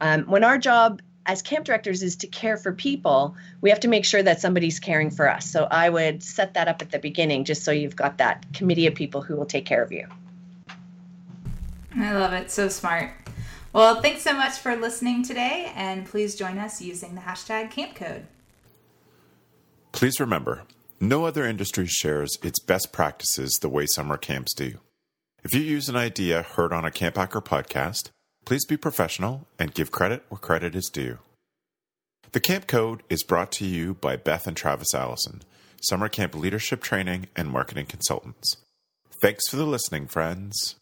Um, 0.00 0.22
when 0.24 0.44
our 0.44 0.58
job 0.58 1.02
as 1.26 1.42
camp 1.42 1.64
directors 1.64 2.02
is 2.02 2.16
to 2.16 2.26
care 2.26 2.56
for 2.56 2.72
people, 2.72 3.34
we 3.60 3.70
have 3.70 3.80
to 3.80 3.88
make 3.88 4.04
sure 4.04 4.22
that 4.22 4.40
somebody's 4.40 4.78
caring 4.78 5.10
for 5.10 5.28
us. 5.28 5.46
So 5.46 5.66
I 5.70 5.88
would 5.88 6.22
set 6.22 6.54
that 6.54 6.68
up 6.68 6.82
at 6.82 6.90
the 6.90 6.98
beginning 6.98 7.44
just 7.44 7.64
so 7.64 7.70
you've 7.70 7.96
got 7.96 8.18
that 8.18 8.44
committee 8.52 8.86
of 8.86 8.94
people 8.94 9.22
who 9.22 9.34
will 9.36 9.46
take 9.46 9.64
care 9.64 9.82
of 9.82 9.90
you. 9.90 10.06
I 11.96 12.12
love 12.12 12.32
it. 12.32 12.50
So 12.50 12.68
smart. 12.68 13.12
Well, 13.74 14.00
thanks 14.00 14.22
so 14.22 14.32
much 14.32 14.52
for 14.52 14.76
listening 14.76 15.24
today, 15.24 15.72
and 15.74 16.06
please 16.06 16.36
join 16.36 16.58
us 16.58 16.80
using 16.80 17.16
the 17.16 17.22
hashtag 17.22 17.72
CampCode. 17.72 18.22
Please 19.90 20.20
remember, 20.20 20.62
no 21.00 21.24
other 21.24 21.44
industry 21.44 21.88
shares 21.88 22.38
its 22.40 22.60
best 22.60 22.92
practices 22.92 23.58
the 23.60 23.68
way 23.68 23.86
summer 23.86 24.16
camps 24.16 24.54
do. 24.54 24.78
If 25.42 25.54
you 25.54 25.60
use 25.60 25.88
an 25.88 25.96
idea 25.96 26.42
heard 26.42 26.72
on 26.72 26.84
a 26.84 26.92
Camp 26.92 27.16
Hacker 27.16 27.40
podcast, 27.40 28.10
please 28.44 28.64
be 28.64 28.76
professional 28.76 29.48
and 29.58 29.74
give 29.74 29.90
credit 29.90 30.22
where 30.28 30.38
credit 30.38 30.76
is 30.76 30.88
due. 30.88 31.18
The 32.30 32.38
Camp 32.38 32.68
Code 32.68 33.02
is 33.10 33.24
brought 33.24 33.50
to 33.52 33.66
you 33.66 33.94
by 33.94 34.14
Beth 34.14 34.46
and 34.46 34.56
Travis 34.56 34.94
Allison, 34.94 35.42
summer 35.82 36.08
camp 36.08 36.36
leadership 36.36 36.80
training 36.80 37.26
and 37.34 37.50
marketing 37.50 37.86
consultants. 37.86 38.56
Thanks 39.20 39.48
for 39.48 39.56
the 39.56 39.66
listening, 39.66 40.06
friends. 40.06 40.76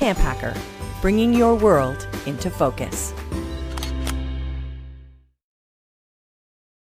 Camp 0.00 0.18
Hacker, 0.18 0.54
bringing 1.02 1.34
your 1.34 1.54
world 1.54 2.08
into 2.24 2.48
focus. 2.48 3.12